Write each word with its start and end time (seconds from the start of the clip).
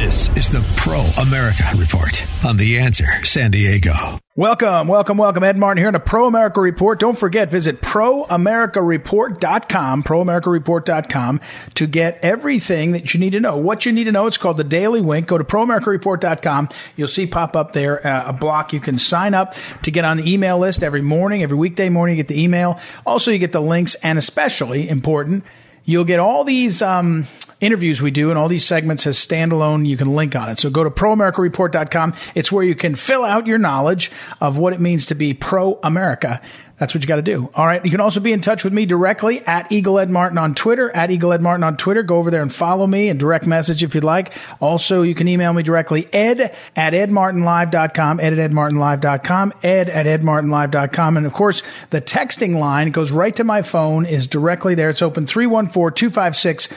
This 0.00 0.30
is 0.30 0.50
the 0.50 0.64
Pro 0.78 1.00
America 1.22 1.64
Report 1.76 2.24
on 2.42 2.56
The 2.56 2.78
Answer 2.78 3.22
San 3.22 3.50
Diego. 3.50 4.18
Welcome, 4.34 4.88
welcome, 4.88 5.18
welcome. 5.18 5.44
Ed 5.44 5.58
Martin 5.58 5.82
here 5.82 5.90
in 5.90 5.94
a 5.94 6.00
Pro 6.00 6.26
America 6.26 6.58
Report. 6.58 6.98
Don't 6.98 7.18
forget, 7.18 7.50
visit 7.50 7.82
proamericareport.com, 7.82 10.02
proamericareport.com 10.02 11.40
to 11.74 11.86
get 11.86 12.18
everything 12.22 12.92
that 12.92 13.12
you 13.12 13.20
need 13.20 13.32
to 13.32 13.40
know. 13.40 13.58
What 13.58 13.84
you 13.84 13.92
need 13.92 14.04
to 14.04 14.12
know, 14.12 14.26
it's 14.26 14.38
called 14.38 14.56
the 14.56 14.64
Daily 14.64 15.02
Wink. 15.02 15.26
Go 15.26 15.36
to 15.36 15.44
proamericareport.com. 15.44 16.70
You'll 16.96 17.06
see 17.06 17.26
pop 17.26 17.54
up 17.54 17.74
there 17.74 18.06
uh, 18.06 18.30
a 18.30 18.32
block. 18.32 18.72
You 18.72 18.80
can 18.80 18.98
sign 18.98 19.34
up 19.34 19.54
to 19.82 19.90
get 19.90 20.06
on 20.06 20.16
the 20.16 20.32
email 20.32 20.56
list 20.56 20.82
every 20.82 21.02
morning, 21.02 21.42
every 21.42 21.58
weekday 21.58 21.90
morning, 21.90 22.16
you 22.16 22.22
get 22.22 22.34
the 22.34 22.42
email. 22.42 22.80
Also, 23.04 23.30
you 23.30 23.38
get 23.38 23.52
the 23.52 23.60
links, 23.60 23.96
and 23.96 24.18
especially 24.18 24.88
important, 24.88 25.44
you'll 25.84 26.04
get 26.04 26.20
all 26.20 26.44
these 26.44 26.80
um, 26.80 27.26
interviews 27.60 28.02
we 28.02 28.10
do 28.10 28.30
and 28.30 28.38
all 28.38 28.48
these 28.48 28.64
segments 28.64 29.06
as 29.06 29.18
standalone. 29.18 29.86
You 29.86 29.96
can 29.96 30.14
link 30.14 30.34
on 30.34 30.48
it. 30.48 30.58
So 30.58 30.70
go 30.70 30.84
to 30.84 30.90
proamericareport.com. 30.90 32.14
It's 32.34 32.50
where 32.50 32.64
you 32.64 32.74
can 32.74 32.94
fill 32.94 33.24
out 33.24 33.46
your 33.46 33.58
knowledge 33.58 34.10
of 34.40 34.58
what 34.58 34.72
it 34.72 34.80
means 34.80 35.06
to 35.06 35.14
be 35.14 35.34
pro 35.34 35.78
America. 35.82 36.40
That's 36.80 36.94
what 36.94 37.02
you 37.02 37.06
got 37.06 37.16
to 37.16 37.22
do. 37.22 37.50
All 37.54 37.66
right. 37.66 37.84
You 37.84 37.90
can 37.90 38.00
also 38.00 38.20
be 38.20 38.32
in 38.32 38.40
touch 38.40 38.64
with 38.64 38.72
me 38.72 38.86
directly 38.86 39.40
at 39.40 39.70
Eagle 39.70 39.98
Ed 39.98 40.08
Martin 40.08 40.38
on 40.38 40.54
Twitter, 40.54 40.90
at 40.90 41.10
Eagle 41.10 41.34
Ed 41.34 41.42
Martin 41.42 41.62
on 41.62 41.76
Twitter. 41.76 42.02
Go 42.02 42.16
over 42.16 42.30
there 42.30 42.40
and 42.40 42.50
follow 42.50 42.86
me 42.86 43.10
and 43.10 43.20
direct 43.20 43.46
message 43.46 43.84
if 43.84 43.94
you'd 43.94 44.02
like. 44.02 44.32
Also, 44.60 45.02
you 45.02 45.14
can 45.14 45.28
email 45.28 45.52
me 45.52 45.62
directly, 45.62 46.08
ed 46.10 46.56
at 46.74 46.94
edmartinlive.com, 46.94 48.18
ed 48.18 48.38
at 48.38 48.50
edmartinlive.com, 48.50 49.52
ed 49.62 49.90
at 49.90 50.06
edmartinlive.com. 50.06 51.18
And 51.18 51.26
of 51.26 51.34
course, 51.34 51.62
the 51.90 52.00
texting 52.00 52.58
line 52.58 52.92
goes 52.92 53.12
right 53.12 53.36
to 53.36 53.44
my 53.44 53.60
phone 53.60 54.06
is 54.06 54.26
directly 54.26 54.74
there. 54.74 54.88
It's 54.88 55.02
open 55.02 55.26
314-256-1776, 55.26 56.70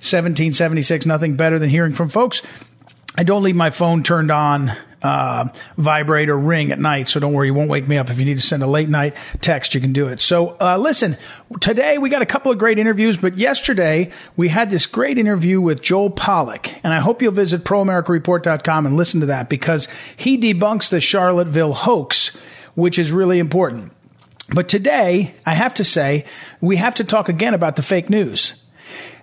314-256-1776. 0.00 1.04
Nothing 1.04 1.36
better 1.36 1.58
than 1.58 1.68
hearing 1.68 1.92
from 1.92 2.08
folks. 2.08 2.40
I 3.18 3.24
don't 3.24 3.42
leave 3.42 3.56
my 3.56 3.68
phone 3.68 4.02
turned 4.02 4.30
on 4.30 4.72
uh, 5.02 5.48
vibrate 5.76 6.28
or 6.28 6.38
ring 6.38 6.72
at 6.72 6.78
night. 6.78 7.08
So 7.08 7.20
don't 7.20 7.32
worry, 7.32 7.48
you 7.48 7.54
won't 7.54 7.70
wake 7.70 7.88
me 7.88 7.98
up. 7.98 8.10
If 8.10 8.18
you 8.18 8.24
need 8.24 8.36
to 8.36 8.42
send 8.42 8.62
a 8.62 8.66
late 8.66 8.88
night 8.88 9.14
text, 9.40 9.74
you 9.74 9.80
can 9.80 9.92
do 9.92 10.08
it. 10.08 10.20
So 10.20 10.56
uh, 10.60 10.76
listen, 10.78 11.16
today 11.60 11.98
we 11.98 12.10
got 12.10 12.22
a 12.22 12.26
couple 12.26 12.52
of 12.52 12.58
great 12.58 12.78
interviews, 12.78 13.16
but 13.16 13.36
yesterday 13.36 14.10
we 14.36 14.48
had 14.48 14.70
this 14.70 14.86
great 14.86 15.18
interview 15.18 15.60
with 15.60 15.82
Joel 15.82 16.10
Pollak, 16.10 16.78
and 16.84 16.92
I 16.92 17.00
hope 17.00 17.22
you'll 17.22 17.32
visit 17.32 17.64
proamericareport.com 17.64 18.86
and 18.86 18.96
listen 18.96 19.20
to 19.20 19.26
that 19.26 19.48
because 19.48 19.88
he 20.16 20.38
debunks 20.38 20.90
the 20.90 21.00
Charlottesville 21.00 21.72
hoax, 21.72 22.36
which 22.74 22.98
is 22.98 23.12
really 23.12 23.38
important. 23.38 23.92
But 24.52 24.68
today, 24.68 25.34
I 25.46 25.54
have 25.54 25.74
to 25.74 25.84
say, 25.84 26.24
we 26.60 26.76
have 26.76 26.96
to 26.96 27.04
talk 27.04 27.28
again 27.28 27.54
about 27.54 27.76
the 27.76 27.82
fake 27.82 28.10
news. 28.10 28.54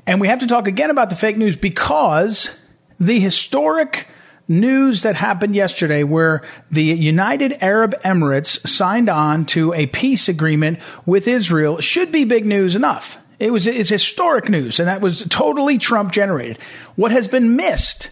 And 0.05 0.21
we 0.21 0.27
have 0.29 0.39
to 0.39 0.47
talk 0.47 0.67
again 0.67 0.89
about 0.89 1.09
the 1.09 1.17
fake 1.17 1.35
news 1.35 1.57
because 1.57 2.63
the 2.97 3.19
historic 3.19 4.07
news 4.47 5.01
that 5.03 5.15
happened 5.15 5.55
yesterday 5.55 6.03
where 6.03 6.43
the 6.71 6.83
United 6.83 7.57
Arab 7.61 7.93
Emirates 8.03 8.65
signed 8.67 9.09
on 9.09 9.45
to 9.47 9.73
a 9.73 9.87
peace 9.87 10.29
agreement 10.29 10.79
with 11.05 11.27
Israel 11.27 11.79
should 11.81 12.11
be 12.11 12.23
big 12.23 12.45
news 12.45 12.75
enough. 12.75 13.17
It 13.39 13.51
was 13.51 13.67
it's 13.67 13.89
historic 13.89 14.49
news 14.49 14.79
and 14.79 14.87
that 14.87 15.01
was 15.01 15.23
totally 15.29 15.77
Trump 15.77 16.11
generated. 16.11 16.57
What 16.95 17.11
has 17.11 17.27
been 17.27 17.55
missed 17.55 18.09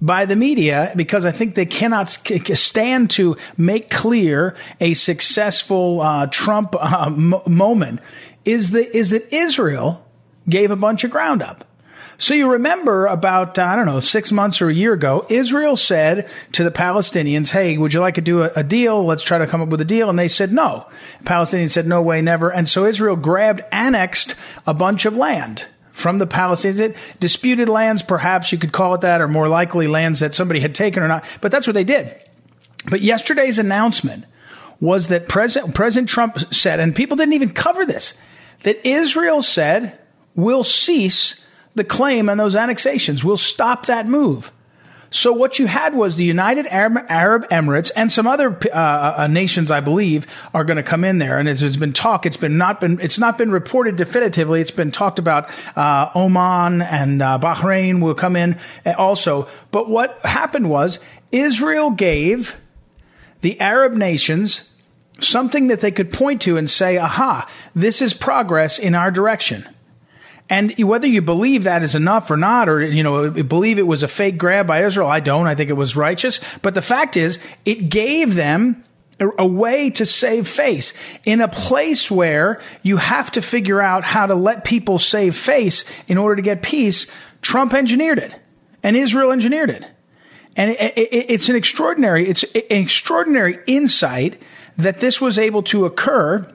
by 0.00 0.24
the 0.24 0.36
media 0.36 0.92
because 0.96 1.26
I 1.26 1.30
think 1.30 1.54
they 1.54 1.66
cannot 1.66 2.08
stand 2.08 3.10
to 3.12 3.36
make 3.56 3.90
clear 3.90 4.56
a 4.80 4.94
successful 4.94 6.00
uh, 6.00 6.26
Trump 6.28 6.74
uh, 6.78 7.06
m- 7.06 7.34
moment 7.46 8.00
is 8.44 8.70
that 8.70 8.96
is 8.96 9.10
that 9.10 9.32
Israel 9.32 10.06
gave 10.48 10.70
a 10.70 10.76
bunch 10.76 11.04
of 11.04 11.10
ground 11.10 11.42
up. 11.42 11.64
So 12.20 12.34
you 12.34 12.52
remember 12.52 13.06
about, 13.06 13.58
uh, 13.58 13.62
I 13.64 13.76
don't 13.76 13.86
know, 13.86 13.98
six 13.98 14.30
months 14.30 14.60
or 14.60 14.68
a 14.68 14.74
year 14.74 14.92
ago, 14.92 15.24
Israel 15.30 15.74
said 15.74 16.28
to 16.52 16.62
the 16.62 16.70
Palestinians, 16.70 17.48
Hey, 17.48 17.78
would 17.78 17.94
you 17.94 18.00
like 18.00 18.16
to 18.16 18.20
do 18.20 18.42
a, 18.42 18.50
a 18.56 18.62
deal? 18.62 19.02
Let's 19.06 19.22
try 19.22 19.38
to 19.38 19.46
come 19.46 19.62
up 19.62 19.70
with 19.70 19.80
a 19.80 19.86
deal. 19.86 20.10
And 20.10 20.18
they 20.18 20.28
said 20.28 20.52
no. 20.52 20.86
Palestinians 21.24 21.70
said 21.70 21.86
no 21.86 22.02
way, 22.02 22.20
never. 22.20 22.52
And 22.52 22.68
so 22.68 22.84
Israel 22.84 23.16
grabbed, 23.16 23.62
annexed 23.72 24.34
a 24.66 24.74
bunch 24.74 25.06
of 25.06 25.16
land 25.16 25.66
from 25.92 26.18
the 26.18 26.26
Palestinians. 26.26 26.80
It 26.80 26.96
Disputed 27.20 27.70
lands, 27.70 28.02
perhaps 28.02 28.52
you 28.52 28.58
could 28.58 28.72
call 28.72 28.92
it 28.92 29.00
that, 29.00 29.22
or 29.22 29.28
more 29.28 29.48
likely 29.48 29.88
lands 29.88 30.20
that 30.20 30.34
somebody 30.34 30.60
had 30.60 30.74
taken 30.74 31.02
or 31.02 31.08
not. 31.08 31.24
But 31.40 31.50
that's 31.50 31.66
what 31.66 31.72
they 31.72 31.84
did. 31.84 32.14
But 32.90 33.00
yesterday's 33.00 33.58
announcement 33.58 34.26
was 34.78 35.08
that 35.08 35.26
President, 35.26 35.74
President 35.74 36.10
Trump 36.10 36.38
said, 36.52 36.80
and 36.80 36.94
people 36.94 37.16
didn't 37.16 37.32
even 37.32 37.54
cover 37.54 37.86
this, 37.86 38.12
that 38.64 38.86
Israel 38.86 39.40
said, 39.40 39.98
will 40.34 40.64
cease 40.64 41.46
the 41.74 41.84
claim 41.84 42.28
on 42.28 42.38
those 42.38 42.56
annexations. 42.56 43.24
We'll 43.24 43.36
stop 43.36 43.86
that 43.86 44.06
move. 44.06 44.52
So 45.12 45.32
what 45.32 45.58
you 45.58 45.66
had 45.66 45.94
was 45.94 46.14
the 46.14 46.24
United 46.24 46.66
Arab, 46.66 47.48
Emirates 47.48 47.90
and 47.96 48.12
some 48.12 48.28
other 48.28 48.56
uh, 48.72 49.14
uh, 49.18 49.26
nations, 49.26 49.70
I 49.70 49.80
believe, 49.80 50.24
are 50.54 50.62
going 50.62 50.76
to 50.76 50.84
come 50.84 51.02
in 51.02 51.18
there. 51.18 51.36
And 51.36 51.48
it's 51.48 51.76
been 51.76 51.92
talk, 51.92 52.26
it's 52.26 52.36
been 52.36 52.56
not 52.56 52.80
been 52.80 53.00
it's 53.00 53.18
not 53.18 53.36
been 53.36 53.50
reported 53.50 53.96
definitively. 53.96 54.60
It's 54.60 54.70
been 54.70 54.92
talked 54.92 55.18
about. 55.18 55.50
Uh, 55.76 56.10
Oman 56.14 56.82
and 56.82 57.22
uh, 57.22 57.38
Bahrain 57.40 58.00
will 58.00 58.14
come 58.14 58.36
in 58.36 58.56
also. 58.96 59.48
But 59.72 59.90
what 59.90 60.16
happened 60.20 60.70
was 60.70 61.00
Israel 61.32 61.90
gave 61.90 62.56
the 63.40 63.60
Arab 63.60 63.94
nations 63.94 64.76
something 65.18 65.68
that 65.68 65.80
they 65.80 65.90
could 65.90 66.12
point 66.12 66.42
to 66.42 66.56
and 66.56 66.70
say, 66.70 66.98
"Aha, 66.98 67.50
this 67.74 68.00
is 68.00 68.14
progress 68.14 68.78
in 68.78 68.94
our 68.94 69.10
direction." 69.10 69.66
And 70.50 70.76
whether 70.80 71.06
you 71.06 71.22
believe 71.22 71.62
that 71.62 71.84
is 71.84 71.94
enough 71.94 72.28
or 72.28 72.36
not, 72.36 72.68
or, 72.68 72.82
you 72.82 73.04
know, 73.04 73.30
believe 73.30 73.78
it 73.78 73.86
was 73.86 74.02
a 74.02 74.08
fake 74.08 74.36
grab 74.36 74.66
by 74.66 74.84
Israel, 74.84 75.06
I 75.06 75.20
don't. 75.20 75.46
I 75.46 75.54
think 75.54 75.70
it 75.70 75.74
was 75.74 75.94
righteous. 75.94 76.40
But 76.60 76.74
the 76.74 76.82
fact 76.82 77.16
is, 77.16 77.38
it 77.64 77.88
gave 77.88 78.34
them 78.34 78.84
a 79.20 79.46
way 79.46 79.90
to 79.90 80.04
save 80.04 80.48
face 80.48 80.92
in 81.24 81.40
a 81.40 81.46
place 81.46 82.10
where 82.10 82.60
you 82.82 82.96
have 82.96 83.30
to 83.32 83.42
figure 83.42 83.80
out 83.80 84.02
how 84.02 84.26
to 84.26 84.34
let 84.34 84.64
people 84.64 84.98
save 84.98 85.36
face 85.36 85.84
in 86.08 86.18
order 86.18 86.36
to 86.36 86.42
get 86.42 86.62
peace. 86.62 87.06
Trump 87.42 87.72
engineered 87.72 88.18
it 88.18 88.34
and 88.82 88.96
Israel 88.96 89.30
engineered 89.30 89.70
it. 89.70 89.84
And 90.56 90.74
it's 90.78 91.48
an 91.48 91.54
extraordinary, 91.54 92.26
it's 92.26 92.42
an 92.42 92.62
extraordinary 92.70 93.58
insight 93.66 94.40
that 94.76 95.00
this 95.00 95.20
was 95.20 95.38
able 95.38 95.62
to 95.64 95.84
occur 95.84 96.50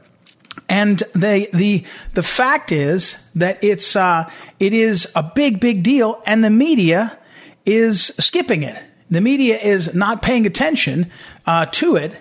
and 0.68 1.02
they, 1.14 1.48
the, 1.48 1.84
the 2.14 2.24
fact 2.24 2.72
is 2.72 3.30
that 3.36 3.64
it's, 3.64 3.96
uh, 3.96 4.30
it 4.60 4.74
is 4.74 5.12
a 5.16 5.24
big, 5.24 5.60
big 5.60 5.84
deal 5.84 6.22
and 6.26 6.44
the 6.44 6.50
media 6.50 7.18
is 7.66 8.08
skipping 8.20 8.64
it. 8.64 8.82
The 9.10 9.22
media 9.22 9.58
is 9.58 9.94
not 9.94 10.22
paying 10.22 10.46
attention, 10.46 11.12
uh, 11.46 11.68
to 11.68 11.96
it. 11.96 12.14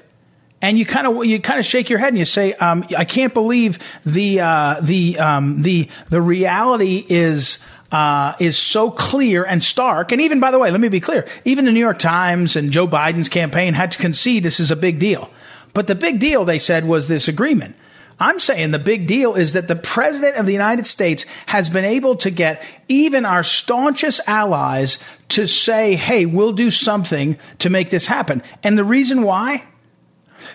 And 0.61 0.78
you 0.78 0.87
kind 0.87 1.06
of 1.06 1.27
you 1.27 1.41
kind 1.41 1.61
of 1.61 1.67
shake 1.67 1.91
your 1.91 1.99
head 1.99 2.09
and 2.09 2.19
you 2.19 2.25
say, 2.25 2.55
um, 2.55 2.87
"I 2.97 3.05
can't 3.05 3.34
believe 3.34 3.78
the 4.06 4.41
uh, 4.41 4.81
the 4.81 5.19
um, 5.19 5.61
the 5.61 5.91
the 6.09 6.23
reality 6.23 7.05
is 7.06 7.62
uh, 7.93 8.33
is 8.41 8.56
so 8.56 8.91
clear 8.91 9.44
and 9.44 9.62
stark. 9.62 10.11
And 10.11 10.23
even, 10.23 10.41
by 10.41 10.50
the 10.50 10.59
way, 10.59 10.71
let 10.71 10.81
me 10.81 10.89
be 10.89 11.00
clear: 11.00 11.27
even 11.44 11.67
the 11.67 11.73
New 11.73 11.81
York 11.81 11.99
Times 11.99 12.56
and 12.56 12.71
Joe 12.73 12.89
Biden's 12.89 13.28
campaign 13.28 13.75
had 13.75 13.93
to 13.93 13.99
concede 13.99 14.43
this 14.43 14.59
is 14.59 14.71
a 14.71 14.77
big 14.77 14.99
deal. 14.99 15.28
But 15.75 15.87
the 15.87 15.94
big 15.94 16.19
deal, 16.19 16.47
they 16.47 16.59
said, 16.59 16.87
was 16.87 17.09
this 17.09 17.28
agreement. 17.28 17.77
I'm 18.21 18.39
saying 18.39 18.71
the 18.71 18.79
big 18.79 19.07
deal 19.07 19.35
is 19.35 19.55
that 19.55 19.69
the 19.69 19.77
president 19.77 20.37
of 20.37 20.47
the 20.47 20.53
United 20.53 20.87
States 20.87 21.25
has 21.47 21.69
been 21.69 21.85
able 21.85 22.17
to 22.17 22.31
get 22.31 22.63
even 22.89 23.25
our 23.25 23.43
staunchest 23.43 24.21
allies 24.27 25.03
to 25.31 25.47
say, 25.47 25.97
hey, 25.97 26.27
we'll 26.27 26.53
do 26.53 26.71
something 26.71 27.37
to 27.59 27.71
make 27.71 27.91
this 27.91 28.07
happen. 28.07 28.43
And 28.63 28.79
the 28.79 28.85
reason 28.85 29.23
why? 29.23 29.65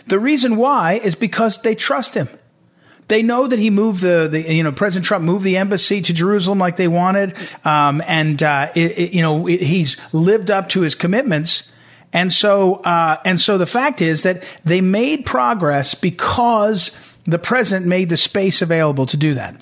The 0.07 0.19
reason 0.19 0.55
why 0.55 0.93
is 0.93 1.15
because 1.15 1.61
they 1.61 1.75
trust 1.75 2.15
him. 2.15 2.29
They 3.09 3.23
know 3.23 3.47
that 3.47 3.59
he 3.59 3.71
moved 3.71 4.01
the, 4.01 4.27
the 4.31 4.53
you 4.53 4.63
know, 4.63 4.71
President 4.71 5.05
Trump 5.05 5.25
moved 5.25 5.43
the 5.43 5.57
embassy 5.57 6.01
to 6.03 6.13
Jerusalem 6.13 6.59
like 6.59 6.77
they 6.77 6.87
wanted. 6.87 7.35
Um, 7.65 8.03
and, 8.05 8.41
uh, 8.41 8.71
it, 8.75 8.97
it, 8.97 9.13
you 9.13 9.21
know, 9.21 9.47
it, 9.47 9.61
he's 9.61 9.97
lived 10.13 10.51
up 10.51 10.69
to 10.69 10.81
his 10.81 10.93
commitments. 10.93 11.73
And 12.13 12.31
so, 12.31 12.75
uh, 12.75 13.17
and 13.25 13.39
so 13.39 13.57
the 13.57 13.65
fact 13.65 14.01
is 14.01 14.23
that 14.23 14.43
they 14.63 14.81
made 14.81 15.25
progress 15.25 15.95
because 15.95 17.08
the 17.25 17.39
president 17.39 17.85
made 17.85 18.09
the 18.09 18.17
space 18.17 18.61
available 18.61 19.05
to 19.07 19.17
do 19.17 19.33
that. 19.35 19.55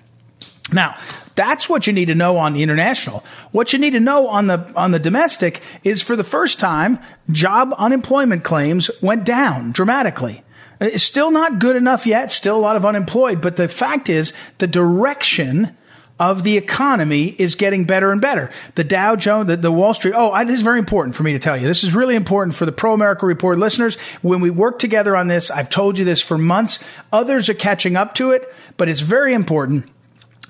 Now, 0.72 0.98
that's 1.36 1.70
what 1.70 1.88
you 1.88 1.94
need 1.94 2.08
to 2.08 2.16
know 2.16 2.38
on 2.38 2.54
the 2.54 2.64
international. 2.64 3.24
What 3.52 3.72
you 3.72 3.80
need 3.80 3.92
to 3.92 4.00
know 4.00 4.28
on 4.28 4.48
the 4.48 4.72
on 4.76 4.92
the 4.92 5.00
domestic 5.00 5.62
is 5.84 6.02
for 6.02 6.16
the 6.16 6.24
first 6.24 6.60
time, 6.60 7.00
job 7.32 7.74
unemployment 7.78 8.44
claims 8.44 8.90
went 9.02 9.24
down 9.24 9.72
dramatically. 9.72 10.44
It's 10.82 11.04
still 11.04 11.32
not 11.32 11.60
good 11.60 11.76
enough 11.76 12.06
yet, 12.06 12.32
still 12.32 12.58
a 12.58 12.60
lot 12.60 12.76
of 12.76 12.86
unemployed, 12.86 13.42
but 13.42 13.56
the 13.56 13.68
fact 13.68 14.10
is 14.10 14.34
the 14.58 14.68
direction 14.68 15.76
of 16.20 16.44
the 16.44 16.58
economy 16.58 17.36
is 17.38 17.56
getting 17.56 17.86
better 17.86 18.12
and 18.12 18.20
better. 18.20 18.50
The 18.76 18.84
Dow 18.84 19.16
Jones, 19.16 19.48
the, 19.48 19.58
the 19.58 19.72
Wall 19.72 19.94
Street. 19.94 20.14
Oh, 20.16 20.32
I, 20.32 20.44
this 20.44 20.56
is 20.56 20.62
very 20.62 20.80
important 20.80 21.16
for 21.16 21.24
me 21.24 21.34
to 21.34 21.40
tell 21.40 21.56
you. 21.56 21.68
This 21.68 21.84
is 21.84 21.94
really 21.94 22.16
important 22.16 22.56
for 22.56 22.66
the 22.66 22.72
Pro 22.72 22.94
America 22.94 23.26
Report 23.26 23.58
listeners. 23.58 23.98
When 24.22 24.42
we 24.42 24.50
work 24.50 24.80
together 24.80 25.16
on 25.16 25.28
this, 25.28 25.52
I've 25.52 25.70
told 25.70 26.00
you 26.00 26.06
this 26.06 26.22
for 26.22 26.38
months. 26.38 26.84
Others 27.14 27.50
are 27.50 27.54
catching 27.54 27.96
up 27.96 28.16
to 28.16 28.32
it, 28.32 28.52
but 28.78 28.90
it's 28.90 29.02
very 29.02 29.34
important. 29.34 29.88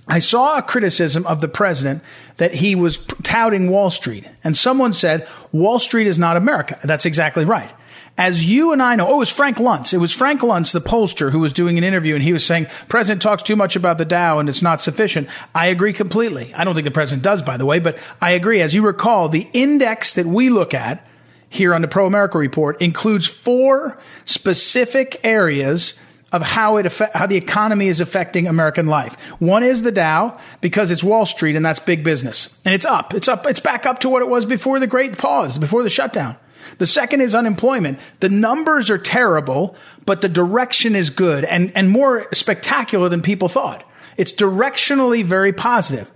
I 0.08 0.20
saw 0.20 0.58
a 0.58 0.62
criticism 0.62 1.28
of 1.28 1.42
the 1.42 1.50
president 1.50 2.02
that 2.38 2.54
he 2.54 2.76
was 2.76 3.00
touting 3.24 3.70
Wall 3.70 3.90
Street. 3.90 4.26
And 4.44 4.56
someone 4.56 4.94
said, 4.94 5.28
Wall 5.52 5.80
Street 5.80 6.08
is 6.08 6.18
not 6.18 6.38
America. 6.38 6.80
That's 6.84 7.06
exactly 7.06 7.44
right. 7.44 7.72
As 8.18 8.46
you 8.46 8.74
and 8.74 8.82
I 8.82 8.96
know, 8.96 9.08
oh, 9.08 9.16
it 9.16 9.20
was 9.20 9.30
Frank 9.30 9.58
Luntz. 9.58 9.94
It 9.94 10.00
was 10.00 10.12
Frank 10.12 10.42
Luntz, 10.42 10.74
the 10.74 10.82
pollster, 10.82 11.32
who 11.32 11.40
was 11.40 11.54
doing 11.54 11.78
an 11.78 11.84
interview 11.84 12.16
and 12.16 12.24
he 12.24 12.34
was 12.34 12.44
saying, 12.44 12.66
President 12.90 13.22
talks 13.22 13.44
too 13.44 13.56
much 13.56 13.76
about 13.76 14.00
the 14.00 14.06
Dow 14.06 14.40
and 14.40 14.50
it's 14.50 14.64
not 14.64 14.82
sufficient. 14.82 15.28
I 15.54 15.68
agree 15.68 15.94
completely. 15.94 16.52
I 16.56 16.64
don't 16.64 16.74
think 16.74 16.86
the 16.86 16.92
president 16.92 17.24
does, 17.24 17.44
by 17.44 17.58
the 17.58 17.66
way, 17.66 17.80
but 17.80 18.00
I 18.20 18.32
agree. 18.32 18.62
As 18.62 18.74
you 18.74 18.84
recall, 18.84 19.30
the 19.30 19.48
index 19.54 20.14
that 20.14 20.26
we 20.26 20.50
look 20.50 20.74
at 20.74 21.06
here 21.50 21.76
on 21.76 21.82
the 21.82 21.88
Pro 21.88 22.08
America 22.08 22.40
Report 22.40 22.82
includes 22.82 23.28
four 23.28 24.00
specific 24.26 25.20
areas 25.24 26.00
of 26.32 26.42
how 26.42 26.78
it 26.78 26.86
affect, 26.86 27.16
how 27.16 27.28
the 27.28 27.38
economy 27.38 27.88
is 27.88 28.02
affecting 28.02 28.48
American 28.48 28.88
life. 28.88 29.14
One 29.40 29.64
is 29.64 29.84
the 29.84 29.92
Dow 29.92 30.38
because 30.60 30.92
it's 30.92 31.04
Wall 31.04 31.26
Street 31.26 31.56
and 31.56 31.66
that's 31.66 31.80
big 31.80 32.04
business. 32.04 32.60
And 32.66 32.74
it's 32.74 32.86
up. 32.86 33.14
It's 33.14 33.28
up. 33.28 33.46
It's 33.46 33.60
back 33.60 33.86
up 33.86 34.00
to 34.00 34.10
what 34.10 34.24
it 34.24 34.28
was 34.28 34.46
before 34.46 34.80
the 34.80 34.88
great 34.88 35.18
pause, 35.18 35.58
before 35.58 35.84
the 35.84 35.90
shutdown. 35.90 36.36
The 36.78 36.88
second 36.88 37.22
is 37.22 37.36
unemployment. 37.36 38.00
The 38.20 38.30
numbers 38.30 38.90
are 38.90 38.98
terrible, 38.98 39.76
but 40.06 40.22
the 40.22 40.30
direction 40.30 40.96
is 40.96 41.10
good 41.10 41.44
and, 41.46 41.72
and 41.76 41.90
more 41.90 42.28
spectacular 42.34 43.10
than 43.10 43.22
people 43.22 43.50
thought. 43.50 43.84
It's 44.18 44.32
directionally 44.32 45.24
very 45.24 45.54
positive. 45.54 46.12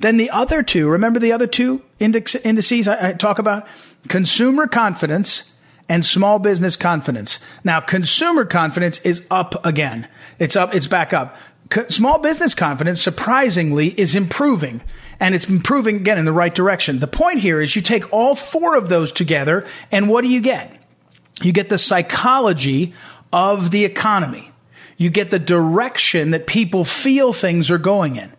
Then 0.00 0.16
the 0.16 0.30
other 0.30 0.62
two, 0.62 0.88
remember 0.88 1.18
the 1.18 1.32
other 1.32 1.46
two 1.46 1.82
index, 1.98 2.34
indices 2.34 2.88
I, 2.88 3.10
I 3.10 3.12
talk 3.12 3.38
about? 3.38 3.66
Consumer 4.08 4.66
confidence 4.66 5.56
and 5.88 6.04
small 6.04 6.38
business 6.38 6.76
confidence. 6.76 7.38
Now, 7.64 7.80
consumer 7.80 8.44
confidence 8.44 9.00
is 9.00 9.26
up 9.30 9.64
again. 9.64 10.08
It's 10.38 10.56
up, 10.56 10.74
it's 10.74 10.86
back 10.86 11.12
up. 11.12 11.36
Co- 11.68 11.88
small 11.88 12.18
business 12.18 12.54
confidence, 12.54 13.00
surprisingly, 13.00 13.88
is 13.88 14.14
improving. 14.14 14.80
And 15.22 15.36
it's 15.36 15.48
improving 15.48 15.96
again 15.96 16.18
in 16.18 16.24
the 16.24 16.32
right 16.32 16.52
direction. 16.52 16.98
The 16.98 17.06
point 17.06 17.38
here 17.38 17.60
is 17.60 17.76
you 17.76 17.80
take 17.80 18.12
all 18.12 18.34
four 18.34 18.74
of 18.74 18.88
those 18.88 19.12
together, 19.12 19.64
and 19.92 20.08
what 20.08 20.24
do 20.24 20.28
you 20.28 20.40
get? 20.40 20.76
You 21.40 21.52
get 21.52 21.68
the 21.68 21.78
psychology 21.78 22.92
of 23.32 23.70
the 23.70 23.84
economy. 23.84 24.50
You 24.96 25.10
get 25.10 25.30
the 25.30 25.38
direction 25.38 26.32
that 26.32 26.48
people 26.48 26.84
feel 26.84 27.32
things 27.32 27.70
are 27.70 27.78
going 27.78 28.16
in. 28.16 28.32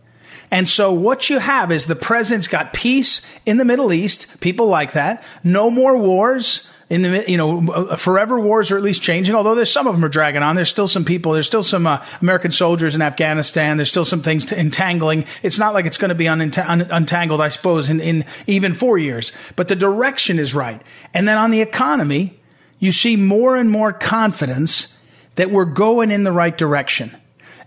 And 0.52 0.68
so 0.68 0.92
what 0.92 1.30
you 1.30 1.40
have 1.40 1.72
is 1.72 1.86
the 1.86 1.96
president's 1.96 2.50
got 2.50 2.74
peace 2.74 3.26
in 3.46 3.56
the 3.56 3.66
Middle 3.66 3.94
East. 3.94 4.42
People 4.42 4.68
like 4.68 4.92
that. 4.92 5.24
No 5.42 5.70
more 5.70 5.98
wars 5.98 6.70
in 6.94 7.02
the 7.02 7.26
you 7.28 7.38
know 7.38 7.68
uh, 7.72 7.96
forever 7.96 8.40
wars 8.40 8.70
are 8.70 8.78
at 8.78 8.84
least 8.84 9.02
changing 9.02 9.34
although 9.34 9.56
there's 9.56 9.72
some 9.72 9.88
of 9.88 9.96
them 9.96 10.06
are 10.06 10.10
dragging 10.10 10.44
on. 10.44 10.56
There's 10.56 10.70
still 10.70 10.88
some 10.88 11.04
people 11.04 11.32
there's 11.32 11.48
still 11.48 11.64
some 11.64 11.88
uh, 11.88 12.06
american 12.22 12.52
soldiers 12.52 12.94
in 12.94 13.02
afghanistan. 13.02 13.78
There's 13.78 13.90
still 13.90 14.06
some 14.06 14.22
things 14.22 14.52
entangling. 14.52 15.26
It's 15.42 15.58
not 15.58 15.74
like 15.74 15.86
it's 15.86 15.98
going 15.98 16.10
to 16.10 16.16
be 16.16 16.28
un- 16.28 16.42
untangled 16.42 17.42
i 17.42 17.50
suppose 17.50 17.90
in, 17.90 18.00
in 18.00 18.26
even 18.46 18.76
four 18.76 19.00
years. 19.00 19.32
But 19.56 19.70
the 19.70 19.76
direction 19.76 20.38
is 20.38 20.54
right. 20.54 20.82
And 21.14 21.28
then 21.28 21.38
on 21.38 21.50
the 21.50 21.62
economy 21.62 22.40
you 22.80 22.92
see 22.92 23.16
more 23.16 23.56
and 23.56 23.72
more 23.72 23.92
confidence 23.92 24.98
that 25.36 25.50
we're 25.50 25.66
going 25.66 26.12
in 26.12 26.24
the 26.24 26.32
right 26.32 26.56
direction 26.56 27.12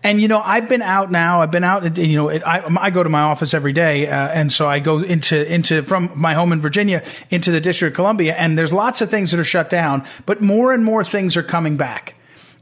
and 0.06 0.20
you 0.20 0.29
know, 0.29 0.41
I've 0.41 0.69
been 0.69 0.82
out 0.82 1.11
now. 1.11 1.43
I've 1.43 1.50
been 1.50 1.64
out. 1.64 1.99
You 1.99 2.17
know, 2.17 2.31
I, 2.31 2.85
I 2.85 2.91
go 2.91 3.03
to 3.03 3.08
my 3.08 3.23
office 3.23 3.55
every 3.55 3.73
day, 3.73 4.06
uh, 4.06 4.29
and 4.29 4.53
so 4.53 4.69
I 4.69 4.79
go 4.79 5.00
into 5.00 5.53
into 5.53 5.82
from 5.82 6.12
my 6.14 6.32
home 6.32 6.53
in 6.53 6.61
Virginia 6.61 7.03
into 7.29 7.50
the 7.50 7.61
District 7.61 7.93
of 7.93 7.97
Columbia, 7.97 8.37
and 8.37 8.56
there's 8.56 8.73
lots 8.73 9.00
of 9.00 9.11
things 9.11 9.32
that 9.32 9.41
are 9.41 9.44
shut 9.44 9.69
down, 9.69 10.05
but 10.25 10.41
more 10.41 10.73
and 10.73 10.85
more 10.85 11.03
things 11.03 11.37
are 11.37 11.43
coming 11.43 11.76
back. 11.76 12.14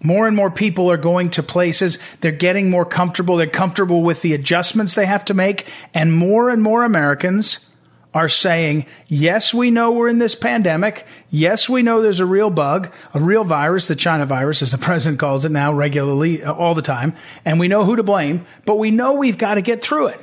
More 0.02 0.26
and 0.26 0.35
more 0.35 0.50
people 0.50 0.91
are 0.91 0.96
going 0.96 1.29
to 1.31 1.43
places. 1.43 1.99
They're 2.23 2.32
getting 2.32 2.70
more 2.70 2.87
comfortable. 2.87 3.37
They're 3.37 3.47
comfortable 3.47 4.02
with 4.02 4.23
the 4.23 4.32
adjustments 4.32 4.94
they 4.94 5.06
have 5.06 5.26
to 5.26 5.35
make, 5.35 5.67
and 5.93 6.14
more 6.14 6.49
and 6.49 6.62
more 6.62 6.82
Americans 6.82 7.70
are 8.14 8.28
saying, 8.28 8.87
yes, 9.08 9.52
we 9.52 9.70
know 9.70 9.90
we're 9.90 10.08
in 10.08 10.19
this 10.19 10.37
pandemic. 10.37 11.05
Yes, 11.31 11.69
we 11.69 11.82
know 11.82 12.00
there's 12.00 12.20
a 12.20 12.26
real 12.26 12.49
bug, 12.49 12.90
a 13.12 13.20
real 13.20 13.43
virus, 13.44 13.88
the 13.88 13.96
China 13.96 14.25
virus, 14.25 14.62
as 14.62 14.70
the 14.70 14.78
president 14.87 15.19
calls 15.19 15.44
it 15.44 15.50
now 15.50 15.72
regularly, 15.72 16.43
uh, 16.43 16.52
all 16.52 16.75
the 16.75 16.82
time. 16.82 17.12
And 17.44 17.58
we 17.58 17.69
know 17.69 17.84
who 17.84 17.96
to 17.96 18.05
blame, 18.05 18.46
but 18.64 18.76
we 18.76 18.93
know 18.93 19.14
we've 19.14 19.38
got 19.38 19.55
to 19.56 19.62
get 19.62 19.82
through 19.82 20.08
it. 20.08 20.20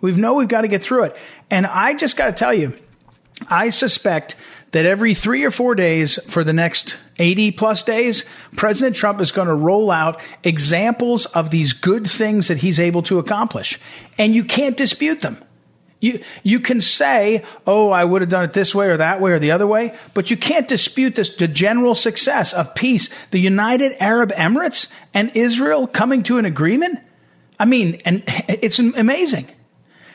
We 0.00 0.12
know 0.12 0.34
we've 0.34 0.48
got 0.48 0.62
to 0.62 0.68
get 0.68 0.84
through 0.84 1.04
it. 1.04 1.16
And 1.50 1.66
I 1.66 1.94
just 1.94 2.16
got 2.16 2.26
to 2.26 2.32
tell 2.32 2.54
you, 2.54 2.78
I 3.48 3.70
suspect 3.70 4.36
that 4.70 4.86
every 4.86 5.14
three 5.14 5.44
or 5.44 5.50
four 5.50 5.74
days 5.74 6.22
for 6.30 6.44
the 6.44 6.52
next 6.52 6.96
80 7.18 7.52
plus 7.52 7.82
days, 7.82 8.24
President 8.56 8.96
Trump 8.96 9.20
is 9.20 9.32
going 9.32 9.48
to 9.48 9.54
roll 9.54 9.90
out 9.90 10.20
examples 10.42 11.26
of 11.26 11.50
these 11.50 11.72
good 11.72 12.08
things 12.08 12.48
that 12.48 12.58
he's 12.58 12.78
able 12.78 13.02
to 13.04 13.18
accomplish. 13.18 13.78
And 14.18 14.34
you 14.34 14.44
can't 14.44 14.76
dispute 14.76 15.22
them. 15.22 15.38
You, 16.04 16.20
you 16.42 16.60
can 16.60 16.82
say, 16.82 17.42
oh, 17.66 17.88
I 17.88 18.04
would 18.04 18.20
have 18.20 18.28
done 18.28 18.44
it 18.44 18.52
this 18.52 18.74
way 18.74 18.88
or 18.88 18.98
that 18.98 19.22
way 19.22 19.32
or 19.32 19.38
the 19.38 19.52
other 19.52 19.66
way, 19.66 19.94
but 20.12 20.30
you 20.30 20.36
can't 20.36 20.68
dispute 20.68 21.14
this, 21.14 21.34
the 21.34 21.48
general 21.48 21.94
success 21.94 22.52
of 22.52 22.74
peace. 22.74 23.08
The 23.30 23.38
United 23.38 23.96
Arab 23.98 24.30
Emirates 24.32 24.92
and 25.14 25.34
Israel 25.34 25.86
coming 25.86 26.22
to 26.24 26.36
an 26.36 26.44
agreement. 26.44 26.98
I 27.58 27.64
mean, 27.64 28.02
and 28.04 28.22
it's 28.48 28.78
amazing. 28.78 29.48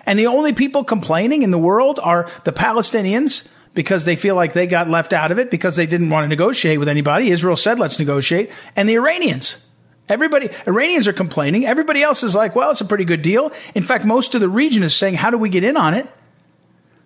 And 0.05 0.19
the 0.19 0.27
only 0.27 0.53
people 0.53 0.83
complaining 0.83 1.41
in 1.41 1.49
the 1.49 1.57
world 1.57 1.99
are 2.03 2.29
the 2.43 2.53
Palestinians 2.53 3.47
because 3.73 4.05
they 4.05 4.15
feel 4.15 4.35
like 4.35 4.53
they 4.53 4.67
got 4.67 4.89
left 4.89 5.11
out 5.11 5.31
of 5.31 5.39
it 5.39 5.49
because 5.49 5.75
they 5.75 5.87
didn't 5.87 6.11
want 6.11 6.23
to 6.23 6.27
negotiate 6.27 6.77
with 6.77 6.87
anybody. 6.87 7.31
Israel 7.31 7.57
said, 7.57 7.79
let's 7.79 7.97
negotiate. 7.97 8.51
And 8.75 8.87
the 8.87 8.95
Iranians. 8.95 9.65
Everybody, 10.09 10.49
Iranians 10.67 11.07
are 11.07 11.13
complaining. 11.13 11.65
Everybody 11.65 12.01
else 12.01 12.23
is 12.23 12.33
like, 12.33 12.55
well, 12.55 12.71
it's 12.71 12.81
a 12.81 12.85
pretty 12.85 13.05
good 13.05 13.21
deal. 13.21 13.51
In 13.75 13.83
fact, 13.83 14.05
most 14.05 14.33
of 14.33 14.41
the 14.41 14.49
region 14.49 14.81
is 14.81 14.95
saying, 14.95 15.15
how 15.15 15.29
do 15.29 15.37
we 15.37 15.49
get 15.49 15.63
in 15.63 15.77
on 15.77 15.93
it? 15.93 16.07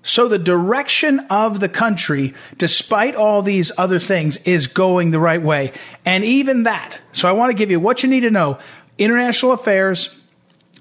So 0.04 0.28
the 0.28 0.40
direction 0.40 1.20
of 1.30 1.60
the 1.60 1.70
country, 1.70 2.34
despite 2.58 3.16
all 3.16 3.42
these 3.42 3.72
other 3.78 4.00
things, 4.00 4.38
is 4.38 4.68
going 4.68 5.12
the 5.12 5.20
right 5.20 5.42
way. 5.42 5.72
And 6.06 6.24
even 6.26 6.64
that. 6.64 7.00
So 7.12 7.30
I 7.30 7.34
want 7.34 7.52
to 7.52 7.58
give 7.58 7.72
you 7.72 7.80
what 7.80 8.04
you 8.04 8.10
need 8.10 8.22
to 8.22 8.32
know. 8.32 8.58
International 8.98 9.54
affairs 9.54 10.16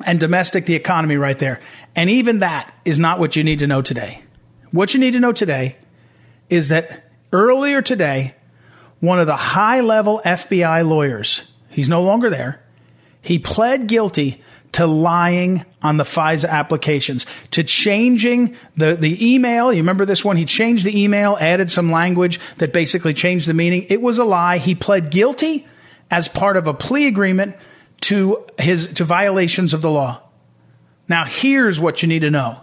and 0.05 0.19
domestic, 0.19 0.67
the 0.67 0.75
economy 0.75 1.17
right 1.17 1.39
there. 1.39 1.61
And 1.95 2.11
even 2.11 2.41
that 2.41 2.73
is 2.85 2.99
not 2.99 3.21
what 3.21 3.37
you 3.37 3.45
need 3.45 3.61
to 3.61 3.67
know 3.67 3.83
today. 3.83 4.23
What 4.73 4.95
you 4.95 5.01
need 5.01 5.13
to 5.13 5.21
know 5.21 5.33
today 5.33 5.77
is 6.51 6.71
that 6.71 7.05
earlier 7.33 7.81
today, 7.81 8.35
one 8.99 9.21
of 9.21 9.27
the 9.27 9.37
high 9.37 9.81
level 9.81 10.21
FBI 10.25 10.87
lawyers 10.87 11.52
He's 11.73 11.89
no 11.89 12.03
longer 12.03 12.31
there. 12.31 12.63
He 13.21 13.39
pled 13.39 13.87
guilty 13.87 14.43
to 14.73 14.87
lying 14.87 15.65
on 15.83 15.99
the 15.99 16.05
FISA 16.05 16.49
applications, 16.49 17.27
to 17.51 17.63
changing 17.63 18.57
the, 18.77 18.95
the 18.95 19.35
email. 19.35 19.73
You 19.73 19.81
remember 19.81 20.07
this 20.07 20.25
one? 20.25 20.37
He 20.37 20.47
changed 20.47 20.85
the 20.85 21.03
email, 21.03 21.37
added 21.41 21.71
some 21.71 21.93
language 21.93 22.41
that 22.57 22.73
basically 22.73 23.13
changed 23.13 23.47
the 23.47 23.55
meaning. 23.55 23.87
It 23.91 24.01
was 24.01 24.19
a 24.19 24.25
lie. 24.25 24.59
He 24.59 24.75
pled 24.75 25.11
guilty 25.11 25.67
as 26.11 26.27
part 26.27 26.57
of 26.57 26.67
a 26.67 26.75
plea 26.75 27.07
agreement 27.07 27.57
to 28.03 28.47
his, 28.59 28.95
to 28.95 29.05
violations 29.05 29.75
of 29.75 29.83
the 29.83 29.91
law. 29.91 30.23
Now 31.07 31.25
here's 31.25 31.79
what 31.79 32.03
you 32.03 32.09
need 32.09 32.21
to 32.21 32.31
know. 32.31 32.61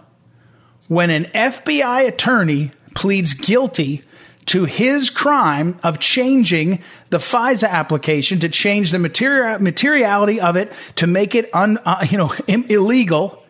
When 0.88 1.10
an 1.10 1.26
FBI 1.26 2.08
attorney 2.08 2.72
pleads 2.96 3.34
guilty 3.34 4.02
to 4.46 4.64
his 4.64 5.10
crime 5.10 5.78
of 5.82 5.98
changing 5.98 6.82
the 7.10 7.18
FISA 7.18 7.68
application 7.68 8.40
to 8.40 8.48
change 8.48 8.90
the 8.90 8.98
material, 8.98 9.58
materiality 9.60 10.40
of 10.40 10.56
it 10.56 10.72
to 10.96 11.06
make 11.06 11.34
it 11.34 11.48
un, 11.54 11.78
uh, 11.84 12.06
you 12.10 12.18
know 12.18 12.34
Im- 12.46 12.66
illegal. 12.68 13.42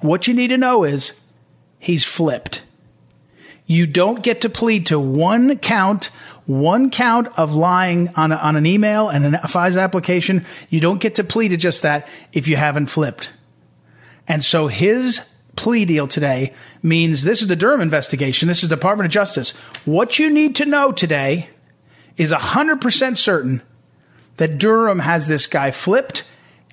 What 0.00 0.26
you 0.26 0.34
need 0.34 0.48
to 0.48 0.58
know 0.58 0.84
is 0.84 1.20
he's 1.78 2.04
flipped. 2.04 2.62
You 3.66 3.86
don't 3.86 4.22
get 4.22 4.40
to 4.40 4.48
plead 4.48 4.86
to 4.86 4.98
one 4.98 5.58
count, 5.58 6.06
one 6.46 6.90
count 6.90 7.28
of 7.38 7.54
lying 7.54 8.08
on, 8.16 8.32
a, 8.32 8.36
on 8.36 8.56
an 8.56 8.66
email 8.66 9.08
and 9.08 9.36
a 9.36 9.38
FISA 9.40 9.80
application. 9.80 10.44
You 10.70 10.80
don't 10.80 11.00
get 11.00 11.16
to 11.16 11.24
plead 11.24 11.48
to 11.48 11.56
just 11.56 11.82
that 11.82 12.08
if 12.32 12.48
you 12.48 12.56
haven't 12.56 12.86
flipped. 12.86 13.30
And 14.26 14.42
so 14.42 14.66
his 14.66 15.20
plea 15.60 15.84
deal 15.84 16.08
today 16.08 16.54
means 16.82 17.22
this 17.22 17.42
is 17.42 17.48
the 17.48 17.54
Durham 17.54 17.82
investigation. 17.82 18.48
This 18.48 18.62
is 18.62 18.70
Department 18.70 19.04
of 19.04 19.12
Justice. 19.12 19.50
What 19.84 20.18
you 20.18 20.30
need 20.30 20.56
to 20.56 20.64
know 20.64 20.90
today 20.90 21.50
is 22.16 22.32
100% 22.32 23.16
certain 23.18 23.60
that 24.38 24.56
Durham 24.56 25.00
has 25.00 25.28
this 25.28 25.46
guy 25.46 25.70
flipped. 25.70 26.24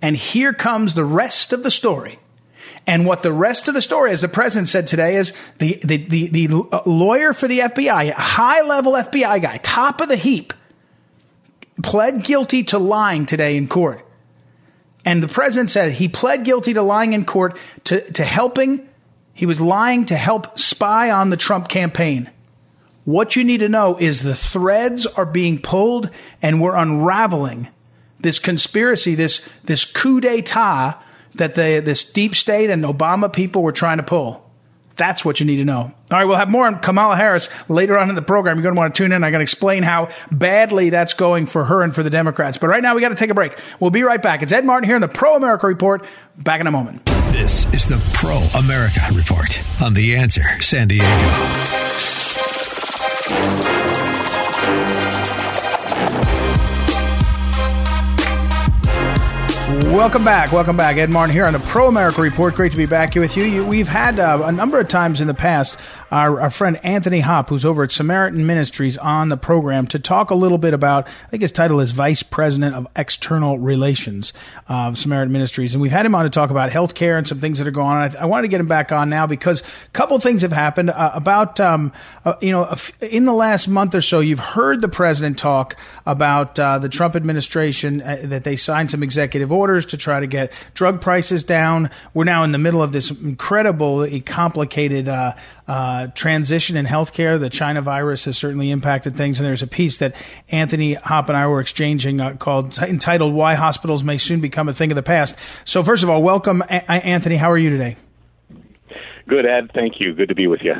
And 0.01 0.15
here 0.15 0.53
comes 0.53 0.93
the 0.93 1.03
rest 1.03 1.51
of 1.51 1.63
the 1.63 1.71
story. 1.71 2.17
And 2.85 3.05
what 3.05 3.23
the 3.23 3.33
rest 3.33 3.67
of 3.67 3.73
the 3.73 3.81
story, 3.81 4.11
as 4.11 4.21
the 4.21 4.29
president 4.29 4.69
said 4.69 4.87
today, 4.87 5.17
is 5.17 5.33
the, 5.57 5.81
the, 5.83 5.97
the, 5.97 6.27
the 6.47 6.81
lawyer 6.85 7.33
for 7.33 7.49
the 7.49 7.59
FBI, 7.59 8.11
high 8.11 8.61
level 8.61 8.93
FBI 8.93 9.41
guy, 9.41 9.57
top 9.57 9.99
of 9.99 10.07
the 10.07 10.15
heap, 10.15 10.53
pled 11.83 12.23
guilty 12.23 12.63
to 12.63 12.79
lying 12.79 13.25
today 13.25 13.57
in 13.57 13.67
court. 13.67 14.06
And 15.07 15.23
the 15.23 15.29
president 15.29 15.69
said 15.69 15.93
he 15.93 16.09
pled 16.09 16.43
guilty 16.43 16.73
to 16.73 16.81
lying 16.81 17.13
in 17.13 17.23
court 17.23 17.57
to, 17.85 18.01
to 18.11 18.25
helping, 18.25 18.89
he 19.33 19.45
was 19.45 19.61
lying 19.61 20.05
to 20.07 20.17
help 20.17 20.59
spy 20.59 21.09
on 21.11 21.29
the 21.29 21.37
Trump 21.37 21.69
campaign. 21.69 22.29
What 23.05 23.33
you 23.33 23.45
need 23.45 23.61
to 23.61 23.69
know 23.69 23.95
is 23.97 24.21
the 24.21 24.35
threads 24.35 25.05
are 25.05 25.25
being 25.25 25.61
pulled 25.61 26.09
and 26.41 26.59
we're 26.59 26.75
unraveling 26.75 27.69
this 28.19 28.37
conspiracy, 28.37 29.15
this, 29.15 29.47
this 29.63 29.85
coup 29.85 30.19
d'etat 30.19 31.01
that 31.35 31.55
the 31.55 31.81
this 31.85 32.03
deep 32.03 32.35
state 32.35 32.69
and 32.69 32.83
Obama 32.83 33.31
people 33.31 33.63
were 33.63 33.71
trying 33.71 33.97
to 33.97 34.03
pull. 34.03 34.46
That's 34.97 35.23
what 35.23 35.39
you 35.39 35.45
need 35.45 35.57
to 35.57 35.65
know. 35.65 35.93
All 36.09 36.17
right, 36.17 36.25
we'll 36.25 36.37
have 36.37 36.49
more 36.49 36.65
on 36.65 36.79
Kamala 36.79 37.15
Harris 37.15 37.49
later 37.69 37.97
on 37.97 38.09
in 38.09 38.15
the 38.15 38.21
program. 38.21 38.57
You're 38.57 38.63
going 38.63 38.75
to 38.75 38.79
want 38.79 38.95
to 38.95 39.03
tune 39.03 39.11
in. 39.11 39.23
I'm 39.23 39.31
going 39.31 39.39
to 39.39 39.43
explain 39.43 39.83
how 39.83 40.09
badly 40.31 40.89
that's 40.89 41.13
going 41.13 41.45
for 41.45 41.65
her 41.65 41.83
and 41.83 41.93
for 41.93 42.01
the 42.01 42.09
Democrats. 42.09 42.57
But 42.57 42.67
right 42.67 42.81
now, 42.81 42.95
we 42.95 43.01
got 43.01 43.09
to 43.09 43.15
take 43.15 43.29
a 43.29 43.33
break. 43.35 43.57
We'll 43.79 43.91
be 43.91 44.03
right 44.03 44.21
back. 44.21 44.41
It's 44.41 44.51
Ed 44.51 44.65
Martin 44.65 44.87
here 44.87 44.95
in 44.95 45.01
the 45.01 45.07
Pro 45.07 45.35
America 45.35 45.67
Report. 45.67 46.05
Back 46.43 46.61
in 46.61 46.67
a 46.67 46.71
moment. 46.71 47.05
This 47.31 47.65
is 47.73 47.87
the 47.87 48.01
Pro 48.13 48.37
America 48.57 49.01
Report 49.13 49.61
on 49.81 49.93
The 49.93 50.15
Answer 50.15 50.41
San 50.61 50.87
Diego. 50.87 51.05
Welcome 59.87 60.25
back. 60.25 60.51
Welcome 60.51 60.75
back. 60.75 60.97
Ed 60.97 61.09
Martin 61.09 61.33
here 61.33 61.45
on 61.45 61.53
the 61.53 61.59
Pro 61.59 61.87
America 61.87 62.21
Report. 62.21 62.53
Great 62.53 62.73
to 62.73 62.77
be 62.77 62.85
back 62.85 63.13
here 63.13 63.21
with 63.21 63.37
you. 63.37 63.45
you 63.45 63.65
we've 63.65 63.87
had 63.87 64.19
uh, 64.19 64.41
a 64.43 64.51
number 64.51 64.79
of 64.79 64.89
times 64.89 65.21
in 65.21 65.27
the 65.27 65.33
past 65.33 65.77
our, 66.11 66.39
our, 66.39 66.49
friend 66.49 66.79
Anthony 66.83 67.19
Hopp, 67.19 67.49
who's 67.49 67.65
over 67.65 67.83
at 67.83 67.91
Samaritan 67.91 68.45
Ministries, 68.45 68.97
on 68.97 69.27
the 69.27 69.35
program 69.35 69.87
to 69.87 69.99
talk 69.99 70.29
a 70.29 70.35
little 70.35 70.57
bit 70.57 70.73
about, 70.73 71.05
I 71.07 71.29
think 71.29 71.41
his 71.41 71.51
title 71.51 71.81
is 71.81 71.91
Vice 71.91 72.23
President 72.23 72.75
of 72.75 72.87
External 72.95 73.59
Relations 73.59 74.31
of 74.69 74.97
Samaritan 74.97 75.33
Ministries. 75.33 75.73
And 75.73 75.81
we've 75.81 75.91
had 75.91 76.05
him 76.05 76.15
on 76.15 76.23
to 76.23 76.29
talk 76.29 76.49
about 76.49 76.71
healthcare 76.71 77.17
and 77.17 77.27
some 77.27 77.39
things 77.39 77.57
that 77.57 77.67
are 77.67 77.71
going 77.71 77.87
on. 77.87 78.15
I, 78.15 78.21
I 78.21 78.25
wanted 78.25 78.43
to 78.43 78.47
get 78.47 78.61
him 78.61 78.67
back 78.67 78.93
on 78.93 79.09
now 79.09 79.27
because 79.27 79.61
a 79.61 79.89
couple 79.91 80.17
things 80.19 80.43
have 80.43 80.53
happened. 80.53 80.91
Uh, 80.91 81.11
about, 81.13 81.59
um, 81.59 81.91
uh, 82.23 82.35
you 82.41 82.51
know, 82.51 82.73
in 83.01 83.25
the 83.25 83.33
last 83.33 83.67
month 83.67 83.93
or 83.93 84.01
so, 84.01 84.21
you've 84.21 84.39
heard 84.39 84.81
the 84.81 84.87
president 84.87 85.37
talk 85.37 85.75
about 86.05 86.57
uh, 86.57 86.79
the 86.79 86.89
Trump 86.89 87.17
administration, 87.17 88.01
uh, 88.01 88.17
that 88.23 88.45
they 88.45 88.55
signed 88.55 88.91
some 88.91 89.03
executive 89.03 89.51
orders 89.51 89.76
to 89.85 89.97
try 89.97 90.19
to 90.19 90.27
get 90.27 90.51
drug 90.73 91.01
prices 91.01 91.43
down. 91.43 91.89
We're 92.13 92.23
now 92.23 92.43
in 92.43 92.51
the 92.51 92.57
middle 92.57 92.83
of 92.83 92.91
this 92.91 93.11
incredibly 93.11 94.21
complicated 94.21 95.07
uh, 95.07 95.35
uh, 95.67 96.07
transition 96.07 96.77
in 96.77 96.85
healthcare. 96.85 97.39
The 97.39 97.49
China 97.49 97.81
virus 97.81 98.25
has 98.25 98.37
certainly 98.37 98.71
impacted 98.71 99.15
things, 99.15 99.39
and 99.39 99.47
there's 99.47 99.61
a 99.61 99.67
piece 99.67 99.97
that 99.97 100.15
Anthony 100.49 100.93
Hopp 100.95 101.29
and 101.29 101.37
I 101.37 101.47
were 101.47 101.61
exchanging 101.61 102.19
uh, 102.19 102.35
called 102.35 102.77
entitled 102.79 103.33
"Why 103.33 103.55
Hospitals 103.55 104.03
May 104.03 104.17
Soon 104.17 104.41
Become 104.41 104.69
a 104.69 104.73
Thing 104.73 104.91
of 104.91 104.95
the 104.95 105.03
Past." 105.03 105.35
So, 105.65 105.83
first 105.83 106.03
of 106.03 106.09
all, 106.09 106.21
welcome, 106.21 106.61
a- 106.61 106.91
Anthony. 106.91 107.35
How 107.35 107.51
are 107.51 107.57
you 107.57 107.69
today? 107.69 107.97
Good, 109.27 109.45
Ed. 109.45 109.71
Thank 109.73 109.99
you. 109.99 110.13
Good 110.13 110.29
to 110.29 110.35
be 110.35 110.47
with 110.47 110.61
you 110.61 110.75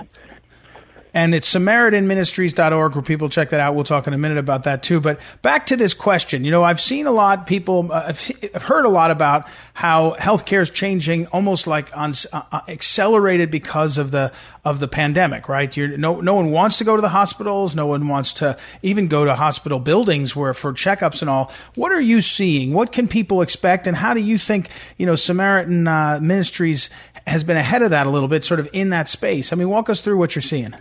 and 1.14 1.34
it's 1.34 1.52
samaritanministries.org 1.52 2.96
where 2.96 3.02
people 3.02 3.30
check 3.30 3.50
that 3.50 3.60
out. 3.60 3.76
We'll 3.76 3.84
talk 3.84 4.08
in 4.08 4.14
a 4.14 4.18
minute 4.18 4.38
about 4.38 4.64
that 4.66 4.84
too. 4.84 5.00
But 5.00 5.20
back 5.42 5.68
to 5.68 5.76
this 5.76 5.94
question, 5.94 6.44
you 6.44 6.52
know, 6.52 6.64
I've 6.64 6.82
seen 6.82 7.08
a 7.08 7.12
lot 7.12 7.48
people, 7.48 7.92
uh, 7.92 8.04
I've 8.08 8.64
heard 8.64 8.86
a 8.86 8.90
lot 8.90 9.12
about 9.12 9.48
how 9.74 10.16
healthcare 10.20 10.62
is 10.62 10.70
changing 10.70 11.28
almost 11.28 11.68
like 11.68 11.96
on 11.96 12.14
uh, 12.34 12.42
uh, 12.52 12.62
accelerated 12.68 13.52
because 13.52 13.98
of 13.98 14.12
the 14.12 14.32
of 14.66 14.80
the 14.80 14.88
pandemic, 14.88 15.48
right? 15.48 15.76
You're, 15.76 15.98
no 15.98 16.20
no 16.20 16.36
one 16.36 16.52
wants 16.52 16.78
to 16.80 16.84
go 16.84 16.96
to 16.96 17.02
the 17.02 17.10
hospitals, 17.10 17.76
no 17.76 17.88
one 17.88 18.08
wants 18.08 18.34
to 18.34 18.58
even 18.82 19.08
go 19.08 19.24
to 19.26 19.34
hospital 19.34 19.80
buildings 19.80 20.36
where 20.36 20.54
for 20.54 20.74
checkups 20.74 21.22
and 21.22 21.30
all. 21.30 21.52
What 21.76 21.92
are 21.92 22.02
you 22.02 22.22
seeing? 22.22 22.74
What 22.74 22.92
can 22.92 23.08
people 23.08 23.42
expect, 23.42 23.88
and 23.88 23.96
how 23.96 24.14
do 24.14 24.20
you 24.20 24.38
think 24.38 24.70
you 24.98 25.06
know 25.06 25.16
Samaritan 25.16 25.88
uh, 25.88 26.20
Ministries 26.22 26.90
has 27.26 27.44
been 27.44 27.58
ahead 27.58 27.82
of 27.82 27.92
that 27.92 28.08
a 28.08 28.10
little 28.10 28.28
bit, 28.28 28.44
sort 28.44 28.60
of 28.60 28.70
in 28.74 28.90
that 28.90 29.08
space? 29.08 29.54
I 29.54 29.56
mean, 29.56 29.70
walk 29.70 29.90
us 29.90 30.02
through 30.02 30.18
what 30.18 30.36
you're 30.36 30.42
seeing 30.42 30.74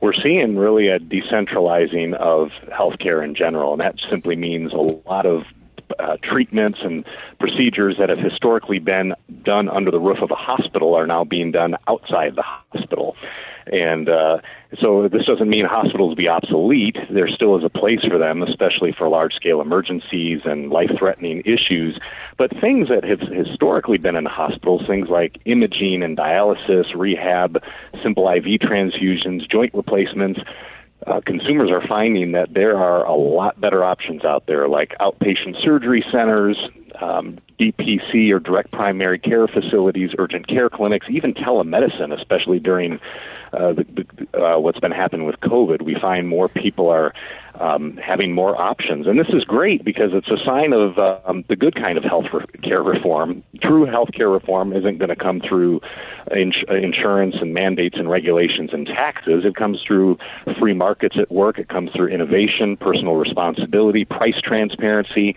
we're 0.00 0.14
seeing 0.22 0.56
really 0.56 0.88
a 0.88 0.98
decentralizing 0.98 2.14
of 2.14 2.50
healthcare 2.68 3.24
in 3.24 3.34
general, 3.34 3.72
and 3.72 3.80
that 3.80 3.96
simply 4.10 4.36
means 4.36 4.72
a 4.72 4.76
lot 5.08 5.26
of 5.26 5.44
uh, 5.98 6.16
treatments 6.22 6.78
and 6.82 7.04
procedures 7.38 7.96
that 7.98 8.08
have 8.08 8.18
historically 8.18 8.78
been 8.78 9.14
done 9.42 9.68
under 9.68 9.90
the 9.90 10.00
roof 10.00 10.18
of 10.20 10.30
a 10.30 10.34
hospital 10.34 10.94
are 10.94 11.06
now 11.06 11.24
being 11.24 11.52
done 11.52 11.76
outside 11.88 12.34
the 12.34 12.42
hospital. 12.42 13.16
And 13.66 14.08
uh, 14.08 14.38
so 14.80 15.08
this 15.08 15.24
doesn't 15.26 15.48
mean 15.48 15.64
hospitals 15.64 16.14
be 16.16 16.28
obsolete. 16.28 16.96
There 17.08 17.28
still 17.28 17.56
is 17.56 17.64
a 17.64 17.68
place 17.68 18.04
for 18.08 18.18
them, 18.18 18.42
especially 18.42 18.92
for 18.92 19.08
large 19.08 19.34
scale 19.34 19.60
emergencies 19.60 20.40
and 20.44 20.70
life 20.70 20.90
threatening 20.98 21.42
issues. 21.44 21.98
But 22.36 22.50
things 22.60 22.88
that 22.88 23.04
have 23.04 23.20
historically 23.20 23.98
been 23.98 24.16
in 24.16 24.26
hospitals, 24.26 24.86
things 24.86 25.08
like 25.08 25.38
imaging 25.44 26.02
and 26.02 26.16
dialysis, 26.16 26.94
rehab, 26.94 27.62
simple 28.02 28.28
IV 28.28 28.60
transfusions, 28.60 29.48
joint 29.48 29.72
replacements, 29.72 30.40
uh, 31.06 31.20
consumers 31.24 31.70
are 31.70 31.86
finding 31.86 32.32
that 32.32 32.52
there 32.54 32.76
are 32.76 33.04
a 33.04 33.14
lot 33.14 33.60
better 33.60 33.84
options 33.84 34.24
out 34.24 34.46
there, 34.46 34.66
like 34.68 34.94
outpatient 34.98 35.62
surgery 35.62 36.04
centers, 36.10 36.58
um, 37.00 37.38
DPC 37.60 38.32
or 38.32 38.40
direct 38.40 38.72
primary 38.72 39.18
care 39.18 39.46
facilities, 39.46 40.10
urgent 40.18 40.48
care 40.48 40.68
clinics, 40.68 41.06
even 41.08 41.34
telemedicine, 41.34 42.12
especially 42.12 42.58
during 42.58 42.98
uh, 43.52 43.72
the, 43.72 43.86
the, 43.94 44.42
uh, 44.42 44.58
what's 44.58 44.80
been 44.80 44.92
happening 44.92 45.26
with 45.26 45.36
COVID. 45.40 45.82
We 45.82 45.96
find 46.00 46.28
more 46.28 46.48
people 46.48 46.88
are 46.88 47.12
um, 47.60 47.96
having 47.96 48.32
more 48.32 48.60
options, 48.60 49.06
and 49.06 49.18
this 49.18 49.28
is 49.30 49.44
great 49.44 49.84
because 49.84 50.10
it's 50.12 50.28
a 50.28 50.44
sign 50.44 50.72
of 50.72 50.98
um, 50.98 51.44
the 51.48 51.56
good 51.56 51.74
kind 51.74 51.96
of 51.96 52.04
health 52.04 52.26
re- 52.32 52.44
care 52.62 52.82
reform. 52.82 53.42
True 53.62 53.86
health 53.86 54.10
care 54.14 54.28
reform 54.28 54.72
isn't 54.72 54.98
going 54.98 55.08
to 55.08 55.16
come 55.16 55.40
through 55.40 55.80
ins- 56.34 56.64
insurance 56.68 57.36
and 57.40 57.54
mandates 57.54 57.96
and 57.98 58.10
regulations 58.10 58.70
and 58.72 58.86
taxes. 58.86 59.44
It 59.44 59.56
comes 59.56 59.80
through 59.86 60.18
free 60.58 60.74
markets 60.74 61.16
at 61.18 61.30
work. 61.30 61.58
It 61.58 61.68
comes 61.68 61.90
through 61.94 62.08
innovation, 62.08 62.76
personal 62.76 63.14
responsibility, 63.14 64.04
price 64.04 64.40
transparency 64.42 65.36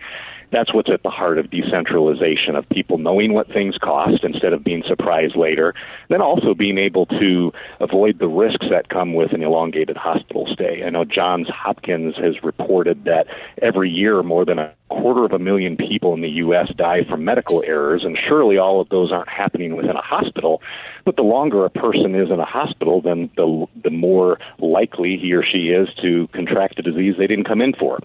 that's 0.52 0.74
what's 0.74 0.90
at 0.90 1.02
the 1.02 1.10
heart 1.10 1.38
of 1.38 1.50
decentralization 1.50 2.56
of 2.56 2.68
people 2.68 2.98
knowing 2.98 3.32
what 3.32 3.48
things 3.48 3.76
cost 3.78 4.24
instead 4.24 4.52
of 4.52 4.64
being 4.64 4.82
surprised 4.86 5.36
later. 5.36 5.74
Then 6.08 6.20
also 6.20 6.54
being 6.54 6.78
able 6.78 7.06
to 7.06 7.52
avoid 7.80 8.18
the 8.18 8.28
risks 8.28 8.66
that 8.70 8.88
come 8.88 9.14
with 9.14 9.32
an 9.32 9.42
elongated 9.42 9.96
hospital 9.96 10.48
stay. 10.52 10.82
I 10.84 10.90
know 10.90 11.04
Johns 11.04 11.48
Hopkins 11.48 12.16
has 12.16 12.42
reported 12.42 13.04
that 13.04 13.26
every 13.62 13.90
year 13.90 14.22
more 14.22 14.44
than 14.44 14.58
a 14.58 14.74
quarter 14.90 15.24
of 15.24 15.32
a 15.32 15.38
million 15.38 15.76
people 15.76 16.12
in 16.14 16.20
the 16.20 16.28
U.S. 16.44 16.70
die 16.76 17.04
from 17.08 17.24
medical 17.24 17.62
errors, 17.64 18.02
and 18.04 18.18
surely 18.28 18.58
all 18.58 18.80
of 18.80 18.88
those 18.88 19.12
aren't 19.12 19.28
happening 19.28 19.76
within 19.76 19.96
a 19.96 20.02
hospital. 20.02 20.60
But 21.04 21.16
the 21.16 21.22
longer 21.22 21.64
a 21.64 21.70
person 21.70 22.14
is 22.14 22.30
in 22.30 22.38
a 22.38 22.44
hospital, 22.44 23.00
then 23.00 23.30
the 23.36 23.66
the 23.82 23.90
more 23.90 24.38
likely 24.58 25.16
he 25.16 25.32
or 25.32 25.42
she 25.44 25.68
is 25.68 25.88
to 26.02 26.28
contract 26.32 26.78
a 26.78 26.82
disease 26.82 27.14
they 27.18 27.26
didn't 27.26 27.46
come 27.46 27.60
in 27.60 27.72
for. 27.72 27.98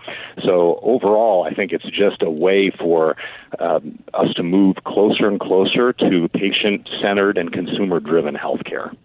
So 0.44 0.80
overall, 0.82 1.44
I 1.44 1.54
think 1.54 1.72
it's 1.72 1.90
just 1.90 2.22
a 2.22 2.30
way 2.30 2.72
for 2.80 3.16
um, 3.60 4.00
us 4.14 4.34
to 4.36 4.44
move 4.44 4.78
closer 4.86 5.28
and 5.28 5.40
closer 5.40 5.94
to 5.94 6.30
patient 6.30 6.88
centered 7.02 7.38
and 7.38 7.52
consumer 7.52 8.00
driven 8.00 8.36
healthcare. 8.36 8.96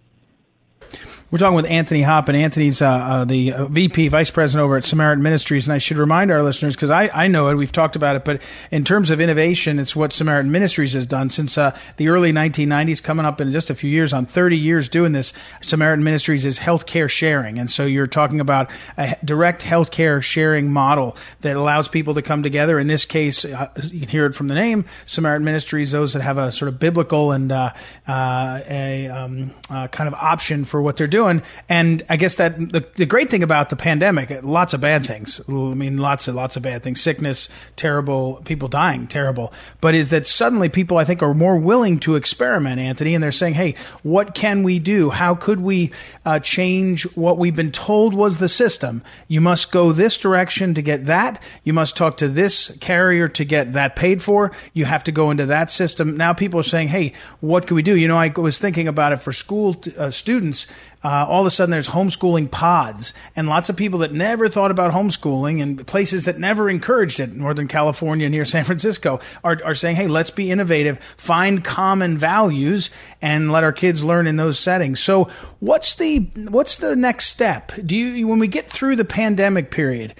We're 1.30 1.38
talking 1.38 1.54
with 1.54 1.66
Anthony 1.66 2.02
Hopp, 2.02 2.28
and 2.28 2.36
Anthony's 2.36 2.82
uh, 2.82 2.88
uh, 2.88 3.24
the 3.24 3.52
uh, 3.52 3.66
VP, 3.66 4.08
Vice 4.08 4.32
President 4.32 4.64
over 4.64 4.76
at 4.76 4.84
Samaritan 4.84 5.22
Ministries. 5.22 5.68
And 5.68 5.72
I 5.72 5.78
should 5.78 5.96
remind 5.96 6.32
our 6.32 6.42
listeners, 6.42 6.74
because 6.74 6.90
I, 6.90 7.08
I 7.14 7.28
know 7.28 7.46
it, 7.50 7.54
we've 7.54 7.70
talked 7.70 7.94
about 7.94 8.16
it, 8.16 8.24
but 8.24 8.42
in 8.72 8.82
terms 8.82 9.10
of 9.10 9.20
innovation, 9.20 9.78
it's 9.78 9.94
what 9.94 10.12
Samaritan 10.12 10.50
Ministries 10.50 10.94
has 10.94 11.06
done 11.06 11.30
since 11.30 11.56
uh, 11.56 11.78
the 11.98 12.08
early 12.08 12.32
1990s, 12.32 13.00
coming 13.00 13.24
up 13.24 13.40
in 13.40 13.52
just 13.52 13.70
a 13.70 13.76
few 13.76 13.88
years, 13.88 14.12
on 14.12 14.26
30 14.26 14.56
years 14.56 14.88
doing 14.88 15.12
this. 15.12 15.32
Samaritan 15.60 16.02
Ministries 16.02 16.44
is 16.44 16.58
healthcare 16.58 17.08
sharing. 17.08 17.60
And 17.60 17.70
so 17.70 17.86
you're 17.86 18.08
talking 18.08 18.40
about 18.40 18.68
a 18.98 19.14
direct 19.24 19.62
healthcare 19.62 20.20
sharing 20.20 20.72
model 20.72 21.16
that 21.42 21.56
allows 21.56 21.86
people 21.86 22.14
to 22.14 22.22
come 22.22 22.42
together. 22.42 22.76
In 22.76 22.88
this 22.88 23.04
case, 23.04 23.44
uh, 23.44 23.68
you 23.84 24.00
can 24.00 24.08
hear 24.08 24.26
it 24.26 24.34
from 24.34 24.48
the 24.48 24.56
name, 24.56 24.84
Samaritan 25.06 25.44
Ministries, 25.44 25.92
those 25.92 26.12
that 26.14 26.22
have 26.22 26.38
a 26.38 26.50
sort 26.50 26.70
of 26.70 26.80
biblical 26.80 27.30
and 27.30 27.52
uh, 27.52 27.70
a 28.08 29.06
um, 29.06 29.52
kind 29.68 30.08
of 30.08 30.14
option 30.14 30.64
for 30.64 30.82
what 30.82 30.96
they're 30.96 31.06
doing 31.06 31.19
doing. 31.20 31.42
And 31.68 32.02
I 32.08 32.16
guess 32.16 32.36
that 32.36 32.58
the, 32.58 32.86
the 32.96 33.06
great 33.06 33.30
thing 33.30 33.42
about 33.42 33.68
the 33.68 33.76
pandemic, 33.76 34.42
lots 34.42 34.74
of 34.74 34.80
bad 34.80 35.04
things. 35.06 35.40
I 35.48 35.52
mean, 35.52 35.98
lots 35.98 36.28
of 36.28 36.34
lots 36.34 36.56
of 36.56 36.62
bad 36.62 36.82
things. 36.82 37.00
Sickness, 37.00 37.48
terrible. 37.76 38.40
People 38.44 38.68
dying, 38.68 39.06
terrible. 39.06 39.52
But 39.80 39.94
is 39.94 40.10
that 40.10 40.26
suddenly 40.26 40.68
people 40.68 40.96
I 40.96 41.04
think 41.04 41.22
are 41.22 41.34
more 41.34 41.56
willing 41.56 41.98
to 42.00 42.16
experiment, 42.16 42.80
Anthony, 42.80 43.14
and 43.14 43.22
they're 43.22 43.32
saying, 43.32 43.54
"Hey, 43.54 43.74
what 44.02 44.34
can 44.34 44.62
we 44.62 44.78
do? 44.78 45.10
How 45.10 45.34
could 45.34 45.60
we 45.60 45.92
uh, 46.24 46.38
change 46.38 47.04
what 47.16 47.38
we've 47.38 47.56
been 47.56 47.72
told 47.72 48.14
was 48.14 48.38
the 48.38 48.48
system? 48.48 49.02
You 49.28 49.40
must 49.40 49.72
go 49.72 49.92
this 49.92 50.16
direction 50.16 50.74
to 50.74 50.82
get 50.82 51.06
that. 51.06 51.42
You 51.64 51.72
must 51.72 51.96
talk 51.96 52.16
to 52.18 52.28
this 52.28 52.76
carrier 52.80 53.28
to 53.28 53.44
get 53.44 53.72
that 53.74 53.96
paid 53.96 54.22
for. 54.22 54.52
You 54.72 54.86
have 54.86 55.04
to 55.04 55.12
go 55.12 55.30
into 55.30 55.46
that 55.46 55.70
system." 55.70 56.16
Now 56.16 56.32
people 56.32 56.60
are 56.60 56.70
saying, 56.74 56.88
"Hey, 56.88 57.12
what 57.40 57.66
can 57.66 57.76
we 57.76 57.82
do?" 57.82 57.96
You 57.96 58.08
know, 58.08 58.18
I 58.18 58.28
was 58.28 58.58
thinking 58.58 58.88
about 58.88 59.12
it 59.12 59.22
for 59.22 59.32
school 59.32 59.74
t- 59.74 59.94
uh, 59.96 60.10
students 60.10 60.66
uh, 61.02 61.26
all 61.28 61.40
of 61.40 61.46
a 61.46 61.50
sudden 61.50 61.70
there's 61.70 61.88
homeschooling 61.88 62.50
pods 62.50 63.12
and 63.34 63.48
lots 63.48 63.68
of 63.68 63.76
people 63.76 64.00
that 64.00 64.12
never 64.12 64.48
thought 64.48 64.70
about 64.70 64.92
homeschooling 64.92 65.62
and 65.62 65.86
places 65.86 66.26
that 66.26 66.38
never 66.38 66.68
encouraged 66.68 67.20
it, 67.20 67.32
Northern 67.32 67.68
California 67.68 68.28
near 68.28 68.44
San 68.50 68.64
Francisco, 68.64 69.20
are, 69.42 69.60
are 69.64 69.74
saying, 69.74 69.96
hey, 69.96 70.08
let's 70.08 70.30
be 70.30 70.50
innovative, 70.50 70.98
find 71.16 71.64
common 71.64 72.18
values, 72.18 72.90
and 73.22 73.50
let 73.50 73.64
our 73.64 73.72
kids 73.72 74.04
learn 74.04 74.26
in 74.26 74.36
those 74.36 74.58
settings. 74.58 75.00
So 75.00 75.28
what's 75.60 75.94
the 75.94 76.18
what's 76.48 76.76
the 76.76 76.96
next 76.96 77.26
step? 77.26 77.72
Do 77.84 77.96
you 77.96 78.26
when 78.26 78.38
we 78.38 78.48
get 78.48 78.66
through 78.66 78.96
the 78.96 79.04
pandemic 79.04 79.70
period? 79.70 80.14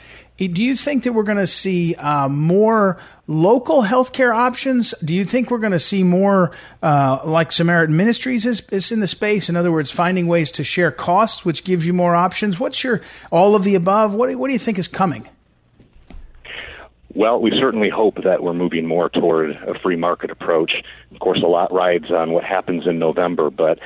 Do 0.49 0.63
you 0.63 0.77
think 0.77 1.05
that 1.05 1.13
we're 1.13 1.23
going 1.23 1.39
to 1.39 1.47
see 1.47 1.95
uh, 1.97 2.29
more 2.29 2.99
local 3.27 3.83
healthcare 3.83 4.35
options? 4.35 4.95
Do 5.05 5.15
you 5.15 5.25
think 5.25 5.51
we're 5.51 5.59
going 5.59 5.73
to 5.73 5.81
see 5.81 6.03
more 6.03 6.53
uh, 6.83 7.21
like 7.25 7.53
Samaritan 7.53 7.97
Ministries 7.97 8.47
is, 8.47 8.61
is 8.71 8.91
in 8.91 9.01
the 9.01 9.09
space? 9.09 9.49
In 9.49 9.57
other 9.57 9.71
words, 9.71 9.91
finding 9.91 10.27
ways 10.27 10.51
to 10.53 10.65
share 10.65 10.91
costs, 10.91 11.45
which 11.45 11.65
gives 11.65 11.87
you 11.87 11.93
more 11.93 12.15
options. 12.15 12.59
What's 12.59 12.83
your 12.83 13.03
all 13.31 13.55
of 13.55 13.65
the 13.65 13.75
above? 13.75 14.15
What, 14.15 14.35
what 14.37 14.49
do 14.49 14.53
you 14.53 14.59
think 14.59 14.79
is 14.79 14.89
coming? 14.89 15.29
Well, 17.13 17.41
we 17.41 17.51
certainly 17.51 17.91
hope 17.91 18.23
that 18.23 18.43
we're 18.43 18.55
moving 18.55 18.87
more 18.87 19.09
toward 19.09 19.51
a 19.51 19.77
free 19.81 19.97
market 19.97 20.31
approach. 20.31 20.73
Of 21.11 21.19
course, 21.19 21.43
a 21.43 21.49
lot 21.49 21.73
rides 21.73 22.11
on 22.11 22.31
what 22.31 22.45
happens 22.45 22.87
in 22.87 23.01
November, 23.01 23.51
but 23.51 23.81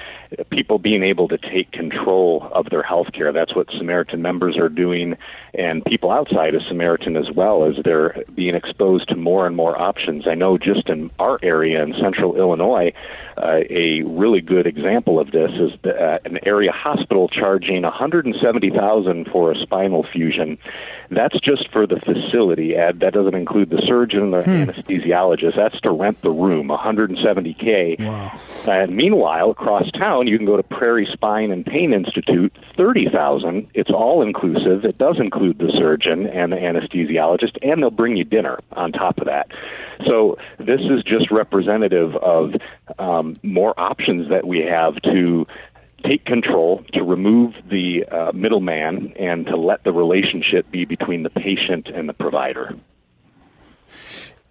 people 0.51 0.79
being 0.79 1.03
able 1.03 1.29
to 1.29 1.39
take 1.39 1.71
control 1.73 2.49
of 2.53 2.71
their 2.71 2.83
health 2.83 3.13
care, 3.13 3.33
that's 3.33 3.55
what 3.55 3.69
Samaritan 3.77 4.23
members 4.23 4.57
are 4.57 4.69
doing, 4.69 5.17
and 5.55 5.85
people 5.85 6.11
outside 6.11 6.55
of 6.55 6.63
Samaritan 6.69 7.17
as 7.17 7.31
well, 7.31 7.65
as 7.65 7.77
they're 7.85 8.25
being 8.35 8.55
exposed 8.55 9.09
to 9.09 9.17
more 9.17 9.47
and 9.47 9.57
more 9.57 9.81
options. 9.81 10.27
I 10.27 10.35
know 10.35 10.59
just 10.59 10.89
in 10.89 11.11
our 11.19 11.39
area 11.43 11.83
in 11.83 11.95
central 12.01 12.37
Illinois, 12.37 12.93
uh, 13.37 13.61
a 13.69 14.03
really 14.03 14.41
good 14.41 14.67
example 14.67 15.19
of 15.19 15.31
this 15.31 15.51
is 15.53 15.73
the, 15.83 15.95
uh, 15.95 16.19
an 16.25 16.39
area 16.47 16.73
hospital 16.73 17.29
charging 17.29 17.83
170000 17.83 19.29
for 19.31 19.53
a 19.53 19.57
spinal 19.57 20.05
fusion. 20.05 20.59
That's 21.11 21.39
just 21.41 21.71
for 21.71 21.87
the 21.87 22.01
facility, 22.01 22.75
Ed. 22.77 23.01
That 23.01 23.13
doesn't 23.13 23.35
include 23.35 23.71
the 23.71 23.83
surgeon 23.87 24.23
and 24.23 24.33
the 24.35 24.43
hmm. 24.43 24.71
anesthesiologist. 24.71 25.57
That's 25.57 25.81
to 25.81 25.91
rent 25.91 26.23
the 26.23 26.31
room, 26.31 26.69
170K. 26.69 28.01
Wow. 28.01 28.41
And 28.67 28.97
meanwhile, 28.97 29.51
across 29.51 29.91
town, 29.93 30.27
you 30.27 30.37
can 30.37 30.47
go 30.47 30.57
to 30.57 30.63
Prairie 30.63 31.09
Spine 31.13 31.51
and 31.51 31.65
Pain 31.65 31.93
Institute, 31.93 32.57
thirty 32.77 33.09
thousand. 33.09 33.69
It's 33.75 33.91
all 33.91 34.23
inclusive. 34.23 34.85
It 34.85 34.99
does 34.99 35.19
include 35.19 35.59
the 35.59 35.73
surgeon 35.77 36.27
and 36.27 36.53
the 36.53 36.57
anesthesiologist, 36.57 37.59
and 37.63 37.83
they'll 37.83 37.91
bring 37.91 38.17
you 38.17 38.25
dinner 38.25 38.59
on 38.73 38.93
top 38.93 39.19
of 39.19 39.27
that. 39.27 39.49
So 40.07 40.39
this 40.59 40.81
is 40.81 41.03
just 41.05 41.31
representative 41.31 42.17
of 42.17 42.55
um, 42.99 43.39
more 43.43 43.79
options 43.79 44.31
that 44.31 44.47
we 44.47 44.61
have 44.61 44.95
to 45.03 45.47
take 46.05 46.25
control, 46.25 46.85
to 46.93 47.03
remove 47.03 47.55
the 47.71 48.05
uh, 48.11 48.33
middleman, 48.33 49.15
and 49.19 49.47
to 49.47 49.57
let 49.57 49.85
the 49.85 49.93
relationship 49.93 50.71
be 50.71 50.85
between 50.85 51.23
the 51.23 51.31
patient 51.31 51.89
and 51.89 52.09
the 52.09 52.13
provider. 52.13 52.75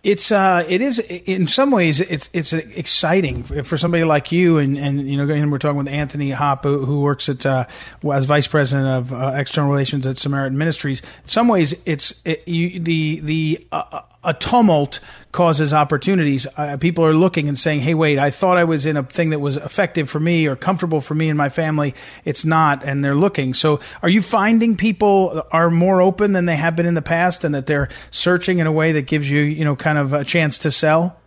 It's 0.03 0.33
uh, 0.33 0.65
it 0.67 0.81
is 0.81 0.99
in 0.99 1.47
some 1.47 1.71
ways 1.71 2.01
it's 2.01 2.29
it's 2.33 2.51
exciting 2.51 3.43
for 3.43 3.77
somebody 3.77 4.03
like 4.03 4.33
you 4.33 4.57
and 4.57 4.77
and 4.77 5.09
you 5.09 5.15
know 5.15 5.33
and 5.33 5.49
we're 5.49 5.59
talking 5.59 5.77
with 5.77 5.87
Anthony 5.87 6.31
Hopp 6.31 6.65
who, 6.65 6.99
works 6.99 7.29
at 7.29 7.45
uh, 7.45 7.65
as 8.11 8.25
vice 8.25 8.45
president 8.47 8.85
of 8.85 9.13
uh, 9.13 9.31
external 9.35 9.69
relations 9.69 10.05
at 10.05 10.17
Samaritan 10.17 10.57
Ministries. 10.57 10.99
In 11.01 11.27
some 11.27 11.47
ways, 11.47 11.73
it's 11.85 12.19
it, 12.25 12.45
you, 12.45 12.81
the 12.81 13.21
the 13.21 13.67
uh, 13.71 14.01
a 14.23 14.33
tumult 14.33 14.99
causes 15.31 15.73
opportunities. 15.73 16.47
Uh, 16.57 16.77
people 16.77 17.05
are 17.05 17.13
looking 17.13 17.47
and 17.47 17.57
saying, 17.57 17.81
"Hey, 17.81 17.93
wait! 17.93 18.19
I 18.19 18.29
thought 18.29 18.57
I 18.57 18.63
was 18.63 18.85
in 18.85 18.97
a 18.97 19.03
thing 19.03 19.31
that 19.31 19.39
was 19.39 19.57
effective 19.57 20.09
for 20.09 20.19
me 20.19 20.47
or 20.47 20.55
comfortable 20.55 21.01
for 21.01 21.15
me 21.15 21.29
and 21.29 21.37
my 21.37 21.49
family. 21.49 21.93
It's 22.25 22.45
not." 22.45 22.83
And 22.83 23.03
they're 23.03 23.15
looking. 23.15 23.53
So, 23.53 23.79
are 24.01 24.09
you 24.09 24.21
finding 24.21 24.77
people 24.77 25.43
are 25.51 25.69
more 25.69 26.01
open 26.01 26.33
than 26.33 26.45
they 26.45 26.55
have 26.55 26.75
been 26.75 26.85
in 26.85 26.93
the 26.93 27.01
past, 27.01 27.43
and 27.43 27.53
that 27.55 27.65
they're 27.65 27.89
searching 28.11 28.59
in 28.59 28.67
a 28.67 28.71
way 28.71 28.91
that 28.93 29.07
gives 29.07 29.29
you, 29.29 29.41
you 29.41 29.65
know, 29.65 29.75
kind 29.75 29.97
of 29.97 30.13
a 30.13 30.23
chance 30.23 30.57
to 30.59 30.71
sell? 30.71 31.17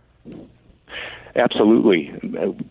Absolutely. 1.35 2.11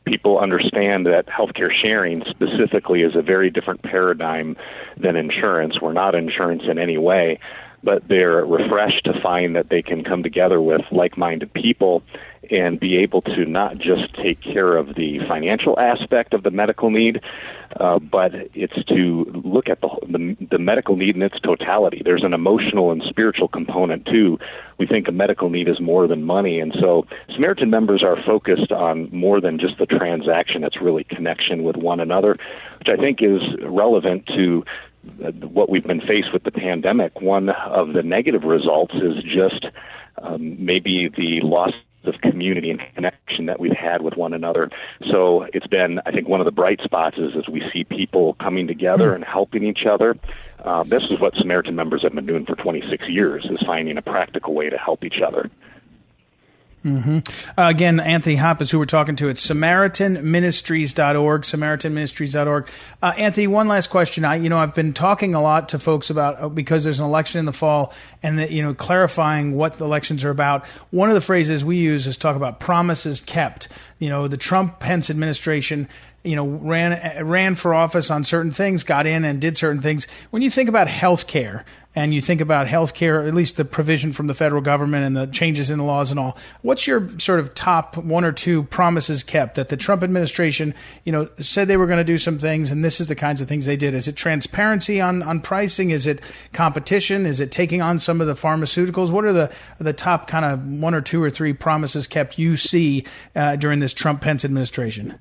People 0.07 0.41
understand 0.41 1.07
that 1.07 1.27
healthcare 1.27 1.71
sharing 1.71 2.25
specifically 2.29 3.03
is 3.03 3.15
a 3.15 3.23
very 3.23 3.49
different 3.49 3.81
paradigm 3.83 4.57
than 4.97 5.15
insurance. 5.15 5.81
We're 5.81 5.93
not 5.93 6.17
insurance 6.17 6.63
in 6.69 6.77
any 6.77 6.99
way 6.99 7.39
but 7.83 8.07
they're 8.09 8.45
refreshed 8.45 9.05
to 9.05 9.21
find 9.23 9.57
that 9.57 9.69
they 9.69 9.83
can 9.83 10.05
come 10.05 10.23
together 10.23 10.61
with 10.61 10.83
like-minded 10.91 11.53
people 11.53 12.03
and 12.51 12.79
be 12.79 12.99
able 12.99 13.23
to 13.23 13.45
not 13.45 13.79
just 13.79 14.15
take 14.15 14.41
care 14.41 14.77
of 14.77 14.95
the 14.95 15.19
financial 15.29 15.79
aspect 15.79 16.33
of 16.33 16.43
the 16.43 16.51
medical 16.51 16.91
need, 16.91 17.21
uh, 17.81 17.99
but 17.99 18.33
it's 18.55 18.85
to 18.85 19.25
look 19.45 19.69
at 19.69 19.81
the, 19.81 19.89
the 20.03 20.47
the 20.53 20.59
medical 20.59 20.97
need 20.97 21.17
in 21.17 21.23
its 21.23 21.39
totality. 21.41 22.03
There's 22.05 22.25
an 22.25 22.33
emotional 22.33 22.93
and 22.93 23.03
spiritual 23.09 23.49
component 23.49 24.07
too. 24.07 24.39
We 24.79 24.87
think 24.87 25.09
a 25.09 25.13
medical 25.13 25.51
need 25.51 25.69
is 25.69 25.81
more 25.81 26.07
than 26.07 26.23
money, 26.23 26.61
and 26.61 26.75
so 26.81 27.07
Samaritan 27.35 27.71
members 27.71 28.03
are 28.03 28.17
focused 28.25 28.71
on 28.71 29.11
more 29.11 29.41
than 29.41 29.59
just 29.59 29.79
the 29.79 29.87
transaction. 29.87 30.65
It's 30.65 30.81
really 30.81 31.05
connection 31.05 31.65
with 31.65 31.77
one 31.77 32.01
another, 32.01 32.37
which 32.79 32.89
I 32.89 32.97
think 32.97 33.23
is 33.23 33.41
relevant 33.63 34.27
to 34.37 34.65
what 35.43 35.69
we've 35.69 35.85
been 35.85 36.01
faced 36.01 36.33
with 36.33 36.45
the 36.45 36.51
pandemic, 36.51 37.21
one 37.21 37.49
of 37.49 37.93
the 37.93 38.03
negative 38.03 38.45
results 38.45 38.95
is 38.95 39.23
just 39.23 39.67
um, 40.19 40.65
maybe 40.65 41.09
the 41.09 41.41
loss 41.43 41.73
of 42.05 42.21
community 42.21 42.71
and 42.71 42.81
connection 42.95 43.47
that 43.47 43.59
we've 43.59 43.77
had 43.77 44.03
with 44.03 44.17
one 44.17 44.33
another. 44.33 44.71
So 45.11 45.43
it's 45.53 45.67
been, 45.67 46.01
I 46.07 46.13
think, 46.13 46.29
one 46.29 46.41
of 46.41 46.45
the 46.45 46.53
bright 46.53 46.81
spots 46.83 47.19
is 47.19 47.37
as 47.37 47.49
we 47.49 47.63
see 47.73 47.85
people 47.85 48.35
coming 48.35 48.67
together 48.67 49.15
and 49.15 49.25
helping 49.25 49.65
each 49.65 49.87
other. 49.87 50.17
Uh, 50.65 50.83
this 50.85 51.05
is 51.11 51.21
what 51.21 51.35
Samaritan 51.35 51.75
members 51.75 52.03
have 52.03 52.15
been 52.15 52.27
doing 52.27 52.47
for 52.47 52.55
26 52.55 53.09
years: 53.09 53.45
is 53.51 53.61
finding 53.67 53.99
a 53.99 54.03
practical 54.03 54.55
way 54.55 54.69
to 54.69 54.79
help 54.79 55.05
each 55.05 55.21
other. 55.21 55.51
Mm-hmm. 56.87 57.19
Uh, 57.61 57.69
again, 57.69 57.99
Anthony 57.99 58.37
Hopp 58.37 58.63
is 58.63 58.71
who 58.71 58.79
we're 58.79 58.85
talking 58.85 59.17
to. 59.17 59.29
It's 59.29 59.45
SamaritanMinistries.org, 59.45 61.43
SamaritanMinistries.org. 61.43 62.69
Uh, 63.03 63.13
Anthony, 63.17 63.49
one 63.49 63.67
last 63.67 63.89
question. 63.89 64.25
I, 64.25 64.37
you 64.37 64.49
know, 64.49 64.59
I've 64.59 64.75
been 64.75 64.93
talking 64.93 65.35
a 65.35 65.43
lot 65.43 65.71
to 65.71 65.81
folks 65.81 66.11
about 66.11 66.41
uh, 66.41 66.49
because 66.49 66.85
there's 66.85 67.01
an 67.01 67.05
election 67.05 67.41
in 67.41 67.45
the 67.45 67.53
fall, 67.53 67.93
and 68.23 68.39
that 68.39 68.53
you 68.53 68.63
know, 68.63 68.73
clarifying 68.73 69.57
what 69.57 69.73
the 69.73 69.85
elections 69.85 70.23
are 70.23 70.31
about. 70.31 70.65
One 70.91 71.09
of 71.09 71.17
the 71.17 71.21
phrases 71.21 71.65
we 71.65 71.77
use 71.77 72.07
is 72.07 72.17
talk 72.17 72.37
about 72.37 72.61
promises 72.61 73.21
kept. 73.21 73.67
You 73.99 74.09
know, 74.09 74.29
the 74.29 74.37
Trump 74.37 74.79
Pence 74.79 75.11
administration 75.11 75.89
you 76.27 76.35
know, 76.35 76.47
ran 76.47 77.25
ran 77.25 77.55
for 77.55 77.73
office 77.73 78.11
on 78.11 78.25
certain 78.25 78.53
things, 78.53 78.83
got 78.83 79.07
in 79.07 79.25
and 79.25 79.41
did 79.41 79.57
certain 79.57 79.81
things. 79.81 80.07
When 80.31 80.43
you 80.43 80.51
think 80.51 80.69
about 80.69 80.89
health 80.89 81.29
care 81.29 81.65
and 81.95 82.13
you 82.13 82.21
think 82.21 82.41
about 82.41 82.67
health 82.67 82.95
care, 82.95 83.23
at 83.23 83.33
least 83.33 83.57
the 83.57 83.65
provision 83.65 84.13
from 84.13 84.27
the 84.27 84.35
federal 84.35 84.61
government 84.61 85.07
and 85.07 85.17
the 85.17 85.27
changes 85.29 85.71
in 85.71 85.79
the 85.79 85.85
laws 85.85 86.11
and 86.11 86.19
all, 86.19 86.37
what's 86.63 86.87
your 86.87 87.09
sort 87.21 87.39
of 87.39 87.55
top 87.55 87.97
one 87.97 88.25
or 88.25 88.33
two 88.33 88.65
promises 88.65 89.23
kept 89.23 89.55
that 89.55 89.69
the 89.69 89.77
Trump 89.77 90.03
administration, 90.03 90.75
you 91.05 91.13
know, 91.13 91.29
said 91.39 91.69
they 91.69 91.77
were 91.77 91.87
going 91.87 91.99
to 91.99 92.05
do 92.05 92.19
some 92.19 92.39
things 92.39 92.73
and 92.73 92.85
this 92.85 93.01
is 93.01 93.07
the 93.07 93.15
kinds 93.15 93.41
of 93.41 93.47
things 93.47 93.65
they 93.65 93.77
did? 93.77 93.95
Is 93.95 94.09
it 94.09 94.17
transparency 94.17 95.01
on, 95.01 95.23
on 95.23 95.41
pricing? 95.41 95.91
Is 95.91 96.07
it 96.07 96.21
competition? 96.53 97.25
Is 97.25 97.39
it 97.39 97.53
taking 97.53 97.81
on 97.81 98.01
some 98.01 98.21
of 98.21 98.27
the 98.27 98.35
pharmaceuticals? 98.35 99.13
What 99.13 99.25
are 99.25 99.33
the 99.33 99.53
the 99.79 99.93
top 99.93 100.27
kind 100.27 100.45
of 100.45 100.67
one 100.81 100.95
or 100.95 101.01
two 101.01 101.23
or 101.23 101.31
three 101.31 101.53
promises 101.53 102.09
kept 102.09 102.37
you 102.37 102.57
see 102.57 103.05
uh, 103.37 103.55
during 103.57 103.79
this 103.79 103.93
Trump 103.93 104.21
Pence 104.21 104.45
administration? 104.45 105.19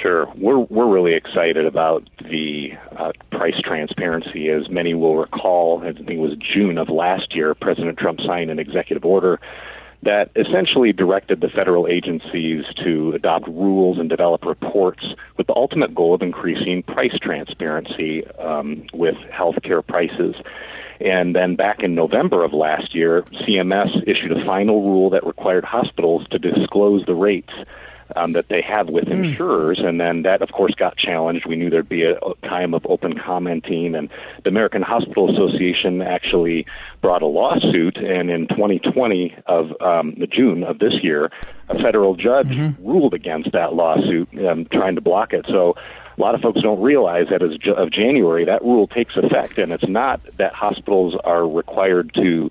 Sure, 0.00 0.32
we're 0.36 0.58
we're 0.58 0.88
really 0.88 1.14
excited 1.14 1.66
about 1.66 2.08
the 2.22 2.70
uh, 2.96 3.12
price 3.30 3.60
transparency. 3.62 4.48
As 4.48 4.70
many 4.70 4.94
will 4.94 5.16
recall, 5.16 5.82
I 5.82 5.92
think 5.92 6.08
it 6.10 6.18
was 6.18 6.36
June 6.36 6.78
of 6.78 6.88
last 6.88 7.34
year, 7.34 7.54
President 7.54 7.98
Trump 7.98 8.20
signed 8.24 8.50
an 8.50 8.58
executive 8.58 9.04
order 9.04 9.40
that 10.02 10.30
essentially 10.34 10.92
directed 10.92 11.42
the 11.42 11.48
federal 11.48 11.86
agencies 11.86 12.64
to 12.82 13.12
adopt 13.14 13.46
rules 13.48 13.98
and 13.98 14.08
develop 14.08 14.44
reports 14.46 15.04
with 15.36 15.46
the 15.46 15.54
ultimate 15.54 15.94
goal 15.94 16.14
of 16.14 16.22
increasing 16.22 16.82
price 16.82 17.18
transparency 17.20 18.26
um, 18.38 18.86
with 18.94 19.16
healthcare 19.30 19.86
prices. 19.86 20.34
And 21.00 21.34
then 21.34 21.56
back 21.56 21.82
in 21.82 21.94
November 21.94 22.44
of 22.44 22.54
last 22.54 22.94
year, 22.94 23.22
CMS 23.46 24.02
issued 24.06 24.32
a 24.32 24.44
final 24.46 24.82
rule 24.82 25.10
that 25.10 25.26
required 25.26 25.64
hospitals 25.64 26.26
to 26.30 26.38
disclose 26.38 27.04
the 27.04 27.14
rates 27.14 27.52
um, 28.16 28.32
that 28.32 28.48
they 28.48 28.62
have 28.62 28.88
with 28.88 29.04
mm. 29.04 29.24
insurers, 29.24 29.80
and 29.82 30.00
then 30.00 30.22
that, 30.22 30.42
of 30.42 30.50
course, 30.52 30.74
got 30.74 30.96
challenged. 30.96 31.46
We 31.46 31.56
knew 31.56 31.70
there'd 31.70 31.88
be 31.88 32.04
a, 32.04 32.18
time 32.42 32.74
of 32.74 32.86
open 32.86 33.18
commenting, 33.18 33.94
and 33.94 34.08
the 34.44 34.50
American 34.50 34.82
Hospital 34.82 35.30
Association 35.30 36.02
actually 36.02 36.66
brought 37.00 37.22
a 37.22 37.26
lawsuit, 37.26 37.96
and 37.96 38.30
in 38.30 38.48
2020 38.48 39.34
of 39.46 39.70
um, 39.80 40.16
June 40.30 40.62
of 40.64 40.78
this 40.78 40.94
year, 41.02 41.30
a 41.68 41.78
federal 41.80 42.16
judge 42.16 42.48
mm-hmm. 42.48 42.86
ruled 42.86 43.14
against 43.14 43.52
that 43.52 43.74
lawsuit, 43.74 44.28
um, 44.46 44.66
trying 44.72 44.94
to 44.96 45.00
block 45.00 45.32
it. 45.32 45.44
So 45.48 45.74
a 46.16 46.20
lot 46.20 46.34
of 46.34 46.40
folks 46.40 46.60
don't 46.60 46.80
realize 46.80 47.26
that 47.30 47.42
as 47.42 47.52
of 47.76 47.90
January, 47.90 48.44
that 48.44 48.62
rule 48.62 48.86
takes 48.86 49.16
effect, 49.16 49.58
and 49.58 49.72
it's 49.72 49.88
not 49.88 50.20
that 50.36 50.52
hospitals 50.52 51.16
are 51.24 51.48
required 51.48 52.12
to 52.14 52.50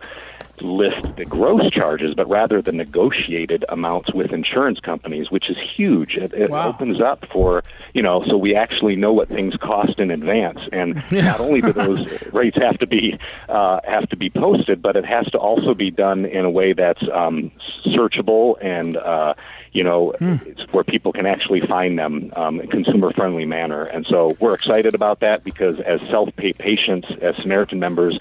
list 0.61 1.15
the 1.17 1.25
gross 1.25 1.69
charges, 1.71 2.13
but 2.15 2.29
rather 2.29 2.61
the 2.61 2.71
negotiated 2.71 3.65
amounts 3.69 4.13
with 4.13 4.31
insurance 4.31 4.79
companies, 4.79 5.31
which 5.31 5.49
is 5.49 5.57
huge. 5.75 6.15
It, 6.15 6.33
it 6.33 6.49
wow. 6.49 6.69
opens 6.69 7.01
up 7.01 7.25
for, 7.31 7.63
you 7.93 8.01
know, 8.01 8.23
so 8.27 8.37
we 8.37 8.55
actually 8.55 8.95
know 8.95 9.13
what 9.13 9.29
things 9.29 9.55
cost 9.55 9.99
in 9.99 10.11
advance. 10.11 10.59
And 10.71 11.03
yeah. 11.11 11.21
not 11.25 11.39
only 11.39 11.61
do 11.61 11.73
those 11.73 12.23
rates 12.33 12.57
have 12.57 12.77
to 12.79 12.87
be, 12.87 13.17
uh, 13.47 13.79
have 13.87 14.09
to 14.09 14.17
be 14.17 14.29
posted, 14.29 14.81
but 14.81 14.95
it 14.95 15.05
has 15.05 15.25
to 15.27 15.37
also 15.37 15.73
be 15.73 15.91
done 15.91 16.25
in 16.25 16.45
a 16.45 16.49
way 16.49 16.73
that's, 16.73 17.03
um, 17.13 17.51
searchable 17.85 18.55
and, 18.61 18.97
uh, 18.97 19.33
you 19.71 19.83
know, 19.83 20.13
hmm. 20.17 20.35
where 20.71 20.83
people 20.83 21.11
can 21.11 21.25
actually 21.25 21.61
find 21.61 21.97
them 21.97 22.31
um, 22.35 22.59
in 22.59 22.67
consumer 22.67 23.11
friendly 23.13 23.45
manner. 23.45 23.83
And 23.83 24.05
so 24.09 24.35
we're 24.39 24.53
excited 24.53 24.95
about 24.95 25.19
that 25.19 25.43
because 25.43 25.79
as 25.79 25.99
self 26.09 26.29
pay 26.35 26.53
patients, 26.53 27.07
as 27.21 27.35
Samaritan 27.37 27.79
members, 27.79 28.17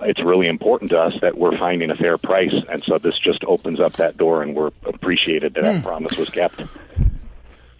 it's 0.00 0.22
really 0.22 0.48
important 0.48 0.90
to 0.90 0.98
us 0.98 1.14
that 1.20 1.36
we're 1.36 1.56
finding 1.58 1.90
a 1.90 1.96
fair 1.96 2.18
price, 2.18 2.54
and 2.68 2.82
so 2.82 2.98
this 2.98 3.18
just 3.18 3.44
opens 3.44 3.80
up 3.80 3.94
that 3.94 4.16
door, 4.16 4.42
and 4.42 4.54
we're 4.54 4.70
appreciated 4.84 5.54
that 5.54 5.62
mm. 5.62 5.74
that 5.74 5.84
promise 5.84 6.16
was 6.16 6.28
kept. 6.30 6.62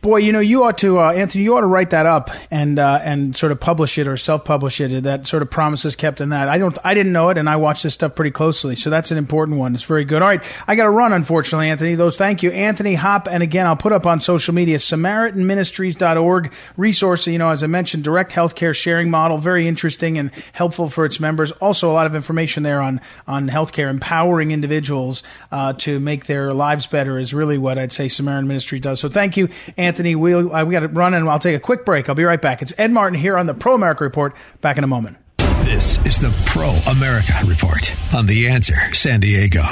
Boy, 0.04 0.18
you 0.18 0.32
know, 0.32 0.40
you 0.40 0.64
ought 0.64 0.76
to, 0.78 1.00
uh, 1.00 1.12
Anthony, 1.12 1.44
you 1.44 1.56
ought 1.56 1.62
to 1.62 1.66
write 1.66 1.88
that 1.88 2.04
up 2.04 2.30
and 2.50 2.78
uh, 2.78 3.00
and 3.02 3.34
sort 3.34 3.52
of 3.52 3.58
publish 3.58 3.96
it 3.96 4.06
or 4.06 4.18
self-publish 4.18 4.78
it. 4.82 5.02
That 5.04 5.26
sort 5.26 5.42
of 5.42 5.48
promises 5.50 5.96
kept 5.96 6.20
in 6.20 6.28
that. 6.28 6.46
I 6.46 6.58
don't, 6.58 6.76
I 6.84 6.92
didn't 6.92 7.12
know 7.12 7.30
it, 7.30 7.38
and 7.38 7.48
I 7.48 7.56
watch 7.56 7.82
this 7.82 7.94
stuff 7.94 8.14
pretty 8.14 8.30
closely, 8.30 8.76
so 8.76 8.90
that's 8.90 9.10
an 9.10 9.16
important 9.16 9.58
one. 9.58 9.72
It's 9.72 9.82
very 9.82 10.04
good. 10.04 10.20
All 10.20 10.28
right, 10.28 10.42
I 10.68 10.74
got 10.74 10.84
to 10.84 10.90
run, 10.90 11.14
unfortunately, 11.14 11.70
Anthony. 11.70 11.94
Those, 11.94 12.18
thank 12.18 12.42
you, 12.42 12.50
Anthony 12.50 12.96
Hopp, 12.96 13.26
and 13.28 13.42
again, 13.42 13.66
I'll 13.66 13.78
put 13.78 13.94
up 13.94 14.04
on 14.04 14.20
social 14.20 14.52
media 14.52 14.76
SamaritanMinistries.org 14.76 16.52
resource. 16.76 17.26
You 17.26 17.38
know, 17.38 17.48
as 17.48 17.64
I 17.64 17.66
mentioned, 17.66 18.04
direct 18.04 18.32
healthcare 18.32 18.74
sharing 18.74 19.08
model, 19.08 19.38
very 19.38 19.66
interesting 19.66 20.18
and 20.18 20.30
helpful 20.52 20.90
for 20.90 21.06
its 21.06 21.18
members. 21.18 21.50
Also, 21.50 21.90
a 21.90 21.94
lot 21.94 22.04
of 22.04 22.14
information 22.14 22.62
there 22.62 22.82
on 22.82 23.00
on 23.26 23.48
healthcare, 23.48 23.88
empowering 23.88 24.50
individuals 24.50 25.22
uh, 25.50 25.72
to 25.72 25.98
make 25.98 26.26
their 26.26 26.52
lives 26.52 26.86
better 26.86 27.18
is 27.18 27.32
really 27.32 27.56
what 27.56 27.78
I'd 27.78 27.90
say 27.90 28.08
Samaritan 28.08 28.48
Ministry 28.48 28.80
does. 28.80 29.00
So, 29.00 29.08
thank 29.08 29.38
you, 29.38 29.48
Anthony. 29.78 29.93
Anthony. 29.94 30.16
We'll, 30.16 30.52
uh, 30.52 30.64
we 30.64 30.72
got 30.72 30.80
to 30.80 30.88
run 30.88 31.14
and 31.14 31.28
I'll 31.28 31.38
take 31.38 31.54
a 31.54 31.60
quick 31.60 31.84
break. 31.84 32.08
I'll 32.08 32.16
be 32.16 32.24
right 32.24 32.42
back. 32.42 32.62
It's 32.62 32.72
Ed 32.76 32.90
Martin 32.90 33.16
here 33.16 33.38
on 33.38 33.46
the 33.46 33.54
Pro 33.54 33.76
America 33.76 34.02
Report. 34.02 34.34
Back 34.60 34.76
in 34.76 34.82
a 34.82 34.88
moment. 34.88 35.18
This 35.62 36.04
is 36.04 36.18
the 36.18 36.34
Pro 36.46 36.70
America 36.90 37.32
Report 37.46 37.94
on 38.12 38.26
The 38.26 38.48
Answer 38.48 38.92
San 38.92 39.20
Diego. 39.20 39.62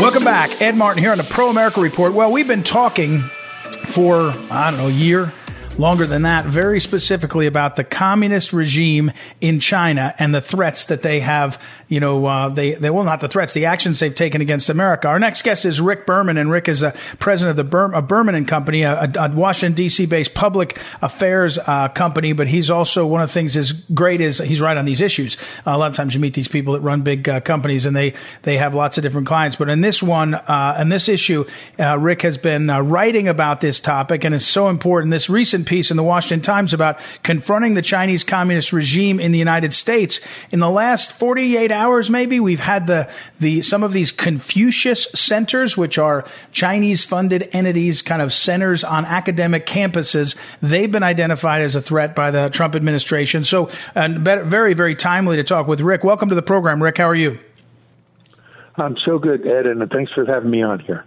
Welcome 0.00 0.22
back. 0.22 0.62
Ed 0.62 0.76
Martin 0.76 1.02
here 1.02 1.10
on 1.10 1.18
the 1.18 1.24
Pro 1.24 1.50
America 1.50 1.80
Report. 1.80 2.12
Well, 2.12 2.30
we've 2.30 2.46
been 2.46 2.62
talking 2.62 3.22
for, 3.86 4.32
I 4.48 4.70
don't 4.70 4.78
know, 4.78 4.86
a 4.86 4.92
year, 4.92 5.32
longer 5.78 6.06
than 6.06 6.22
that, 6.22 6.44
very 6.44 6.80
specifically 6.80 7.46
about 7.46 7.76
the 7.76 7.84
communist 7.84 8.52
regime 8.52 9.12
in 9.40 9.60
China 9.60 10.14
and 10.18 10.34
the 10.34 10.40
threats 10.40 10.86
that 10.86 11.02
they 11.02 11.20
have. 11.20 11.60
You 11.88 12.00
know, 12.00 12.26
uh, 12.26 12.48
they 12.50 12.74
they 12.74 12.90
well 12.90 13.04
not 13.04 13.20
the 13.20 13.28
threats, 13.28 13.54
the 13.54 13.66
actions 13.66 13.98
they've 13.98 14.14
taken 14.14 14.40
against 14.40 14.68
America. 14.68 15.08
Our 15.08 15.18
next 15.18 15.42
guest 15.42 15.64
is 15.64 15.80
Rick 15.80 16.06
Berman, 16.06 16.36
and 16.36 16.50
Rick 16.50 16.68
is 16.68 16.82
a 16.82 16.92
president 17.18 17.50
of 17.50 17.56
the 17.56 17.64
Ber- 17.64 18.00
Berman 18.02 18.34
and 18.34 18.46
Company, 18.46 18.82
a, 18.82 19.10
a, 19.16 19.30
Washington 19.30 19.74
D.C. 19.74 20.06
based 20.06 20.34
public 20.34 20.78
affairs 21.02 21.58
uh, 21.58 21.88
company. 21.88 22.32
But 22.32 22.48
he's 22.48 22.70
also 22.70 23.06
one 23.06 23.22
of 23.22 23.28
the 23.28 23.32
things 23.32 23.56
is 23.56 23.72
great 23.72 24.20
is 24.20 24.38
he's 24.38 24.60
right 24.60 24.76
on 24.76 24.84
these 24.84 25.00
issues. 25.00 25.36
Uh, 25.66 25.72
a 25.72 25.78
lot 25.78 25.90
of 25.90 25.96
times 25.96 26.14
you 26.14 26.20
meet 26.20 26.34
these 26.34 26.48
people 26.48 26.74
that 26.74 26.80
run 26.80 27.02
big 27.02 27.28
uh, 27.28 27.40
companies 27.40 27.86
and 27.86 27.96
they 27.96 28.14
they 28.42 28.58
have 28.58 28.74
lots 28.74 28.98
of 28.98 29.02
different 29.02 29.26
clients. 29.26 29.56
But 29.56 29.68
in 29.68 29.80
this 29.80 30.02
one, 30.02 30.34
uh, 30.34 30.78
in 30.80 30.88
this 30.88 31.08
issue, 31.08 31.44
uh, 31.78 31.98
Rick 31.98 32.22
has 32.22 32.38
been 32.38 32.68
writing 32.68 33.28
about 33.28 33.60
this 33.60 33.80
topic, 33.80 34.24
and 34.24 34.34
it's 34.34 34.44
so 34.44 34.68
important. 34.68 35.10
This 35.10 35.30
recent 35.30 35.59
piece 35.64 35.90
in 35.90 35.96
the 35.96 36.02
Washington 36.02 36.42
Times 36.42 36.72
about 36.72 36.98
confronting 37.22 37.74
the 37.74 37.82
Chinese 37.82 38.24
communist 38.24 38.72
regime 38.72 39.20
in 39.20 39.32
the 39.32 39.38
United 39.38 39.72
States. 39.72 40.20
In 40.50 40.60
the 40.60 40.70
last 40.70 41.12
48 41.12 41.70
hours, 41.70 42.10
maybe, 42.10 42.40
we've 42.40 42.60
had 42.60 42.86
the, 42.86 43.10
the, 43.38 43.62
some 43.62 43.82
of 43.82 43.92
these 43.92 44.12
Confucius 44.12 45.04
centers, 45.14 45.76
which 45.76 45.98
are 45.98 46.24
Chinese 46.52 47.04
funded 47.04 47.48
entities, 47.52 48.02
kind 48.02 48.22
of 48.22 48.32
centers 48.32 48.84
on 48.84 49.04
academic 49.04 49.66
campuses. 49.66 50.36
They've 50.60 50.90
been 50.90 51.02
identified 51.02 51.62
as 51.62 51.76
a 51.76 51.82
threat 51.82 52.14
by 52.14 52.30
the 52.30 52.48
Trump 52.50 52.74
administration. 52.74 53.44
So, 53.44 53.70
uh, 53.94 54.08
very, 54.10 54.74
very 54.74 54.94
timely 54.94 55.36
to 55.36 55.44
talk 55.44 55.66
with 55.66 55.80
Rick. 55.80 56.04
Welcome 56.04 56.28
to 56.28 56.34
the 56.34 56.42
program, 56.42 56.82
Rick. 56.82 56.98
How 56.98 57.08
are 57.08 57.14
you? 57.14 57.38
I'm 58.76 58.96
so 59.04 59.18
good, 59.18 59.46
Ed, 59.46 59.66
and 59.66 59.88
thanks 59.90 60.12
for 60.12 60.24
having 60.24 60.50
me 60.50 60.62
on 60.62 60.80
here. 60.80 61.04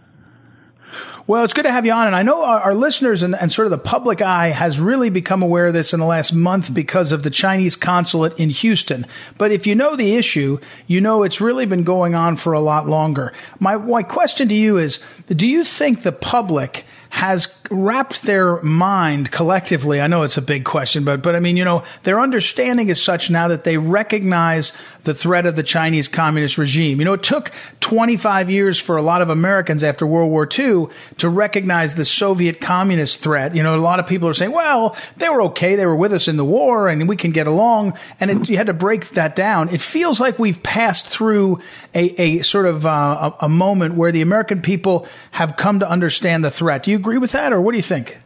Well, 1.26 1.46
it's 1.46 1.54
good 1.54 1.64
to 1.64 1.72
have 1.72 1.86
you 1.86 1.94
on. 1.94 2.08
And 2.08 2.18
I 2.18 2.24
know 2.24 2.44
our, 2.44 2.60
our 2.60 2.76
listeners 2.76 3.24
and, 3.24 3.34
and, 3.34 3.50
sort 3.50 3.66
of 3.66 3.72
the 3.72 3.78
public 3.78 4.22
eye 4.22 4.50
has 4.50 4.78
really 4.78 5.10
become 5.10 5.42
aware 5.42 5.68
of 5.68 5.74
this 5.74 5.94
in 5.94 6.02
the 6.02 6.06
last 6.06 6.34
month 6.34 6.74
because 6.74 7.14
of 7.14 7.24
the 7.24 7.30
Chinese 7.30 7.78
consulate 7.78 8.38
in 8.38 8.50
Houston. 8.50 9.06
But 9.38 9.54
if 9.54 9.66
you 9.66 9.74
know 9.74 9.96
the 9.96 10.16
issue, 10.16 10.60
you 10.86 11.00
know 11.00 11.24
it's 11.24 11.40
really 11.40 11.66
been 11.66 11.86
going 11.86 12.14
on 12.14 12.36
for 12.36 12.52
a 12.52 12.60
lot 12.60 12.88
longer. 12.88 13.32
My, 13.58 13.78
my 13.78 14.04
question 14.04 14.50
to 14.50 14.54
you 14.54 14.78
is, 14.78 15.02
do 15.30 15.48
you 15.48 15.64
think 15.64 16.04
the 16.04 16.12
public 16.12 16.86
has 17.12 17.46
wrapped 17.72 18.24
their 18.24 18.62
mind 18.62 19.32
collectively. 19.32 20.02
I 20.02 20.08
know 20.08 20.24
it's 20.24 20.38
a 20.38 20.42
big 20.42 20.66
question, 20.66 21.04
but, 21.04 21.22
but 21.22 21.36
I 21.36 21.40
mean, 21.40 21.58
you 21.58 21.64
know, 21.64 21.84
their 22.04 22.20
understanding 22.20 22.90
is 22.90 23.02
such 23.02 23.30
now 23.30 23.48
that 23.48 23.64
they 23.64 23.78
recognize 23.78 24.74
the 25.04 25.14
threat 25.14 25.46
of 25.46 25.56
the 25.56 25.64
Chinese 25.64 26.08
communist 26.08 26.58
regime. 26.58 27.00
You 27.00 27.06
know, 27.06 27.14
it 27.14 27.24
took 27.24 27.52
25 27.80 28.50
years 28.50 28.80
for 28.80 28.98
a 28.98 29.02
lot 29.02 29.22
of 29.22 29.30
Americans 29.30 29.84
after 29.84 30.06
World 30.06 30.30
War 30.30 30.48
II 30.48 30.88
to 31.18 31.30
recognize 31.30 31.96
the 31.96 32.06
Soviet 32.06 32.62
communist 32.62 33.20
threat. 33.20 33.56
You 33.56 33.64
know, 33.64 33.76
a 33.76 33.78
lot 33.78 34.00
of 34.00 34.08
people 34.08 34.28
are 34.28 34.34
saying, 34.34 34.52
well, 34.52 34.96
they 35.18 35.30
were 35.30 35.42
okay. 35.44 35.76
They 35.76 35.86
were 35.86 35.96
with 35.96 36.14
us 36.14 36.28
in 36.28 36.38
the 36.38 36.46
war 36.46 36.90
and 36.90 37.08
we 37.08 37.16
can 37.16 37.32
get 37.32 37.48
along. 37.48 37.98
And 38.20 38.32
it, 38.32 38.50
you 38.50 38.58
had 38.58 38.68
to 38.68 38.74
break 38.74 39.10
that 39.12 39.36
down. 39.36 39.70
It 39.70 39.82
feels 39.82 40.20
like 40.20 40.40
we've 40.40 40.62
passed 40.64 41.08
through 41.08 41.60
a, 41.94 42.22
a 42.22 42.42
sort 42.42 42.66
of 42.66 42.86
uh, 42.86 43.32
a, 43.40 43.46
a 43.46 43.50
moment 43.50 43.96
where 43.96 44.12
the 44.12 44.22
American 44.22 44.62
people 44.62 45.08
have 45.32 45.56
come 45.58 45.80
to 45.80 45.90
understand 45.90 46.44
the 46.44 46.52
threat. 46.52 46.84
Do 46.84 46.92
you 46.92 46.98
agree 46.98 47.18
with 47.18 47.32
that, 47.34 47.53
or 47.54 47.62
what 47.62 47.72
do 47.72 47.78
you 47.78 47.84
think? 47.84 48.18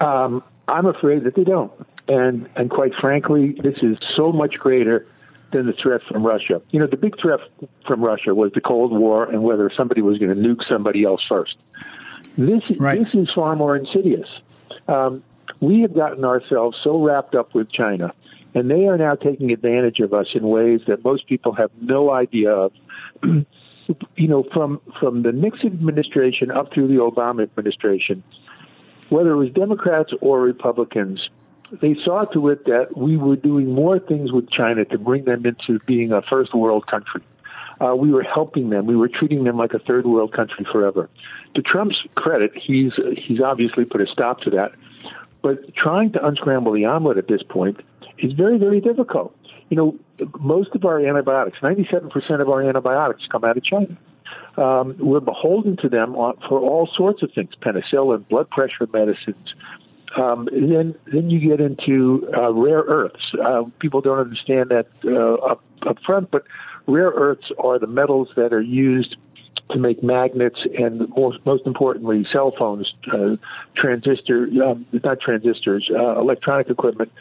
Um, 0.00 0.42
I'm 0.68 0.86
afraid 0.86 1.24
that 1.24 1.34
they 1.34 1.44
don't, 1.44 1.72
and 2.08 2.48
and 2.56 2.70
quite 2.70 2.92
frankly, 3.00 3.56
this 3.62 3.76
is 3.82 3.98
so 4.16 4.32
much 4.32 4.54
greater 4.54 5.06
than 5.52 5.66
the 5.66 5.72
threat 5.72 6.00
from 6.08 6.24
Russia. 6.24 6.62
You 6.70 6.80
know, 6.80 6.86
the 6.86 6.96
big 6.96 7.20
threat 7.20 7.40
from 7.86 8.02
Russia 8.02 8.34
was 8.34 8.52
the 8.54 8.60
Cold 8.60 8.92
War 8.92 9.28
and 9.28 9.42
whether 9.42 9.70
somebody 9.76 10.00
was 10.00 10.18
going 10.18 10.34
to 10.34 10.40
nuke 10.40 10.62
somebody 10.68 11.04
else 11.04 11.20
first. 11.28 11.56
This 12.38 12.62
right. 12.78 12.98
this 12.98 13.08
is 13.14 13.28
far 13.34 13.56
more 13.56 13.76
insidious. 13.76 14.28
Um, 14.88 15.22
we 15.60 15.80
have 15.82 15.94
gotten 15.94 16.24
ourselves 16.24 16.76
so 16.82 17.02
wrapped 17.02 17.34
up 17.34 17.54
with 17.54 17.70
China, 17.70 18.14
and 18.54 18.70
they 18.70 18.86
are 18.86 18.96
now 18.96 19.16
taking 19.16 19.50
advantage 19.50 19.98
of 19.98 20.14
us 20.14 20.26
in 20.34 20.48
ways 20.48 20.80
that 20.86 21.04
most 21.04 21.26
people 21.26 21.52
have 21.52 21.70
no 21.80 22.12
idea 22.12 22.50
of. 22.50 22.72
you 24.16 24.28
know, 24.28 24.44
from 24.52 24.80
from 24.98 25.22
the 25.22 25.32
Nixon 25.32 25.68
administration 25.68 26.50
up 26.50 26.72
through 26.72 26.88
the 26.88 26.94
Obama 26.94 27.42
administration, 27.42 28.22
whether 29.08 29.32
it 29.32 29.36
was 29.36 29.50
Democrats 29.50 30.12
or 30.20 30.40
Republicans, 30.40 31.28
they 31.80 31.96
saw 32.04 32.24
to 32.26 32.48
it 32.48 32.64
that 32.66 32.96
we 32.96 33.16
were 33.16 33.36
doing 33.36 33.72
more 33.72 33.98
things 33.98 34.32
with 34.32 34.50
China 34.50 34.84
to 34.86 34.98
bring 34.98 35.24
them 35.24 35.44
into 35.46 35.78
being 35.86 36.12
a 36.12 36.22
first 36.22 36.54
world 36.54 36.86
country. 36.86 37.22
Uh, 37.80 37.94
we 37.96 38.12
were 38.12 38.22
helping 38.22 38.70
them. 38.70 38.86
We 38.86 38.96
were 38.96 39.08
treating 39.08 39.44
them 39.44 39.56
like 39.56 39.72
a 39.72 39.78
third 39.78 40.06
world 40.06 40.32
country 40.32 40.66
forever. 40.70 41.08
To 41.54 41.62
Trump's 41.62 41.96
credit, 42.14 42.52
he's 42.54 42.92
he's 43.16 43.40
obviously 43.40 43.84
put 43.84 44.00
a 44.00 44.06
stop 44.06 44.40
to 44.42 44.50
that. 44.50 44.72
But 45.42 45.74
trying 45.74 46.12
to 46.12 46.26
unscramble 46.26 46.72
the 46.72 46.84
omelet 46.84 47.16
at 47.16 47.28
this 47.28 47.42
point 47.42 47.80
is 48.18 48.32
very, 48.32 48.58
very 48.58 48.80
difficult 48.80 49.34
you 49.70 49.76
know, 49.76 49.96
most 50.40 50.74
of 50.74 50.84
our 50.84 51.00
antibiotics, 51.00 51.58
97% 51.62 52.40
of 52.40 52.48
our 52.48 52.62
antibiotics 52.62 53.22
come 53.30 53.44
out 53.44 53.56
of 53.56 53.64
China. 53.64 53.96
Um, 54.56 54.96
we're 54.98 55.20
beholden 55.20 55.76
to 55.78 55.88
them 55.88 56.12
for 56.12 56.60
all 56.60 56.88
sorts 56.94 57.22
of 57.22 57.32
things, 57.32 57.50
penicillin, 57.62 58.28
blood 58.28 58.50
pressure 58.50 58.86
medicines. 58.92 59.54
Um, 60.16 60.48
then, 60.50 60.96
then 61.12 61.30
you 61.30 61.38
get 61.48 61.60
into 61.60 62.28
uh, 62.36 62.52
rare 62.52 62.82
earths. 62.82 63.32
Uh, 63.42 63.62
people 63.78 64.00
don't 64.00 64.18
understand 64.18 64.70
that 64.70 64.88
uh, 65.04 65.34
up, 65.34 65.62
up 65.86 65.98
front, 66.04 66.32
but 66.32 66.42
rare 66.88 67.10
earths 67.10 67.46
are 67.62 67.78
the 67.78 67.86
metals 67.86 68.28
that 68.36 68.52
are 68.52 68.60
used 68.60 69.16
to 69.70 69.78
make 69.78 70.02
magnets 70.02 70.58
and 70.76 71.08
most, 71.16 71.38
most 71.46 71.64
importantly 71.64 72.26
cell 72.32 72.52
phones, 72.58 72.92
uh, 73.12 73.36
transistor, 73.76 74.48
um, 74.64 74.84
not 75.04 75.20
transistors, 75.20 75.88
uh, 75.94 76.18
electronic 76.18 76.68
equipment 76.68 77.12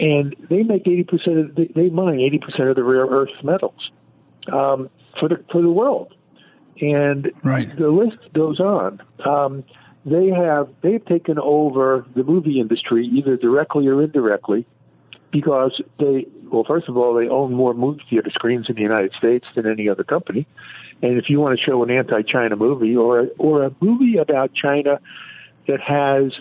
and 0.00 0.34
they 0.48 0.62
make 0.62 0.84
80% 0.84 1.50
of, 1.50 1.54
they, 1.54 1.66
they 1.66 1.90
mine 1.90 2.18
80% 2.18 2.70
of 2.70 2.76
the 2.76 2.82
rare 2.82 3.04
earth 3.04 3.28
metals 3.44 3.90
um, 4.50 4.88
for 5.20 5.28
the 5.28 5.44
for 5.52 5.60
the 5.60 5.70
world. 5.70 6.14
And 6.80 7.30
right. 7.44 7.68
the 7.76 7.90
list 7.90 8.32
goes 8.32 8.58
on. 8.58 9.02
Um, 9.26 9.62
they 10.06 10.28
have 10.28 10.70
they've 10.82 11.04
taken 11.04 11.38
over 11.38 12.06
the 12.16 12.24
movie 12.24 12.58
industry 12.58 13.06
either 13.06 13.36
directly 13.36 13.86
or 13.86 14.02
indirectly 14.02 14.66
because 15.30 15.80
they 15.98 16.26
well 16.50 16.64
first 16.66 16.88
of 16.88 16.96
all 16.96 17.12
they 17.12 17.28
own 17.28 17.52
more 17.52 17.74
movie 17.74 18.02
theater 18.08 18.30
screens 18.30 18.66
in 18.70 18.76
the 18.76 18.82
United 18.82 19.12
States 19.18 19.44
than 19.54 19.66
any 19.66 19.90
other 19.90 20.04
company. 20.04 20.46
And 21.02 21.18
if 21.18 21.28
you 21.28 21.38
want 21.38 21.58
to 21.58 21.62
show 21.62 21.82
an 21.82 21.90
anti-China 21.90 22.56
movie 22.56 22.96
or 22.96 23.28
or 23.36 23.64
a 23.64 23.74
movie 23.80 24.16
about 24.16 24.54
China 24.54 24.98
that 25.68 25.80
has 25.82 26.32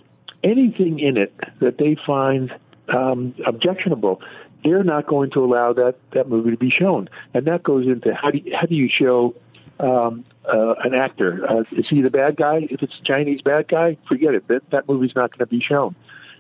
anything 0.42 1.00
in 1.00 1.18
it 1.18 1.34
that 1.60 1.78
they 1.78 1.98
find 2.08 2.54
um, 2.94 3.36
objectionable, 3.46 4.22
they're 4.64 4.84
not 4.84 5.08
going 5.08 5.32
to 5.32 5.44
allow 5.44 5.74
that 5.74 5.96
that 6.14 6.30
movie 6.30 6.52
to 6.52 6.58
be 6.58 6.70
shown. 6.70 7.10
And 7.34 7.46
that 7.48 7.64
goes 7.64 7.86
into 7.86 8.14
how 8.14 8.32
do 8.32 8.40
you, 8.40 8.54
how 8.60 8.68
do 8.68 8.76
you 8.76 8.90
show 8.90 9.36
um, 9.80 10.26
uh, 10.46 10.76
an 10.84 10.94
actor? 10.94 11.46
Uh, 11.50 11.62
is 11.72 11.86
he 11.90 12.02
the 12.02 12.10
bad 12.10 12.36
guy? 12.36 12.68
If 12.70 12.82
it's 12.82 12.94
a 13.02 13.06
Chinese 13.06 13.42
bad 13.42 13.68
guy, 13.68 13.98
forget 14.08 14.34
it. 14.34 14.48
That 14.48 14.70
that 14.72 14.88
movie's 14.88 15.16
not 15.16 15.32
going 15.32 15.40
to 15.40 15.46
be 15.48 15.62
shown. 15.62 15.96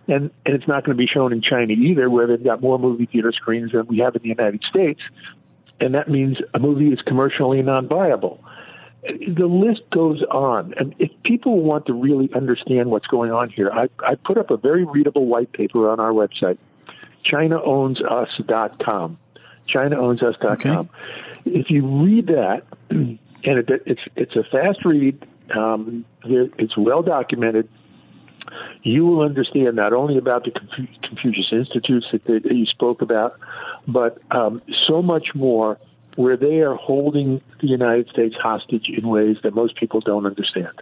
And, 0.07 0.31
and 0.43 0.55
it's 0.55 0.67
not 0.67 0.85
going 0.85 0.97
to 0.97 1.01
be 1.01 1.07
shown 1.07 1.31
in 1.31 1.41
China 1.41 1.73
either, 1.73 2.09
where 2.09 2.25
they've 2.25 2.43
got 2.43 2.62
more 2.62 2.79
movie 2.79 3.05
theater 3.05 3.31
screens 3.31 3.73
than 3.73 3.85
we 3.85 3.99
have 3.99 4.15
in 4.15 4.23
the 4.23 4.29
United 4.29 4.63
States. 4.67 5.01
And 5.79 5.93
that 5.93 6.09
means 6.09 6.38
a 6.53 6.59
movie 6.59 6.88
is 6.88 6.99
commercially 7.05 7.62
non-viable 7.62 8.43
the 9.03 9.45
list 9.45 9.81
goes 9.91 10.21
on. 10.23 10.73
And 10.77 10.93
if 10.99 11.12
people 11.23 11.62
want 11.62 11.85
to 11.85 11.93
really 11.93 12.29
understand 12.35 12.91
what's 12.91 13.07
going 13.07 13.31
on 13.31 13.49
here, 13.49 13.71
I, 13.71 13.88
I 14.05 14.15
put 14.15 14.38
up 14.38 14.51
a 14.51 14.57
very 14.57 14.83
readable 14.85 15.25
white 15.25 15.51
paper 15.53 15.89
on 15.89 15.99
our 15.99 16.12
website 16.12 16.57
ChinaOwnsUs.com. 17.25 19.17
ChinaOwnsUs.com. 19.73 20.49
Okay. 20.51 20.89
If 21.45 21.69
you 21.69 21.85
read 21.85 22.27
that, 22.27 22.63
and 22.89 23.19
it, 23.43 23.69
it's 23.85 24.01
it's 24.15 24.35
a 24.35 24.43
fast 24.43 24.83
read, 24.83 25.25
um, 25.55 26.05
it's 26.23 26.77
well 26.77 27.01
documented. 27.01 27.69
You 28.81 29.05
will 29.05 29.21
understand 29.21 29.75
not 29.75 29.93
only 29.93 30.17
about 30.17 30.43
the 30.43 30.51
Confucius 31.03 31.51
Institutes 31.51 32.07
that, 32.12 32.25
that 32.25 32.51
you 32.51 32.65
spoke 32.65 33.01
about, 33.01 33.39
but 33.88 34.17
um, 34.31 34.62
so 34.88 35.01
much 35.01 35.29
more 35.35 35.77
where 36.15 36.38
they 36.38 36.60
are 36.60 36.76
holding 36.76 37.41
the 37.62 37.67
United 37.67 38.10
States 38.10 38.36
hostage 38.41 38.89
in 38.89 39.08
ways 39.08 39.38
that 39.43 39.54
most 39.54 39.76
people 39.76 40.00
don't 40.02 40.26
understand. 40.26 40.82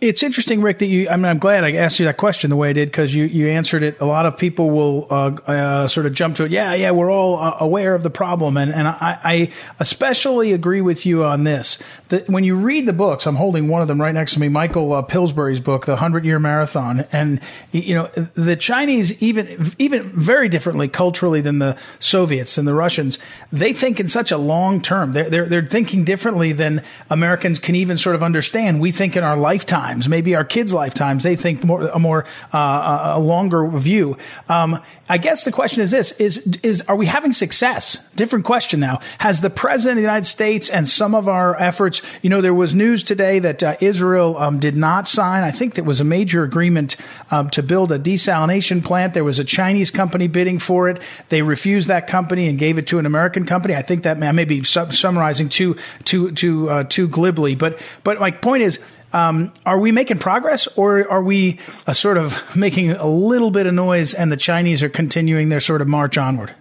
It's 0.00 0.22
interesting, 0.22 0.62
Rick, 0.62 0.78
that 0.78 0.86
you, 0.86 1.08
I 1.08 1.16
mean, 1.16 1.24
I'm 1.24 1.38
glad 1.38 1.64
I 1.64 1.72
asked 1.72 1.98
you 1.98 2.06
that 2.06 2.18
question 2.18 2.50
the 2.50 2.56
way 2.56 2.70
I 2.70 2.72
did 2.72 2.88
because 2.88 3.12
you, 3.12 3.24
you 3.24 3.48
answered 3.48 3.82
it. 3.82 4.00
A 4.00 4.04
lot 4.04 4.26
of 4.26 4.38
people 4.38 4.70
will 4.70 5.08
uh, 5.10 5.36
uh, 5.44 5.88
sort 5.88 6.06
of 6.06 6.12
jump 6.12 6.36
to 6.36 6.44
it. 6.44 6.52
Yeah, 6.52 6.72
yeah, 6.74 6.92
we're 6.92 7.10
all 7.10 7.36
uh, 7.36 7.56
aware 7.58 7.96
of 7.96 8.04
the 8.04 8.10
problem. 8.10 8.56
And, 8.56 8.72
and 8.72 8.86
I, 8.86 9.18
I, 9.24 9.52
especially 9.80 10.52
agree 10.52 10.82
with 10.82 11.04
you 11.04 11.24
on 11.24 11.42
this. 11.42 11.78
That 12.10 12.28
when 12.28 12.44
you 12.44 12.54
read 12.54 12.86
the 12.86 12.92
books, 12.92 13.26
I'm 13.26 13.34
holding 13.34 13.66
one 13.66 13.82
of 13.82 13.88
them 13.88 14.00
right 14.00 14.14
next 14.14 14.34
to 14.34 14.40
me, 14.40 14.48
Michael 14.48 14.92
uh, 14.92 15.02
Pillsbury's 15.02 15.58
book, 15.58 15.86
The 15.86 15.92
100 15.92 16.24
Year 16.24 16.38
Marathon. 16.38 17.04
And, 17.10 17.40
you 17.72 17.96
know, 17.96 18.06
the 18.34 18.54
Chinese, 18.54 19.20
even, 19.20 19.66
even 19.80 20.04
very 20.10 20.48
differently 20.48 20.86
culturally 20.86 21.40
than 21.40 21.58
the 21.58 21.76
Soviets 21.98 22.56
and 22.56 22.68
the 22.68 22.74
Russians, 22.74 23.18
they 23.52 23.72
think 23.72 23.98
in 23.98 24.06
such 24.06 24.30
a 24.30 24.38
long 24.38 24.80
term. 24.80 25.12
They're, 25.12 25.28
they're, 25.28 25.46
they're 25.46 25.66
thinking 25.66 26.04
differently 26.04 26.52
than 26.52 26.84
Americans 27.10 27.58
can 27.58 27.74
even 27.74 27.98
sort 27.98 28.14
of 28.14 28.22
understand. 28.22 28.80
We 28.80 28.92
think 28.92 29.16
in 29.16 29.24
our 29.24 29.36
lifetime 29.36 29.87
lifetimes, 29.88 30.08
maybe 30.08 30.34
our 30.34 30.44
kids' 30.44 30.72
lifetimes, 30.72 31.22
they 31.22 31.36
think 31.36 31.64
more 31.64 31.88
a 31.88 31.98
more 31.98 32.24
uh, 32.52 33.14
a 33.16 33.20
longer 33.20 33.66
view. 33.68 34.16
Um, 34.48 34.82
I 35.08 35.18
guess 35.18 35.44
the 35.44 35.52
question 35.52 35.82
is 35.82 35.90
this: 35.90 36.12
is 36.12 36.58
is 36.62 36.82
are 36.82 36.96
we 36.96 37.06
having 37.06 37.32
success? 37.32 37.98
Different 38.14 38.44
question 38.44 38.80
now. 38.80 39.00
Has 39.18 39.40
the 39.40 39.50
president 39.50 39.92
of 39.92 39.96
the 39.96 40.08
United 40.08 40.26
States 40.26 40.68
and 40.70 40.88
some 40.88 41.14
of 41.14 41.28
our 41.28 41.56
efforts? 41.56 42.02
You 42.22 42.30
know, 42.30 42.40
there 42.40 42.54
was 42.54 42.74
news 42.74 43.02
today 43.02 43.38
that 43.38 43.62
uh, 43.62 43.76
Israel 43.80 44.36
um, 44.36 44.58
did 44.58 44.76
not 44.76 45.08
sign. 45.08 45.42
I 45.42 45.50
think 45.50 45.74
there 45.74 45.84
was 45.84 46.00
a 46.00 46.04
major 46.04 46.42
agreement 46.42 46.96
um, 47.30 47.48
to 47.50 47.62
build 47.62 47.92
a 47.92 47.98
desalination 47.98 48.84
plant. 48.84 49.14
There 49.14 49.24
was 49.24 49.38
a 49.38 49.44
Chinese 49.44 49.90
company 49.90 50.28
bidding 50.28 50.58
for 50.58 50.88
it. 50.88 51.00
They 51.28 51.42
refused 51.42 51.88
that 51.88 52.06
company 52.06 52.48
and 52.48 52.58
gave 52.58 52.78
it 52.78 52.86
to 52.88 52.98
an 52.98 53.06
American 53.06 53.46
company. 53.46 53.74
I 53.74 53.82
think 53.82 54.02
that 54.02 54.22
I 54.22 54.32
may 54.32 54.44
be 54.44 54.62
su- 54.64 54.90
summarizing 54.92 55.48
too 55.48 55.76
too 56.04 56.32
too 56.32 56.68
uh, 56.68 56.84
too 56.84 57.08
glibly, 57.08 57.54
but 57.54 57.80
but 58.04 58.20
my 58.20 58.30
point 58.30 58.62
is 58.62 58.78
um, 59.12 59.52
are 59.64 59.78
we 59.78 59.92
making 59.92 60.18
progress 60.18 60.66
or 60.76 61.08
are 61.10 61.22
we 61.22 61.58
uh, 61.86 61.92
sort 61.92 62.16
of 62.16 62.42
making 62.56 62.90
a 62.92 63.06
little 63.06 63.50
bit 63.50 63.66
of 63.66 63.74
noise 63.74 64.14
and 64.14 64.30
the 64.30 64.36
Chinese 64.36 64.82
are 64.82 64.88
continuing 64.88 65.48
their 65.48 65.60
sort 65.60 65.80
of 65.80 65.88
march 65.88 66.18
onward? 66.18 66.54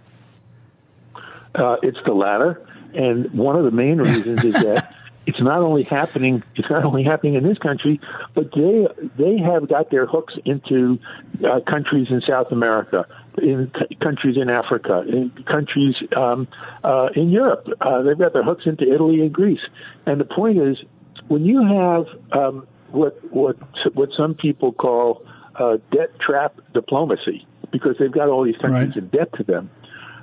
Uh, 1.55 1.77
it's 1.81 1.97
the 2.05 2.13
latter. 2.13 2.61
And 2.93 3.31
one 3.33 3.55
of 3.55 3.65
the 3.65 3.71
main 3.71 3.97
reasons 3.97 4.43
is 4.43 4.53
that 4.53 4.93
it's 5.25 5.41
not 5.41 5.59
only 5.59 5.83
happening 5.83 6.41
it's 6.55 6.69
not 6.69 6.85
only 6.85 7.03
happening 7.03 7.35
in 7.35 7.43
this 7.43 7.57
country, 7.57 7.99
but 8.33 8.51
they 8.55 8.87
they 9.17 9.37
have 9.37 9.67
got 9.67 9.91
their 9.91 10.05
hooks 10.05 10.33
into 10.45 10.97
uh, 11.45 11.59
countries 11.69 12.07
in 12.09 12.21
South 12.27 12.51
America, 12.51 13.05
in 13.37 13.71
c- 13.77 13.95
countries 13.95 14.37
in 14.37 14.49
Africa, 14.49 15.03
in 15.07 15.31
countries 15.45 15.95
um, 16.15 16.47
uh, 16.83 17.09
in 17.15 17.29
Europe. 17.29 17.67
Uh, 17.81 18.03
they've 18.03 18.17
got 18.17 18.33
their 18.33 18.43
hooks 18.43 18.63
into 18.65 18.83
Italy 18.91 19.21
and 19.21 19.33
Greece. 19.33 19.59
And 20.05 20.19
the 20.21 20.25
point 20.25 20.59
is, 20.59 20.77
when 21.27 21.45
you 21.45 21.61
have 21.61 22.05
um, 22.31 22.67
what 22.91 23.17
what 23.33 23.57
what 23.93 24.09
some 24.17 24.33
people 24.33 24.71
call 24.71 25.25
uh, 25.59 25.77
debt 25.91 26.19
trap 26.19 26.55
diplomacy, 26.73 27.45
because 27.71 27.95
they've 27.99 28.11
got 28.11 28.29
all 28.29 28.43
these 28.43 28.57
countries 28.57 28.89
right. 28.89 28.97
in 28.97 29.07
debt 29.09 29.33
to 29.35 29.43
them. 29.43 29.69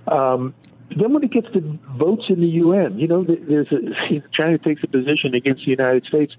Um, 0.09 0.55
then 0.97 1.13
when 1.13 1.25
it 1.25 1.33
gets 1.33 1.47
to 1.53 1.79
votes 1.97 2.25
in 2.29 2.41
the 2.41 2.47
UN, 2.47 2.99
you 2.99 3.09
know, 3.09 3.25
there's 3.25 3.69
a, 3.73 4.23
China 4.33 4.59
takes 4.59 4.83
a 4.85 4.87
position 4.87 5.35
against 5.35 5.65
the 5.65 5.71
United 5.71 6.05
States. 6.05 6.33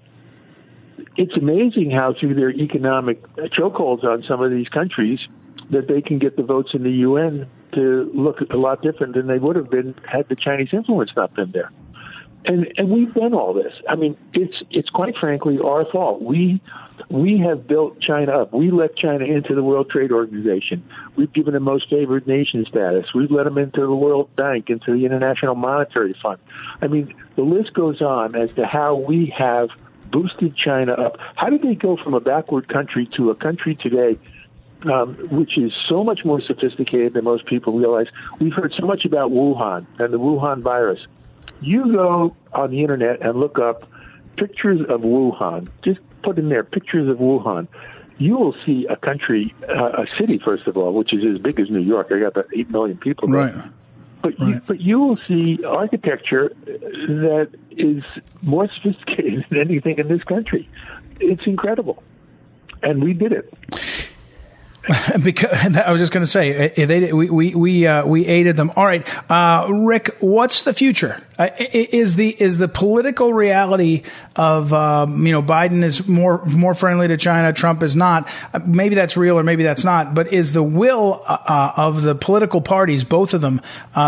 It's 1.16 1.36
amazing 1.36 1.90
how 1.90 2.14
through 2.18 2.34
their 2.34 2.50
economic 2.50 3.22
chokeholds 3.36 4.04
on 4.04 4.24
some 4.28 4.40
of 4.40 4.50
these 4.50 4.68
countries 4.68 5.18
that 5.70 5.88
they 5.88 6.00
can 6.00 6.18
get 6.18 6.36
the 6.36 6.42
votes 6.42 6.70
in 6.74 6.84
the 6.84 6.90
UN 6.90 7.48
to 7.74 8.10
look 8.14 8.40
a 8.50 8.56
lot 8.56 8.82
different 8.82 9.14
than 9.14 9.26
they 9.26 9.38
would 9.38 9.56
have 9.56 9.68
been 9.68 9.94
had 10.10 10.28
the 10.28 10.36
Chinese 10.36 10.68
influence 10.72 11.10
not 11.16 11.34
been 11.34 11.50
there 11.52 11.70
and 12.46 12.72
and 12.76 12.90
we've 12.90 13.12
done 13.12 13.34
all 13.34 13.52
this. 13.52 13.72
I 13.88 13.96
mean, 13.96 14.16
it's 14.32 14.54
it's 14.70 14.88
quite 14.88 15.16
frankly 15.16 15.58
our 15.62 15.84
fault. 15.90 16.22
We 16.22 16.60
we 17.10 17.38
have 17.38 17.66
built 17.66 18.00
China 18.00 18.42
up. 18.42 18.52
We 18.52 18.70
let 18.70 18.96
China 18.96 19.24
into 19.24 19.54
the 19.54 19.62
World 19.62 19.90
Trade 19.90 20.12
Organization. 20.12 20.88
We've 21.16 21.32
given 21.32 21.54
them 21.54 21.64
most 21.64 21.90
favored 21.90 22.26
nation 22.26 22.64
status. 22.68 23.06
We've 23.14 23.30
let 23.30 23.44
them 23.44 23.58
into 23.58 23.80
the 23.80 23.94
World 23.94 24.34
Bank, 24.36 24.70
into 24.70 24.92
the 24.92 25.04
International 25.04 25.54
Monetary 25.54 26.14
Fund. 26.22 26.38
I 26.80 26.86
mean, 26.86 27.14
the 27.34 27.42
list 27.42 27.74
goes 27.74 28.00
on 28.00 28.34
as 28.34 28.48
to 28.56 28.66
how 28.66 28.96
we 28.96 29.34
have 29.36 29.70
boosted 30.10 30.56
China 30.56 30.92
up. 30.92 31.18
How 31.36 31.50
did 31.50 31.62
they 31.62 31.74
go 31.74 31.96
from 31.96 32.14
a 32.14 32.20
backward 32.20 32.68
country 32.68 33.06
to 33.16 33.30
a 33.30 33.34
country 33.34 33.74
today 33.74 34.18
um, 34.84 35.16
which 35.30 35.58
is 35.58 35.72
so 35.88 36.04
much 36.04 36.24
more 36.24 36.40
sophisticated 36.40 37.14
than 37.14 37.24
most 37.24 37.46
people 37.46 37.72
realize. 37.72 38.06
We've 38.38 38.52
heard 38.52 38.74
so 38.78 38.86
much 38.86 39.04
about 39.04 39.30
Wuhan 39.30 39.86
and 39.98 40.12
the 40.12 40.18
Wuhan 40.18 40.62
virus. 40.62 41.00
You 41.60 41.92
go 41.92 42.36
on 42.52 42.70
the 42.70 42.82
internet 42.82 43.22
and 43.22 43.38
look 43.38 43.58
up 43.58 43.84
pictures 44.36 44.80
of 44.88 45.00
Wuhan. 45.00 45.68
Just 45.84 46.00
put 46.22 46.38
in 46.38 46.48
there 46.48 46.64
pictures 46.64 47.08
of 47.08 47.18
Wuhan. 47.18 47.68
You 48.18 48.36
will 48.36 48.54
see 48.64 48.86
a 48.88 48.96
country, 48.96 49.54
uh, 49.68 50.02
a 50.02 50.06
city, 50.16 50.40
first 50.42 50.66
of 50.66 50.76
all, 50.76 50.92
which 50.94 51.12
is 51.12 51.22
as 51.34 51.38
big 51.38 51.60
as 51.60 51.70
New 51.70 51.80
York. 51.80 52.08
I 52.10 52.20
got 52.20 52.28
about 52.28 52.46
eight 52.54 52.70
million 52.70 52.96
people 52.96 53.28
there. 53.28 53.40
Right. 53.40 53.54
But 54.22 54.38
right. 54.38 54.48
you, 54.48 54.60
but 54.66 54.80
you 54.80 54.98
will 54.98 55.18
see 55.28 55.62
architecture 55.64 56.54
that 56.64 57.50
is 57.70 58.02
more 58.42 58.68
sophisticated 58.68 59.44
than 59.50 59.60
anything 59.60 59.98
in 59.98 60.08
this 60.08 60.22
country. 60.24 60.68
It's 61.20 61.46
incredible, 61.46 62.02
and 62.82 63.02
we 63.02 63.12
did 63.12 63.32
it. 63.32 63.52
because 65.22 65.76
I 65.76 65.90
was 65.90 66.00
just 66.00 66.12
going 66.12 66.24
to 66.24 66.30
say 66.30 66.54
eh, 66.54 66.70
eh, 66.76 66.86
they, 66.86 67.12
we 67.12 67.28
we 67.28 67.54
we 67.54 67.86
uh, 67.86 68.06
we 68.06 68.26
aided 68.26 68.56
them. 68.56 68.70
All 68.76 68.86
right, 68.86 69.06
uh, 69.30 69.66
Rick, 69.72 70.16
what's 70.20 70.62
the 70.62 70.72
future? 70.72 71.20
Uh, 71.38 71.50
is 71.58 72.16
the 72.16 72.30
is 72.30 72.56
the 72.56 72.68
political 72.68 73.32
reality 73.32 74.02
of 74.36 74.72
um, 74.72 75.26
you 75.26 75.32
know 75.32 75.42
Biden 75.42 75.82
is 75.82 76.06
more 76.06 76.44
more 76.46 76.72
friendly 76.72 77.08
to 77.08 77.16
China, 77.16 77.52
Trump 77.52 77.82
is 77.82 77.96
not. 77.96 78.28
Uh, 78.54 78.60
maybe 78.64 78.94
that's 78.94 79.16
real 79.16 79.38
or 79.38 79.42
maybe 79.42 79.64
that's 79.64 79.84
not. 79.84 80.14
But 80.14 80.32
is 80.32 80.52
the 80.52 80.62
will 80.62 81.22
uh, 81.26 81.38
uh 81.46 81.72
of 81.76 82.02
the 82.02 82.14
political 82.14 82.60
parties, 82.60 83.02
both 83.02 83.34
of 83.34 83.40
them, 83.40 83.60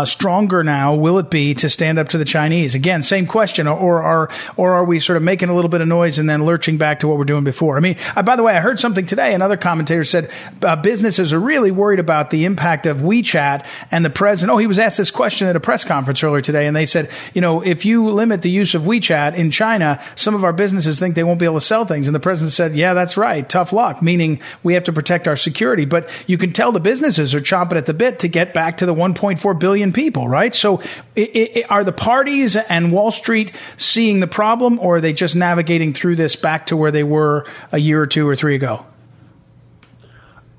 stronger 0.05 0.63
now? 0.63 0.95
Will 0.95 1.19
it 1.19 1.29
be 1.29 1.53
to 1.55 1.69
stand 1.69 1.99
up 1.99 2.07
to 2.09 2.17
the 2.17 2.25
Chinese 2.25 2.73
again? 2.73 3.03
Same 3.03 3.27
question, 3.27 3.67
or, 3.67 3.77
or 3.77 4.01
are 4.01 4.29
or 4.55 4.73
are 4.73 4.85
we 4.85 5.01
sort 5.01 5.17
of 5.17 5.23
making 5.23 5.49
a 5.49 5.55
little 5.55 5.69
bit 5.69 5.81
of 5.81 5.89
noise 5.89 6.19
and 6.19 6.29
then 6.29 6.45
lurching 6.45 6.77
back 6.77 7.01
to 7.01 7.07
what 7.07 7.17
we're 7.17 7.25
doing 7.25 7.43
before? 7.43 7.75
I 7.75 7.81
mean, 7.81 7.97
by 8.23 8.37
the 8.37 8.43
way, 8.43 8.55
I 8.55 8.61
heard 8.61 8.79
something 8.79 9.05
today. 9.05 9.33
Another 9.33 9.57
commentator 9.57 10.05
said 10.05 10.31
Uh, 10.69 10.75
businesses 10.75 11.33
are 11.33 11.39
really 11.39 11.71
worried 11.71 11.97
about 11.97 12.29
the 12.29 12.45
impact 12.45 12.85
of 12.85 12.99
WeChat 12.99 13.65
and 13.89 14.05
the 14.05 14.09
president. 14.11 14.53
Oh, 14.53 14.59
he 14.59 14.67
was 14.67 14.77
asked 14.77 14.99
this 14.99 15.09
question 15.09 15.47
at 15.47 15.55
a 15.55 15.59
press 15.59 15.83
conference 15.83 16.23
earlier 16.23 16.41
today, 16.41 16.67
and 16.67 16.75
they 16.75 16.85
said 16.85 17.09
you 17.33 17.41
know, 17.41 17.61
if 17.61 17.85
you 17.85 18.07
limit 18.09 18.43
the 18.43 18.51
use 18.51 18.75
of 18.75 18.83
WeChat 18.83 19.33
in 19.35 19.49
China, 19.49 19.99
some 20.13 20.35
of 20.35 20.43
our 20.43 20.53
businesses 20.53 20.99
think 20.99 21.15
they 21.15 21.23
won't 21.23 21.39
be 21.39 21.45
able 21.45 21.59
to 21.59 21.65
sell 21.65 21.85
things. 21.85 22.07
And 22.07 22.13
the 22.13 22.19
president 22.19 22.53
said, 22.53 22.75
yeah, 22.75 22.93
that's 22.93 23.17
right. 23.17 23.49
Tough 23.49 23.73
luck, 23.73 24.03
meaning 24.03 24.41
we 24.61 24.75
have 24.75 24.83
to 24.83 24.93
protect 24.93 25.27
our 25.27 25.35
security. 25.35 25.85
But 25.85 26.07
you 26.27 26.37
can 26.37 26.53
tell 26.53 26.71
the 26.71 26.79
businesses 26.79 27.33
are 27.33 27.41
chomping 27.41 27.77
at 27.77 27.87
the 27.87 27.95
bit 27.95 28.19
to 28.19 28.27
get 28.27 28.53
back 28.53 28.77
to 28.77 28.85
the 28.85 28.93
1.4 28.93 29.59
billion 29.59 29.91
people, 29.91 30.27
right? 30.27 30.53
So 30.53 30.83
it, 31.15 31.57
it, 31.57 31.71
are 31.71 31.83
the 31.83 31.91
parties 31.91 32.55
and 32.55 32.91
Wall 32.91 33.09
Street 33.09 33.53
seeing 33.75 34.19
the 34.19 34.27
problem 34.27 34.77
or 34.77 34.97
are 34.97 35.01
they 35.01 35.13
just 35.13 35.35
navigating 35.35 35.93
through 35.93 36.17
this 36.17 36.35
back 36.35 36.67
to 36.67 36.77
where 36.77 36.91
they 36.91 37.03
were 37.03 37.47
a 37.71 37.79
year 37.79 37.99
or 37.99 38.05
two 38.05 38.27
or 38.27 38.35
three 38.35 38.53
ago? 38.53 38.85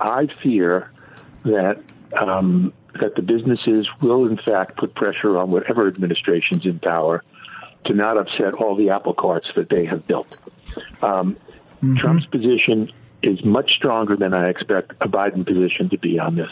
I 0.00 0.28
fear 0.42 0.90
that 1.44 1.82
um, 2.18 2.72
that 3.00 3.14
the 3.14 3.22
businesses 3.22 3.88
will, 4.02 4.26
in 4.26 4.36
fact, 4.36 4.76
put 4.76 4.94
pressure 4.94 5.38
on 5.38 5.50
whatever 5.50 5.86
administration's 5.86 6.66
in 6.66 6.80
power 6.80 7.22
to 7.86 7.94
not 7.94 8.16
upset 8.16 8.54
all 8.54 8.76
the 8.76 8.90
apple 8.90 9.14
carts 9.14 9.46
that 9.56 9.68
they 9.70 9.84
have 9.86 10.06
built. 10.06 10.26
Um, 11.02 11.36
mm-hmm. 11.76 11.96
Trump's 11.96 12.26
position 12.26 12.90
is 13.22 13.44
much 13.44 13.72
stronger 13.76 14.16
than 14.16 14.34
I 14.34 14.48
expect 14.48 14.92
a 15.00 15.08
Biden 15.08 15.46
position 15.46 15.88
to 15.90 15.98
be 15.98 16.18
on 16.18 16.36
this. 16.36 16.50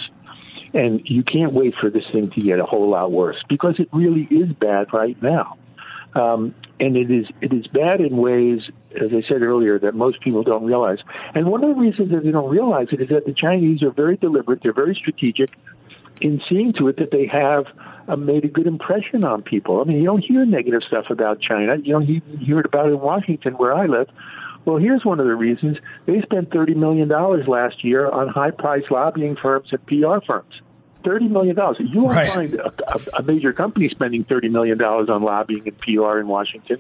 And 0.74 1.00
you 1.04 1.22
can't 1.22 1.52
wait 1.52 1.74
for 1.80 1.90
this 1.90 2.04
thing 2.12 2.30
to 2.30 2.42
get 2.42 2.60
a 2.60 2.64
whole 2.64 2.90
lot 2.90 3.10
worse 3.10 3.42
because 3.48 3.76
it 3.78 3.88
really 3.92 4.28
is 4.30 4.52
bad 4.52 4.92
right 4.92 5.20
now. 5.22 5.56
Um, 6.14 6.54
and 6.80 6.96
it 6.96 7.10
is 7.10 7.26
it 7.40 7.52
is 7.52 7.66
bad 7.66 8.00
in 8.00 8.16
ways, 8.16 8.60
as 8.94 9.10
I 9.12 9.22
said 9.28 9.42
earlier, 9.42 9.78
that 9.78 9.94
most 9.94 10.20
people 10.20 10.42
don't 10.42 10.64
realize. 10.64 10.98
And 11.34 11.46
one 11.46 11.64
of 11.64 11.74
the 11.74 11.80
reasons 11.80 12.10
that 12.10 12.22
they 12.24 12.30
don't 12.30 12.50
realize 12.50 12.88
it 12.92 13.00
is 13.00 13.08
that 13.08 13.26
the 13.26 13.34
Chinese 13.34 13.82
are 13.82 13.90
very 13.90 14.16
deliberate, 14.16 14.60
they're 14.62 14.72
very 14.72 14.94
strategic, 14.94 15.50
in 16.20 16.40
seeing 16.48 16.72
to 16.74 16.88
it 16.88 16.96
that 16.96 17.10
they 17.10 17.26
have 17.26 17.66
uh, 18.08 18.16
made 18.16 18.44
a 18.44 18.48
good 18.48 18.66
impression 18.66 19.24
on 19.24 19.42
people. 19.42 19.80
I 19.80 19.84
mean, 19.84 19.98
you 19.98 20.04
don't 20.04 20.24
hear 20.24 20.44
negative 20.44 20.82
stuff 20.86 21.06
about 21.10 21.40
China. 21.40 21.76
You 21.76 21.92
don't 21.92 22.06
hear 22.06 22.60
it 22.60 22.66
about 22.66 22.86
in 22.86 23.00
Washington, 23.00 23.54
where 23.54 23.74
I 23.74 23.86
live. 23.86 24.08
Well, 24.64 24.76
here's 24.76 25.04
one 25.04 25.20
of 25.20 25.26
the 25.26 25.34
reasons. 25.34 25.78
They 26.06 26.20
spent 26.22 26.50
$30 26.50 26.76
million 26.76 27.08
last 27.08 27.84
year 27.84 28.10
on 28.10 28.28
high 28.28 28.50
priced 28.50 28.90
lobbying 28.90 29.36
firms 29.40 29.68
and 29.70 29.84
PR 29.86 30.24
firms. 30.26 30.60
$30 31.04 31.30
million. 31.30 31.56
You 31.80 32.02
won't 32.02 32.16
Right. 32.16 32.32
find 32.32 32.54
a, 32.54 33.00
a, 33.18 33.22
major 33.22 33.52
company 33.52 33.88
spending 33.88 34.24
$30 34.24 34.50
million 34.50 34.80
on 34.82 35.22
lobbying 35.22 35.66
and 35.66 35.78
PR 35.78 36.18
in 36.18 36.26
Washington, 36.28 36.78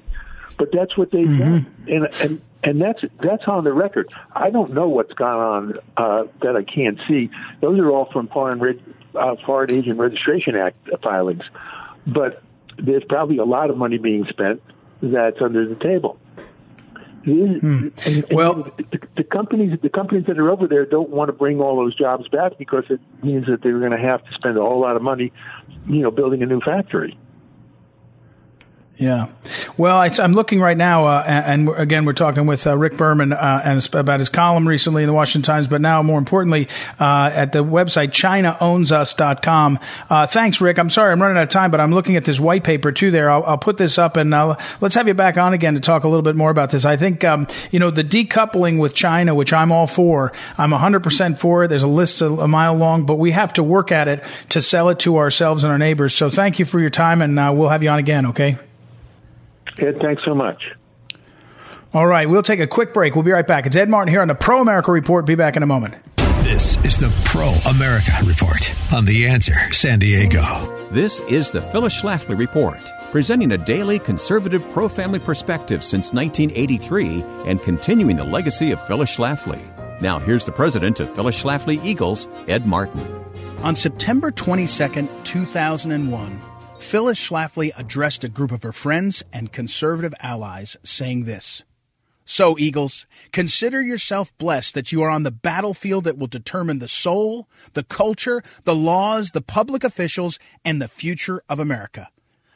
but 0.58 0.70
that's 0.72 0.96
what 0.96 1.10
they've 1.10 1.26
done. 1.38 1.66
And, 1.86 2.08
and, 2.22 2.42
and 2.64 2.80
that's, 2.80 3.00
that's 3.20 3.44
on 3.46 3.64
the 3.64 3.72
record. 3.72 4.12
I 4.34 4.50
don't 4.50 4.74
know 4.74 4.88
what's 4.88 5.12
gone 5.12 5.38
on 5.38 5.74
uh, 5.96 6.24
that 6.42 6.56
I 6.56 6.64
can't 6.64 6.98
see. 7.08 7.30
Those 7.60 7.78
are 7.78 7.90
all 7.90 8.10
from 8.12 8.28
Foreign, 8.28 8.58
Reg- 8.58 8.82
uh, 9.14 9.36
Foreign 9.46 9.70
Agent 9.70 9.98
Registration 9.98 10.56
Act 10.56 10.76
filings. 11.02 11.44
But 12.06 12.42
there's 12.78 13.04
probably 13.08 13.38
a 13.38 13.44
lot 13.44 13.70
of 13.70 13.76
money 13.76 13.98
being 13.98 14.26
spent 14.28 14.62
that's 15.00 15.40
under 15.40 15.68
the 15.68 15.76
table. 15.76 16.18
Hmm. 17.24 17.32
And- 17.64 17.92
and 18.06 18.24
Well- 18.30 18.72
the, 18.90 19.00
the 19.16 19.24
companies, 19.24 19.78
the 19.82 19.88
companies 19.88 20.26
that 20.26 20.38
are 20.38 20.50
over 20.50 20.66
there 20.66 20.84
don't 20.86 21.10
want 21.10 21.28
to 21.28 21.32
bring 21.32 21.60
all 21.60 21.76
those 21.76 21.94
jobs 21.94 22.28
back 22.28 22.58
because 22.58 22.84
it 22.90 23.00
means 23.22 23.46
that 23.46 23.62
they're 23.62 23.78
going 23.78 23.92
to 23.92 23.98
have 23.98 24.24
to 24.24 24.32
spend 24.34 24.56
a 24.56 24.60
whole 24.60 24.80
lot 24.80 24.96
of 24.96 25.02
money, 25.02 25.32
you 25.88 26.00
know, 26.02 26.10
building 26.10 26.42
a 26.42 26.46
new 26.46 26.60
factory. 26.60 27.18
Yeah. 28.98 29.28
Well, 29.76 29.96
I, 29.96 30.10
am 30.18 30.32
looking 30.32 30.60
right 30.60 30.76
now, 30.76 31.06
uh, 31.06 31.22
and, 31.24 31.68
and 31.68 31.78
again, 31.78 32.04
we're 32.04 32.14
talking 32.14 32.46
with 32.46 32.66
uh, 32.66 32.76
Rick 32.76 32.96
Berman 32.96 33.32
uh, 33.32 33.62
and 33.64 33.88
about 33.94 34.18
his 34.18 34.28
column 34.28 34.66
recently 34.66 35.04
in 35.04 35.06
the 35.06 35.12
Washington 35.12 35.42
Times, 35.46 35.68
but 35.68 35.80
now 35.80 36.02
more 36.02 36.18
importantly, 36.18 36.68
uh, 36.98 37.30
at 37.32 37.52
the 37.52 37.64
website 37.64 38.08
ChinaOwnsUs.com. 38.08 39.78
Uh, 40.10 40.26
thanks, 40.26 40.60
Rick. 40.60 40.80
I'm 40.80 40.90
sorry 40.90 41.12
I'm 41.12 41.22
running 41.22 41.36
out 41.36 41.44
of 41.44 41.48
time, 41.48 41.70
but 41.70 41.80
I'm 41.80 41.92
looking 41.92 42.16
at 42.16 42.24
this 42.24 42.40
white 42.40 42.64
paper 42.64 42.90
too 42.90 43.12
there. 43.12 43.30
I'll, 43.30 43.44
I'll 43.44 43.58
put 43.58 43.78
this 43.78 43.98
up 43.98 44.16
and 44.16 44.34
uh, 44.34 44.56
let's 44.80 44.96
have 44.96 45.06
you 45.06 45.14
back 45.14 45.38
on 45.38 45.52
again 45.52 45.74
to 45.74 45.80
talk 45.80 46.02
a 46.02 46.08
little 46.08 46.22
bit 46.22 46.34
more 46.34 46.50
about 46.50 46.70
this. 46.70 46.84
I 46.84 46.96
think, 46.96 47.22
um, 47.22 47.46
you 47.70 47.78
know, 47.78 47.92
the 47.92 48.02
decoupling 48.02 48.80
with 48.80 48.94
China, 48.94 49.32
which 49.32 49.52
I'm 49.52 49.70
all 49.70 49.86
for, 49.86 50.32
I'm 50.56 50.70
100% 50.70 51.38
for 51.38 51.62
it. 51.62 51.68
There's 51.68 51.84
a 51.84 51.88
list 51.88 52.20
a, 52.20 52.26
a 52.26 52.48
mile 52.48 52.74
long, 52.74 53.06
but 53.06 53.14
we 53.14 53.30
have 53.30 53.52
to 53.54 53.62
work 53.62 53.92
at 53.92 54.08
it 54.08 54.24
to 54.48 54.60
sell 54.60 54.88
it 54.88 54.98
to 55.00 55.18
ourselves 55.18 55.62
and 55.62 55.70
our 55.70 55.78
neighbors. 55.78 56.16
So 56.16 56.30
thank 56.30 56.58
you 56.58 56.64
for 56.64 56.80
your 56.80 56.90
time, 56.90 57.22
and 57.22 57.36
we'll 57.56 57.68
have 57.68 57.84
you 57.84 57.90
on 57.90 58.00
again, 58.00 58.26
okay? 58.26 58.58
Ed, 59.80 59.98
thanks 60.00 60.22
so 60.24 60.34
much. 60.34 60.62
All 61.94 62.06
right, 62.06 62.28
we'll 62.28 62.42
take 62.42 62.60
a 62.60 62.66
quick 62.66 62.92
break. 62.92 63.14
We'll 63.14 63.24
be 63.24 63.30
right 63.30 63.46
back. 63.46 63.64
It's 63.64 63.76
Ed 63.76 63.88
Martin 63.88 64.12
here 64.12 64.20
on 64.20 64.28
the 64.28 64.34
Pro 64.34 64.60
America 64.60 64.92
Report. 64.92 65.24
Be 65.24 65.34
back 65.34 65.56
in 65.56 65.62
a 65.62 65.66
moment. 65.66 65.94
This 66.42 66.76
is 66.84 66.98
the 66.98 67.12
Pro 67.24 67.48
America 67.70 68.12
Report 68.24 68.72
on 68.92 69.04
The 69.04 69.26
Answer 69.26 69.72
San 69.72 69.98
Diego. 69.98 70.88
This 70.90 71.20
is 71.20 71.50
the 71.50 71.60
Phyllis 71.60 72.00
Schlafly 72.00 72.38
Report, 72.38 72.80
presenting 73.10 73.52
a 73.52 73.58
daily 73.58 73.98
conservative 73.98 74.66
pro 74.70 74.88
family 74.88 75.18
perspective 75.18 75.82
since 75.82 76.12
1983 76.12 77.22
and 77.46 77.62
continuing 77.62 78.16
the 78.16 78.24
legacy 78.24 78.70
of 78.70 78.86
Phyllis 78.86 79.14
Schlafly. 79.16 79.60
Now, 80.00 80.18
here's 80.18 80.44
the 80.44 80.52
president 80.52 81.00
of 81.00 81.14
Phyllis 81.14 81.42
Schlafly 81.42 81.84
Eagles, 81.84 82.28
Ed 82.46 82.66
Martin. 82.66 83.00
On 83.62 83.74
September 83.74 84.30
22nd, 84.30 85.08
2001, 85.24 86.40
Phyllis 86.88 87.20
Schlafly 87.20 87.70
addressed 87.76 88.24
a 88.24 88.30
group 88.30 88.50
of 88.50 88.62
her 88.62 88.72
friends 88.72 89.22
and 89.30 89.52
conservative 89.52 90.14
allies 90.20 90.74
saying 90.82 91.24
this 91.24 91.62
So, 92.24 92.58
Eagles, 92.58 93.06
consider 93.30 93.82
yourself 93.82 94.32
blessed 94.38 94.72
that 94.72 94.90
you 94.90 95.02
are 95.02 95.10
on 95.10 95.22
the 95.22 95.30
battlefield 95.30 96.04
that 96.04 96.16
will 96.16 96.28
determine 96.28 96.78
the 96.78 96.88
soul, 96.88 97.46
the 97.74 97.82
culture, 97.82 98.42
the 98.64 98.74
laws, 98.74 99.32
the 99.32 99.42
public 99.42 99.84
officials, 99.84 100.38
and 100.64 100.80
the 100.80 100.88
future 100.88 101.42
of 101.46 101.60
America. 101.60 102.08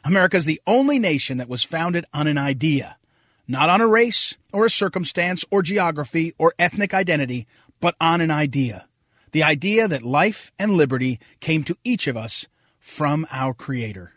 America 0.03 0.37
is 0.37 0.45
the 0.45 0.61
only 0.65 0.97
nation 0.97 1.37
that 1.37 1.47
was 1.47 1.61
founded 1.61 2.03
on 2.11 2.25
an 2.25 2.39
idea, 2.39 2.97
not 3.47 3.69
on 3.69 3.81
a 3.81 3.87
race 3.87 4.35
or 4.51 4.65
a 4.65 4.69
circumstance 4.71 5.45
or 5.51 5.61
geography 5.61 6.33
or 6.39 6.55
ethnic 6.57 6.91
identity, 6.91 7.45
but 7.79 7.95
on 8.01 8.19
an 8.19 8.31
idea. 8.31 8.87
The 9.31 9.43
idea 9.43 9.87
that 9.87 10.01
life 10.01 10.51
and 10.57 10.71
liberty 10.71 11.19
came 11.39 11.63
to 11.65 11.77
each 11.83 12.07
of 12.07 12.17
us 12.17 12.47
from 12.79 13.27
our 13.29 13.53
Creator. 13.53 14.13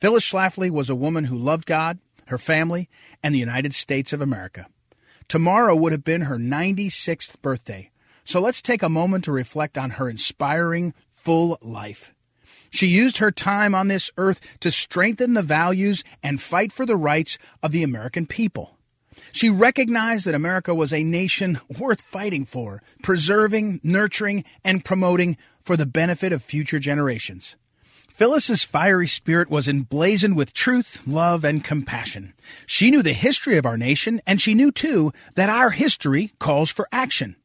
Phyllis 0.00 0.30
Schlafly 0.30 0.70
was 0.70 0.90
a 0.90 0.94
woman 0.94 1.24
who 1.24 1.36
loved 1.36 1.66
God, 1.66 1.98
her 2.26 2.38
family, 2.38 2.88
and 3.22 3.34
the 3.34 3.38
United 3.38 3.74
States 3.74 4.12
of 4.12 4.20
America. 4.20 4.66
Tomorrow 5.28 5.74
would 5.74 5.92
have 5.92 6.04
been 6.04 6.22
her 6.22 6.36
96th 6.36 7.40
birthday, 7.42 7.90
so 8.22 8.40
let's 8.40 8.60
take 8.60 8.82
a 8.82 8.88
moment 8.88 9.24
to 9.24 9.32
reflect 9.32 9.78
on 9.78 9.90
her 9.90 10.08
inspiring, 10.08 10.92
full 11.12 11.58
life. 11.62 12.12
She 12.70 12.88
used 12.88 13.18
her 13.18 13.30
time 13.30 13.74
on 13.74 13.88
this 13.88 14.10
earth 14.18 14.40
to 14.60 14.70
strengthen 14.70 15.34
the 15.34 15.42
values 15.42 16.04
and 16.22 16.40
fight 16.40 16.72
for 16.72 16.84
the 16.84 16.96
rights 16.96 17.38
of 17.62 17.72
the 17.72 17.82
American 17.82 18.26
people. 18.26 18.76
She 19.32 19.48
recognized 19.48 20.26
that 20.26 20.34
America 20.34 20.74
was 20.74 20.92
a 20.92 21.02
nation 21.02 21.58
worth 21.78 22.02
fighting 22.02 22.44
for, 22.44 22.82
preserving, 23.02 23.80
nurturing, 23.82 24.44
and 24.64 24.84
promoting 24.84 25.36
for 25.62 25.76
the 25.76 25.86
benefit 25.86 26.32
of 26.32 26.42
future 26.42 26.78
generations. 26.78 27.56
Phyllis's 28.16 28.64
fiery 28.64 29.06
spirit 29.06 29.50
was 29.50 29.68
emblazoned 29.68 30.38
with 30.38 30.54
truth, 30.54 31.02
love, 31.06 31.44
and 31.44 31.62
compassion. 31.62 32.32
She 32.64 32.90
knew 32.90 33.02
the 33.02 33.12
history 33.12 33.58
of 33.58 33.66
our 33.66 33.76
nation, 33.76 34.22
and 34.26 34.40
she 34.40 34.54
knew 34.54 34.72
too 34.72 35.12
that 35.34 35.50
our 35.50 35.68
history 35.68 36.32
calls 36.38 36.70
for 36.70 36.88
action. 36.90 37.36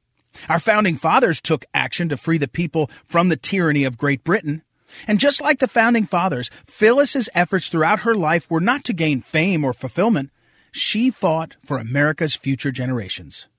Our 0.47 0.59
founding 0.59 0.95
fathers 0.95 1.41
took 1.41 1.65
action 1.73 2.07
to 2.07 2.15
free 2.15 2.37
the 2.37 2.47
people 2.47 2.89
from 3.03 3.27
the 3.27 3.35
tyranny 3.35 3.83
of 3.83 3.97
Great 3.97 4.23
Britain. 4.23 4.61
And 5.09 5.19
just 5.19 5.41
like 5.41 5.59
the 5.59 5.67
founding 5.67 6.05
fathers, 6.05 6.49
Phyllis's 6.65 7.27
efforts 7.35 7.67
throughout 7.67 8.07
her 8.07 8.15
life 8.15 8.49
were 8.49 8.61
not 8.61 8.85
to 8.85 8.93
gain 8.93 9.21
fame 9.21 9.65
or 9.65 9.73
fulfillment. 9.73 10.29
She 10.71 11.11
fought 11.11 11.57
for 11.65 11.79
America's 11.79 12.37
future 12.37 12.71
generations. 12.71 13.49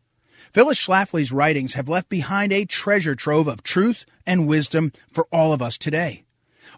Phyllis 0.50 0.80
Schlafly's 0.80 1.30
writings 1.30 1.74
have 1.74 1.90
left 1.90 2.08
behind 2.08 2.54
a 2.54 2.64
treasure 2.64 3.14
trove 3.14 3.48
of 3.48 3.62
truth 3.62 4.06
and 4.26 4.48
wisdom 4.48 4.92
for 5.12 5.26
all 5.30 5.52
of 5.52 5.60
us 5.60 5.76
today. 5.76 6.24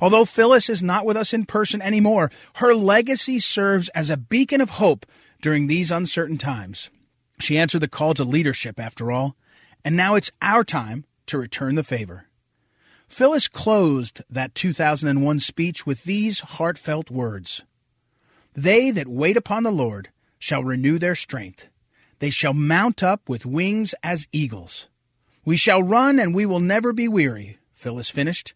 Although 0.00 0.24
Phyllis 0.24 0.68
is 0.68 0.82
not 0.82 1.06
with 1.06 1.16
us 1.16 1.32
in 1.32 1.46
person 1.46 1.80
anymore, 1.80 2.30
her 2.56 2.74
legacy 2.74 3.38
serves 3.40 3.88
as 3.90 4.10
a 4.10 4.16
beacon 4.16 4.60
of 4.60 4.70
hope 4.70 5.06
during 5.40 5.66
these 5.66 5.90
uncertain 5.90 6.38
times. 6.38 6.90
She 7.40 7.58
answered 7.58 7.80
the 7.80 7.88
call 7.88 8.14
to 8.14 8.24
leadership, 8.24 8.78
after 8.80 9.10
all, 9.10 9.36
and 9.84 9.96
now 9.96 10.14
it's 10.14 10.30
our 10.40 10.64
time 10.64 11.04
to 11.26 11.38
return 11.38 11.74
the 11.74 11.84
favor. 11.84 12.26
Phyllis 13.08 13.48
closed 13.48 14.22
that 14.30 14.54
2001 14.54 15.40
speech 15.40 15.86
with 15.86 16.04
these 16.04 16.40
heartfelt 16.40 17.10
words 17.10 17.62
They 18.54 18.90
that 18.90 19.08
wait 19.08 19.36
upon 19.36 19.62
the 19.62 19.70
Lord 19.70 20.10
shall 20.38 20.64
renew 20.64 20.98
their 20.98 21.14
strength. 21.14 21.68
They 22.18 22.30
shall 22.30 22.54
mount 22.54 23.02
up 23.02 23.28
with 23.28 23.46
wings 23.46 23.94
as 24.02 24.26
eagles. 24.32 24.88
We 25.44 25.56
shall 25.56 25.82
run 25.82 26.18
and 26.18 26.34
we 26.34 26.46
will 26.46 26.60
never 26.60 26.92
be 26.92 27.08
weary, 27.08 27.58
Phyllis 27.74 28.10
finished. 28.10 28.54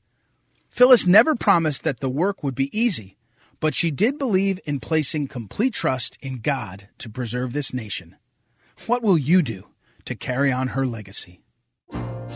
Phyllis 0.68 1.07
never 1.07 1.35
promised 1.35 1.85
that 1.85 2.00
the 2.00 2.09
work 2.09 2.42
would 2.42 2.54
be 2.54 2.78
easy, 2.78 3.16
but 3.61 3.74
she 3.74 3.90
did 3.90 4.18
believe 4.18 4.61
in 4.64 4.81
placing 4.81 5.26
complete 5.26 5.74
trust 5.74 6.16
in 6.22 6.38
God 6.38 6.88
to 6.98 7.11
preserve 7.11 7.52
this 7.52 7.74
nation. 7.74 8.16
What 8.87 9.02
will 9.02 9.18
you 9.18 9.42
do 9.42 9.66
to 10.04 10.14
carry 10.14 10.52
on 10.52 10.68
her 10.68 10.87
legacy? 10.87 11.40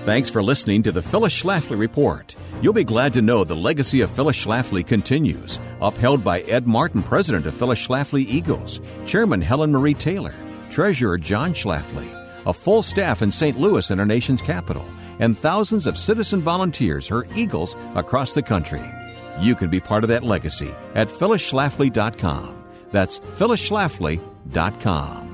Thanks 0.05 0.31
for 0.31 0.43
listening 0.43 0.83
to 0.83 0.93
the 0.93 1.03
Phyllis 1.03 1.43
Schlafly 1.43 1.79
Report. 1.79 2.35
You'll 2.61 2.73
be 2.73 2.83
glad 2.83 3.13
to 3.13 3.23
know 3.23 3.45
the 3.45 3.55
legacy 3.55 4.01
of 4.01 4.11
Phyllis 4.11 4.45
Schlafly 4.45 4.85
continues, 4.85 5.61
upheld 5.81 6.25
by 6.25 6.41
Ed 6.41 6.67
Martin, 6.67 7.05
president 7.05 7.47
of 7.47 7.55
Phyllis 7.55 7.87
Schlafly 7.87 8.27
Eagles, 8.27 8.81
chairman 9.07 9.41
Helen 9.41 9.71
Marie 9.71 9.95
Taylor, 9.95 10.35
treasurer 10.71 11.19
John 11.19 11.55
Schlafly, 11.55 12.09
a 12.47 12.53
full 12.53 12.83
staff 12.83 13.23
in 13.23 13.31
St. 13.31 13.61
Louis 13.61 13.91
and 13.91 14.01
our 14.01 14.07
nation's 14.07 14.43
capital, 14.43 14.85
and 15.23 15.39
thousands 15.39 15.87
of 15.87 15.97
citizen 15.97 16.43
volunteers, 16.43 17.07
her 17.07 17.25
Eagles, 17.37 17.77
across 17.95 18.33
the 18.33 18.43
country. 18.43 18.83
You 19.39 19.55
can 19.55 19.71
be 19.71 19.79
part 19.79 20.03
of 20.03 20.09
that 20.09 20.25
legacy 20.25 20.75
at 20.97 21.07
phyllisschlafly.com. 21.09 22.65
That's 22.91 23.21
phyllisschlafly.com. 23.21 25.32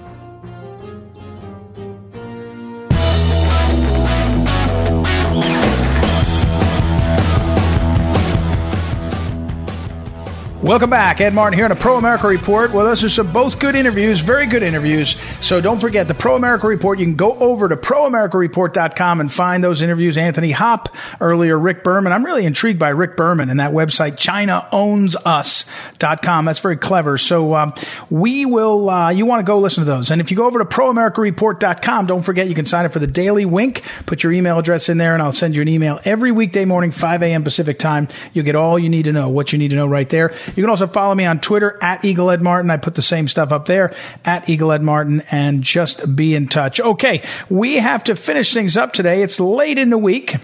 Welcome 10.63 10.91
back. 10.91 11.21
Ed 11.21 11.35
Martin 11.35 11.57
here 11.57 11.67
on 11.67 11.71
a 11.71 11.77
Pro 11.77 11.99
America 11.99 12.27
Report. 12.27 12.73
Well, 12.73 12.85
those 12.85 13.05
are 13.05 13.09
some 13.09 13.33
both 13.33 13.61
good 13.61 13.77
interviews, 13.77 14.19
very 14.19 14.45
good 14.45 14.65
interviews. 14.65 15.11
So 15.41 15.61
don't 15.61 15.81
forget 15.81 16.09
the 16.09 16.15
Pro 16.15 16.35
America 16.35 16.67
Report. 16.67 16.99
You 16.99 17.05
can 17.05 17.15
go 17.15 17.39
over 17.39 17.69
to 17.69 17.77
proamericareport.com 17.77 19.21
and 19.21 19.33
find 19.33 19.63
those 19.63 19.83
interviews. 19.83 20.17
Anthony 20.17 20.51
Hopp, 20.51 20.97
earlier 21.21 21.57
Rick 21.57 21.85
Berman. 21.85 22.13
I'm 22.13 22.27
really 22.27 22.45
intrigued 22.45 22.81
by 22.81 22.89
Rick 22.89 23.17
Berman 23.17 23.51
and 23.51 23.61
that 23.61 23.71
website, 23.71 24.17
ChinaOwnsUs.com. 24.17 26.45
That's 26.45 26.59
very 26.59 26.77
clever. 26.77 27.19
So 27.19 27.55
um, 27.55 27.73
we 28.11 28.45
will, 28.45 28.91
uh, 28.91 29.11
you 29.11 29.27
want 29.27 29.39
to 29.39 29.45
go 29.45 29.61
listen 29.61 29.85
to 29.85 29.89
those. 29.89 30.11
And 30.11 30.21
if 30.21 30.33
you 30.33 30.37
go 30.37 30.47
over 30.47 30.59
to 30.59 30.65
proamericareport.com, 30.65 32.07
don't 32.07 32.25
forget 32.25 32.49
you 32.49 32.57
can 32.57 32.67
sign 32.67 32.85
up 32.85 32.91
for 32.91 32.99
the 32.99 33.07
Daily 33.07 33.45
Wink. 33.45 33.85
Put 34.07 34.25
your 34.25 34.33
email 34.33 34.59
address 34.59 34.89
in 34.89 34.99
there 34.99 35.15
and 35.15 35.23
I'll 35.23 35.31
send 35.31 35.55
you 35.55 35.63
an 35.63 35.69
email 35.69 36.01
every 36.05 36.33
weekday 36.33 36.65
morning, 36.65 36.91
5 36.91 37.23
a.m. 37.23 37.45
Pacific 37.45 37.79
time. 37.79 38.09
You'll 38.33 38.45
get 38.45 38.57
all 38.57 38.77
you 38.77 38.89
need 38.89 39.05
to 39.05 39.13
know, 39.13 39.29
what 39.29 39.53
you 39.53 39.59
need 39.61 39.71
to 39.71 39.77
know 39.77 39.87
right 39.87 40.09
there. 40.09 40.35
You 40.57 40.63
can 40.63 40.71
also 40.71 40.87
follow 40.87 41.15
me 41.15 41.25
on 41.25 41.41
Twitter 41.41 41.79
at 41.83 42.05
Eagle 42.05 42.31
Ed 42.31 42.43
Martin. 42.43 42.71
I 42.71 42.77
put 42.77 42.95
the 42.95 43.03
same 43.03 43.29
stuff 43.29 43.53
up 43.53 43.67
there 43.67 43.95
at 44.25 44.49
Eagle 44.49 44.73
Ed 44.73 44.83
Martin 44.83 45.23
and 45.31 45.63
just 45.63 46.17
be 46.17 46.35
in 46.35 46.49
touch. 46.49 46.81
Okay. 46.81 47.23
We 47.49 47.77
have 47.77 48.05
to 48.05 48.17
finish 48.17 48.53
things 48.53 48.77
up 48.77 48.93
today. 48.93 49.23
It's 49.23 49.41
late 49.41 49.79
in 49.79 49.91
the 49.91 49.99
week 49.99 50.37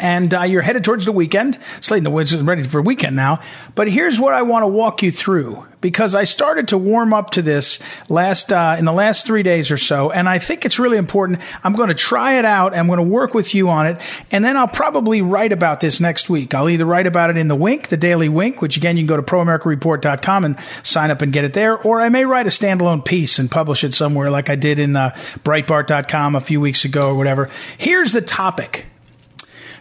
and 0.00 0.32
uh, 0.32 0.42
you're 0.42 0.62
headed 0.62 0.84
towards 0.84 1.04
the 1.04 1.12
weekend. 1.12 1.58
It's 1.78 1.90
late 1.90 1.98
in 1.98 2.04
the 2.04 2.10
woods, 2.10 2.34
ready 2.34 2.62
for 2.62 2.80
weekend 2.80 3.16
now. 3.16 3.40
But 3.74 3.88
here's 3.88 4.18
what 4.18 4.34
I 4.34 4.42
want 4.42 4.62
to 4.62 4.68
walk 4.68 5.02
you 5.02 5.12
through 5.12 5.66
because 5.82 6.14
I 6.14 6.24
started 6.24 6.68
to 6.68 6.78
warm 6.78 7.12
up 7.12 7.30
to 7.32 7.42
this 7.42 7.78
last 8.08 8.52
uh, 8.52 8.76
in 8.78 8.86
the 8.86 8.92
last 8.92 9.26
three 9.26 9.42
days 9.42 9.70
or 9.70 9.76
so, 9.76 10.10
and 10.10 10.28
I 10.28 10.38
think 10.38 10.64
it's 10.64 10.78
really 10.78 10.96
important. 10.96 11.40
I'm 11.62 11.74
going 11.74 11.88
to 11.88 11.94
try 11.94 12.38
it 12.38 12.46
out. 12.46 12.74
I'm 12.74 12.86
going 12.86 12.98
to 12.98 13.02
work 13.02 13.34
with 13.34 13.54
you 13.54 13.68
on 13.68 13.86
it, 13.86 14.00
and 14.30 14.42
then 14.42 14.56
I'll 14.56 14.68
probably 14.68 15.20
write 15.20 15.52
about 15.52 15.80
this 15.80 16.00
next 16.00 16.30
week. 16.30 16.54
I'll 16.54 16.70
either 16.70 16.86
write 16.86 17.06
about 17.06 17.28
it 17.28 17.36
in 17.36 17.48
the 17.48 17.56
Wink, 17.56 17.88
the 17.88 17.98
Daily 17.98 18.30
Wink, 18.30 18.62
which 18.62 18.78
again 18.78 18.96
you 18.96 19.02
can 19.02 19.08
go 19.08 19.16
to 19.16 19.22
proamericareport.com 19.22 20.44
and 20.46 20.56
sign 20.82 21.10
up 21.10 21.20
and 21.20 21.32
get 21.32 21.44
it 21.44 21.52
there, 21.52 21.76
or 21.76 22.00
I 22.00 22.08
may 22.08 22.24
write 22.24 22.46
a 22.46 22.50
standalone 22.50 23.04
piece 23.04 23.38
and 23.38 23.50
publish 23.50 23.84
it 23.84 23.92
somewhere, 23.92 24.30
like 24.30 24.48
I 24.48 24.56
did 24.56 24.78
in 24.78 24.96
uh, 24.96 25.10
Breitbart.com 25.44 26.36
a 26.36 26.40
few 26.40 26.60
weeks 26.60 26.84
ago 26.84 27.08
or 27.08 27.14
whatever. 27.14 27.50
Here's 27.76 28.12
the 28.12 28.22
topic 28.22 28.86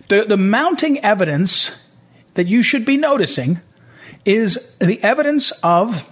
the, 0.08 0.26
the 0.26 0.36
mounting 0.36 1.00
evidence 1.00 1.80
that 2.34 2.48
you 2.48 2.64
should 2.64 2.86
be 2.86 2.98
noticing 2.98 3.62
is 4.26 4.76
the 4.80 5.02
evidence 5.04 5.52
of 5.64 6.08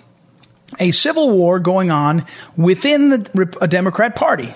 a 0.80 0.92
civil 0.92 1.32
war 1.32 1.60
going 1.60 1.92
on 1.92 2.26
within 2.56 3.10
the 3.10 3.68
Democrat 3.68 4.16
Party. 4.16 4.54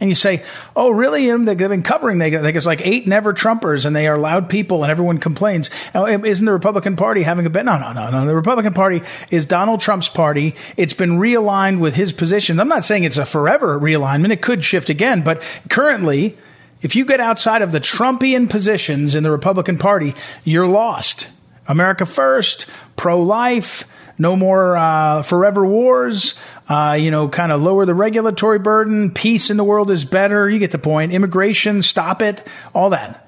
And 0.00 0.08
you 0.08 0.14
say, 0.14 0.44
"Oh, 0.76 0.90
really? 0.90 1.28
They've 1.28 1.58
been 1.58 1.82
covering. 1.82 2.18
They 2.18 2.30
think 2.30 2.56
it's 2.56 2.66
like 2.66 2.86
eight 2.86 3.08
never 3.08 3.34
Trumpers, 3.34 3.84
and 3.84 3.96
they 3.96 4.06
are 4.06 4.16
loud 4.16 4.48
people, 4.48 4.84
and 4.84 4.92
everyone 4.92 5.18
complains. 5.18 5.70
Isn't 5.92 6.46
the 6.46 6.52
Republican 6.52 6.94
Party 6.94 7.22
having 7.22 7.46
a 7.46 7.50
bit? 7.50 7.64
No, 7.64 7.78
no, 7.78 7.92
no, 7.92 8.08
no. 8.08 8.24
The 8.24 8.34
Republican 8.36 8.74
Party 8.74 9.02
is 9.32 9.44
Donald 9.44 9.80
Trump's 9.80 10.08
party. 10.08 10.54
It's 10.76 10.92
been 10.92 11.18
realigned 11.18 11.80
with 11.80 11.96
his 11.96 12.12
positions. 12.12 12.60
I'm 12.60 12.68
not 12.68 12.84
saying 12.84 13.02
it's 13.02 13.16
a 13.16 13.26
forever 13.26 13.78
realignment. 13.80 14.30
It 14.30 14.40
could 14.40 14.64
shift 14.64 14.88
again, 14.88 15.22
but 15.22 15.42
currently, 15.68 16.36
if 16.80 16.94
you 16.94 17.04
get 17.04 17.18
outside 17.18 17.62
of 17.62 17.72
the 17.72 17.80
Trumpian 17.80 18.48
positions 18.48 19.16
in 19.16 19.24
the 19.24 19.32
Republican 19.32 19.78
Party, 19.78 20.14
you're 20.44 20.68
lost. 20.68 21.26
America 21.68 22.06
first, 22.06 22.66
pro 22.96 23.22
life, 23.22 23.84
no 24.18 24.34
more 24.34 24.76
uh, 24.76 25.22
forever 25.22 25.64
wars, 25.64 26.34
uh, 26.68 26.96
you 26.98 27.10
know, 27.10 27.28
kind 27.28 27.52
of 27.52 27.62
lower 27.62 27.86
the 27.86 27.94
regulatory 27.94 28.58
burden, 28.58 29.12
peace 29.12 29.50
in 29.50 29.56
the 29.56 29.64
world 29.64 29.90
is 29.90 30.04
better. 30.04 30.50
You 30.50 30.58
get 30.58 30.72
the 30.72 30.78
point. 30.78 31.12
Immigration, 31.12 31.82
stop 31.82 32.20
it, 32.20 32.44
all 32.74 32.90
that. 32.90 33.26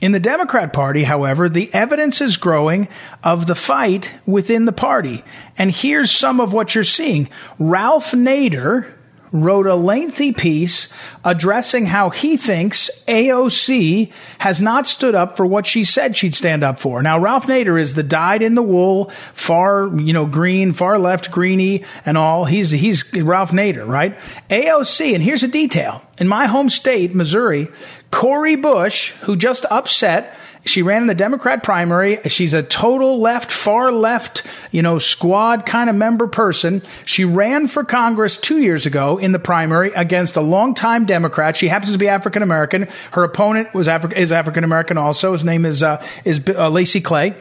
In 0.00 0.12
the 0.12 0.20
Democrat 0.20 0.72
Party, 0.72 1.04
however, 1.04 1.48
the 1.48 1.72
evidence 1.72 2.20
is 2.20 2.36
growing 2.36 2.88
of 3.22 3.46
the 3.46 3.54
fight 3.54 4.12
within 4.26 4.64
the 4.64 4.72
party. 4.72 5.24
And 5.56 5.70
here's 5.70 6.10
some 6.10 6.40
of 6.40 6.52
what 6.52 6.74
you're 6.74 6.84
seeing. 6.84 7.28
Ralph 7.58 8.12
Nader, 8.12 8.90
wrote 9.34 9.66
a 9.66 9.74
lengthy 9.74 10.32
piece 10.32 10.88
addressing 11.24 11.86
how 11.86 12.08
he 12.08 12.36
thinks 12.36 12.88
AOC 13.08 14.12
has 14.38 14.60
not 14.60 14.86
stood 14.86 15.16
up 15.16 15.36
for 15.36 15.44
what 15.44 15.66
she 15.66 15.82
said 15.82 16.16
she'd 16.16 16.36
stand 16.36 16.62
up 16.62 16.78
for. 16.78 17.02
Now, 17.02 17.18
Ralph 17.18 17.46
Nader 17.46 17.78
is 17.78 17.94
the 17.94 18.04
dyed 18.04 18.42
in 18.42 18.54
the 18.54 18.62
wool, 18.62 19.10
far, 19.32 19.88
you 19.98 20.12
know, 20.12 20.24
green, 20.24 20.72
far 20.72 20.98
left, 20.98 21.32
greeny 21.32 21.84
and 22.06 22.16
all. 22.16 22.44
He's, 22.44 22.70
he's 22.70 23.12
Ralph 23.12 23.50
Nader, 23.50 23.86
right? 23.86 24.16
AOC, 24.50 25.14
and 25.14 25.22
here's 25.22 25.42
a 25.42 25.48
detail. 25.48 26.00
In 26.18 26.28
my 26.28 26.46
home 26.46 26.70
state, 26.70 27.12
Missouri, 27.12 27.66
Cori 28.12 28.54
Bush, 28.54 29.10
who 29.22 29.34
just 29.34 29.66
upset 29.68 30.32
she 30.64 30.82
ran 30.82 31.02
in 31.02 31.08
the 31.08 31.14
Democrat 31.14 31.62
primary. 31.62 32.18
She's 32.26 32.54
a 32.54 32.62
total 32.62 33.20
left, 33.20 33.52
far 33.52 33.92
left, 33.92 34.42
you 34.72 34.80
know, 34.80 34.98
squad 34.98 35.66
kind 35.66 35.90
of 35.90 35.96
member 35.96 36.26
person. 36.26 36.82
She 37.04 37.24
ran 37.24 37.68
for 37.68 37.84
Congress 37.84 38.38
two 38.38 38.58
years 38.58 38.86
ago 38.86 39.18
in 39.18 39.32
the 39.32 39.38
primary 39.38 39.92
against 39.92 40.36
a 40.36 40.40
longtime 40.40 41.04
Democrat. 41.04 41.56
She 41.56 41.68
happens 41.68 41.92
to 41.92 41.98
be 41.98 42.08
African 42.08 42.42
American. 42.42 42.88
Her 43.12 43.24
opponent 43.24 43.74
was 43.74 43.88
Afri- 43.88 44.16
is 44.16 44.32
African 44.32 44.64
American 44.64 44.96
also. 44.96 45.32
His 45.32 45.44
name 45.44 45.66
is 45.66 45.82
uh, 45.82 46.04
is 46.24 46.42
uh, 46.48 46.70
Lacy 46.70 47.02
Clay, 47.02 47.36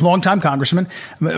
longtime 0.00 0.40
congressman, 0.40 0.88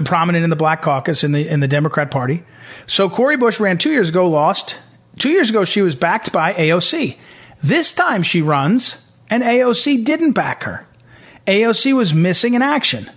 prominent 0.05 0.45
in 0.45 0.51
the 0.51 0.57
Black 0.57 0.83
Caucus 0.83 1.25
in 1.25 1.33
the 1.33 1.49
in 1.49 1.59
the 1.59 1.69
Democrat 1.69 2.13
Party. 2.13 2.45
So 2.87 3.11
Cori 3.11 3.37
Bush 3.37 3.59
ran 3.59 3.79
two 3.79 3.91
years 3.91 4.09
ago, 4.09 4.29
lost. 4.29 4.77
Two 5.19 5.31
years 5.31 5.51
ago, 5.51 5.65
she 5.65 5.83
was 5.83 5.97
backed 5.97 6.33
by 6.33 6.53
AOC. 6.53 7.17
This 7.61 7.93
time 7.93 8.23
she 8.23 8.41
runs, 8.41 9.05
and 9.29 9.43
AOC 9.43 10.05
didn't 10.05 10.31
back 10.31 10.63
her. 10.63 10.87
AOC 11.49 11.97
was 11.97 12.13
missing 12.13 12.55
in 12.55 12.63
action. 12.63 13.11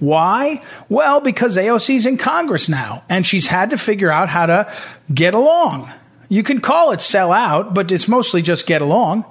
Why? 0.00 0.62
Well, 0.88 1.20
because 1.20 1.56
AOC's 1.56 2.06
in 2.06 2.18
Congress 2.18 2.68
now 2.68 3.04
and 3.08 3.26
she's 3.26 3.46
had 3.46 3.70
to 3.70 3.78
figure 3.78 4.10
out 4.10 4.28
how 4.28 4.46
to 4.46 4.72
get 5.12 5.34
along. 5.34 5.90
You 6.28 6.42
can 6.42 6.60
call 6.60 6.92
it 6.92 7.00
sell 7.00 7.32
out, 7.32 7.74
but 7.74 7.90
it's 7.90 8.08
mostly 8.08 8.42
just 8.42 8.66
get 8.66 8.82
along. 8.82 9.24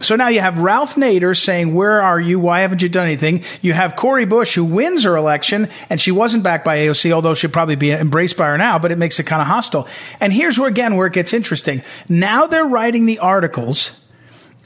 So 0.00 0.16
now 0.16 0.28
you 0.28 0.40
have 0.40 0.58
Ralph 0.58 0.96
Nader 0.96 1.36
saying, 1.36 1.74
Where 1.74 2.02
are 2.02 2.18
you? 2.18 2.40
Why 2.40 2.60
haven't 2.60 2.82
you 2.82 2.88
done 2.88 3.06
anything? 3.06 3.44
You 3.62 3.72
have 3.72 3.94
Cori 3.94 4.24
Bush, 4.24 4.56
who 4.56 4.64
wins 4.64 5.04
her 5.04 5.16
election, 5.16 5.68
and 5.88 6.00
she 6.00 6.10
wasn't 6.10 6.42
backed 6.42 6.64
by 6.64 6.78
AOC, 6.78 7.12
although 7.12 7.34
she'd 7.34 7.52
probably 7.52 7.76
be 7.76 7.92
embraced 7.92 8.36
by 8.36 8.48
her 8.48 8.58
now, 8.58 8.80
but 8.80 8.90
it 8.90 8.98
makes 8.98 9.20
it 9.20 9.24
kind 9.24 9.40
of 9.40 9.46
hostile. 9.46 9.86
And 10.18 10.32
here's 10.32 10.58
where, 10.58 10.68
again, 10.68 10.96
where 10.96 11.06
it 11.06 11.12
gets 11.12 11.32
interesting. 11.32 11.82
Now 12.08 12.48
they're 12.48 12.66
writing 12.66 13.06
the 13.06 13.20
articles 13.20 13.92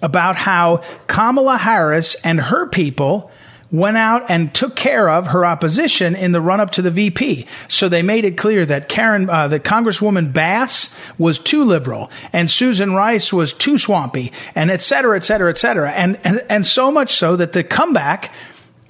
about 0.03 0.37
how 0.37 0.83
Kamala 1.07 1.57
Harris 1.57 2.15
and 2.25 2.41
her 2.41 2.67
people 2.67 3.31
went 3.73 3.97
out 3.97 4.31
and 4.31 4.55
took 4.55 4.77
care 4.77 5.09
of 5.09 5.29
her 5.29 5.45
opposition 5.45 6.15
in 6.15 6.31
the 6.31 6.41
run 6.41 6.61
up 6.61 6.71
to 6.71 6.83
the 6.83 6.91
VP. 6.91 7.47
So 7.69 7.89
they 7.89 8.03
made 8.03 8.25
it 8.25 8.37
clear 8.37 8.65
that 8.65 8.89
Karen, 8.89 9.29
uh, 9.29 9.49
that 9.49 9.65
Congresswoman 9.65 10.33
Bass 10.33 10.97
was 11.19 11.39
too 11.39 11.65
liberal 11.65 12.11
and 12.33 12.49
Susan 12.49 12.95
Rice 12.95 13.33
was 13.33 13.53
too 13.53 13.77
swampy 13.77 14.33
and 14.55 14.71
et 14.71 14.83
cetera, 14.83 15.17
et 15.17 15.25
cetera, 15.25 15.51
et 15.51 15.59
cetera. 15.59 15.91
And, 15.91 16.19
and, 16.23 16.45
and 16.49 16.65
so 16.65 16.93
much 16.93 17.15
so 17.15 17.37
that 17.37 17.53
the 17.53 17.65
comeback 17.65 18.33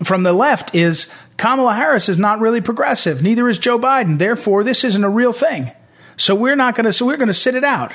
from 0.05 0.25
the 0.25 0.35
left 0.35 0.75
is 0.75 1.11
Kamala 1.39 1.75
Harris 1.75 2.11
is 2.11 2.19
not 2.19 2.41
really 2.41 2.61
progressive. 2.61 3.23
Neither 3.23 3.49
is 3.49 3.59
Joe 3.59 3.79
Biden. 3.79 4.19
Therefore, 4.19 4.63
this 4.63 4.85
isn't 4.85 5.05
a 5.05 5.09
real 5.09 5.33
thing. 5.33 5.73
So 6.19 6.35
we're 6.35 6.57
not 6.57 6.75
going 6.75 6.85
to, 6.85 6.93
so 6.93 7.07
we're 7.07 7.17
going 7.17 7.29
to 7.29 7.35
sit 7.35 7.55
it 7.55 7.65
out. 7.65 7.95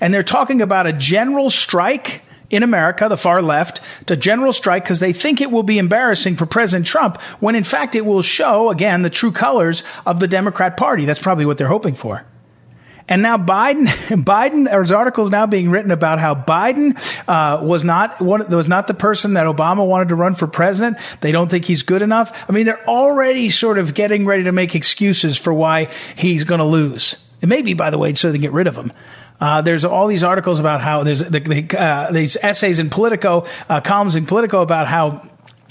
And 0.00 0.14
they're 0.14 0.22
talking 0.22 0.62
about 0.62 0.86
a 0.86 0.92
general 0.94 1.50
strike 1.50 2.22
in 2.50 2.62
America, 2.62 3.08
the 3.08 3.16
far 3.16 3.42
left, 3.42 3.80
to 4.06 4.16
general 4.16 4.52
strike 4.52 4.84
because 4.84 5.00
they 5.00 5.12
think 5.12 5.40
it 5.40 5.50
will 5.50 5.62
be 5.62 5.78
embarrassing 5.78 6.36
for 6.36 6.46
President 6.46 6.86
Trump 6.86 7.20
when 7.40 7.54
in 7.54 7.64
fact 7.64 7.94
it 7.94 8.06
will 8.06 8.22
show, 8.22 8.70
again, 8.70 9.02
the 9.02 9.10
true 9.10 9.32
colors 9.32 9.82
of 10.04 10.20
the 10.20 10.28
Democrat 10.28 10.76
Party. 10.76 11.04
That's 11.04 11.18
probably 11.20 11.46
what 11.46 11.58
they're 11.58 11.68
hoping 11.68 11.94
for. 11.94 12.24
And 13.08 13.22
now 13.22 13.36
Biden, 13.38 13.86
Biden, 14.24 14.66
there's 14.66 14.90
articles 14.90 15.30
now 15.30 15.46
being 15.46 15.70
written 15.70 15.90
about 15.90 16.18
how 16.18 16.34
Biden 16.34 16.98
uh, 17.28 17.62
was 17.64 17.84
not 17.84 18.20
one, 18.20 18.48
was 18.50 18.68
not 18.68 18.88
the 18.88 18.94
person 18.94 19.34
that 19.34 19.46
Obama 19.46 19.86
wanted 19.86 20.08
to 20.08 20.14
run 20.16 20.34
for 20.34 20.46
president. 20.46 20.96
They 21.20 21.32
don't 21.32 21.50
think 21.50 21.64
he's 21.64 21.82
good 21.82 22.02
enough. 22.02 22.44
I 22.48 22.52
mean, 22.52 22.66
they're 22.66 22.84
already 22.88 23.50
sort 23.50 23.78
of 23.78 23.94
getting 23.94 24.26
ready 24.26 24.44
to 24.44 24.52
make 24.52 24.74
excuses 24.74 25.38
for 25.38 25.52
why 25.52 25.88
he's 26.16 26.44
going 26.44 26.58
to 26.58 26.64
lose. 26.64 27.22
It 27.40 27.48
may 27.48 27.62
be, 27.62 27.74
by 27.74 27.90
the 27.90 27.98
way, 27.98 28.14
so 28.14 28.28
they 28.28 28.38
can 28.38 28.42
get 28.42 28.52
rid 28.52 28.66
of 28.66 28.76
him. 28.76 28.92
Uh, 29.40 29.62
there's 29.62 29.84
all 29.84 30.06
these 30.06 30.22
articles 30.22 30.58
about 30.58 30.80
how 30.80 31.02
there's 31.02 31.20
the, 31.20 31.40
the, 31.40 31.78
uh, 31.78 32.10
these 32.12 32.36
essays 32.36 32.78
in 32.78 32.90
Politico, 32.90 33.46
uh, 33.68 33.80
columns 33.80 34.16
in 34.16 34.26
Politico 34.26 34.62
about 34.62 34.86
how 34.86 35.28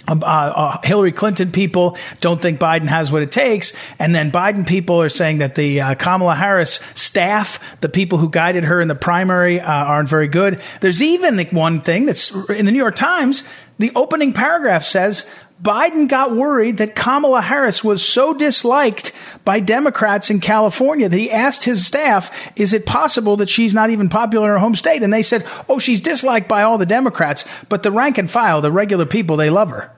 um, 0.07 0.23
uh, 0.23 0.25
uh, 0.25 0.77
Hillary 0.83 1.11
Clinton 1.11 1.51
people 1.51 1.97
don't 2.21 2.41
think 2.41 2.59
Biden 2.59 2.87
has 2.87 3.11
what 3.11 3.23
it 3.23 3.31
takes, 3.31 3.73
and 3.97 4.13
then 4.13 4.31
Biden 4.31 4.67
people 4.67 5.01
are 5.01 5.09
saying 5.09 5.39
that 5.39 5.55
the 5.55 5.81
uh, 5.81 5.95
Kamala 5.95 6.35
Harris 6.35 6.79
staff, 6.93 7.79
the 7.81 7.89
people 7.89 8.19
who 8.19 8.29
guided 8.29 8.65
her 8.65 8.79
in 8.81 8.87
the 8.87 8.95
primary, 8.95 9.59
uh, 9.59 9.71
aren't 9.71 10.09
very 10.09 10.27
good. 10.27 10.61
There's 10.81 11.01
even 11.01 11.37
the 11.37 11.45
one 11.45 11.81
thing 11.81 12.05
that's 12.05 12.35
in 12.49 12.65
the 12.65 12.71
New 12.71 12.77
York 12.77 12.95
Times. 12.95 13.47
The 13.77 13.91
opening 13.95 14.31
paragraph 14.31 14.85
says 14.85 15.29
Biden 15.61 16.09
got 16.09 16.35
worried 16.35 16.77
that 16.77 16.95
Kamala 16.95 17.41
Harris 17.41 17.83
was 17.83 18.05
so 18.05 18.33
disliked 18.33 19.13
by 19.45 19.59
Democrats 19.59 20.29
in 20.29 20.41
California 20.41 21.07
that 21.07 21.17
he 21.17 21.31
asked 21.31 21.63
his 21.63 21.85
staff, 21.85 22.29
is 22.57 22.73
it 22.73 22.85
possible 22.85 23.37
that 23.37 23.49
she's 23.49 23.73
not 23.73 23.89
even 23.89 24.09
popular 24.09 24.49
in 24.49 24.51
her 24.51 24.59
home 24.59 24.75
state? 24.75 25.01
And 25.01 25.13
they 25.13 25.23
said, 25.23 25.45
oh, 25.69 25.79
she's 25.79 26.01
disliked 26.01 26.49
by 26.49 26.63
all 26.63 26.77
the 26.77 26.85
Democrats, 26.85 27.45
but 27.69 27.83
the 27.83 27.91
rank 27.91 28.17
and 28.17 28.29
file, 28.29 28.61
the 28.61 28.71
regular 28.71 29.05
people, 29.05 29.37
they 29.37 29.49
love 29.49 29.69
her. 29.69 29.91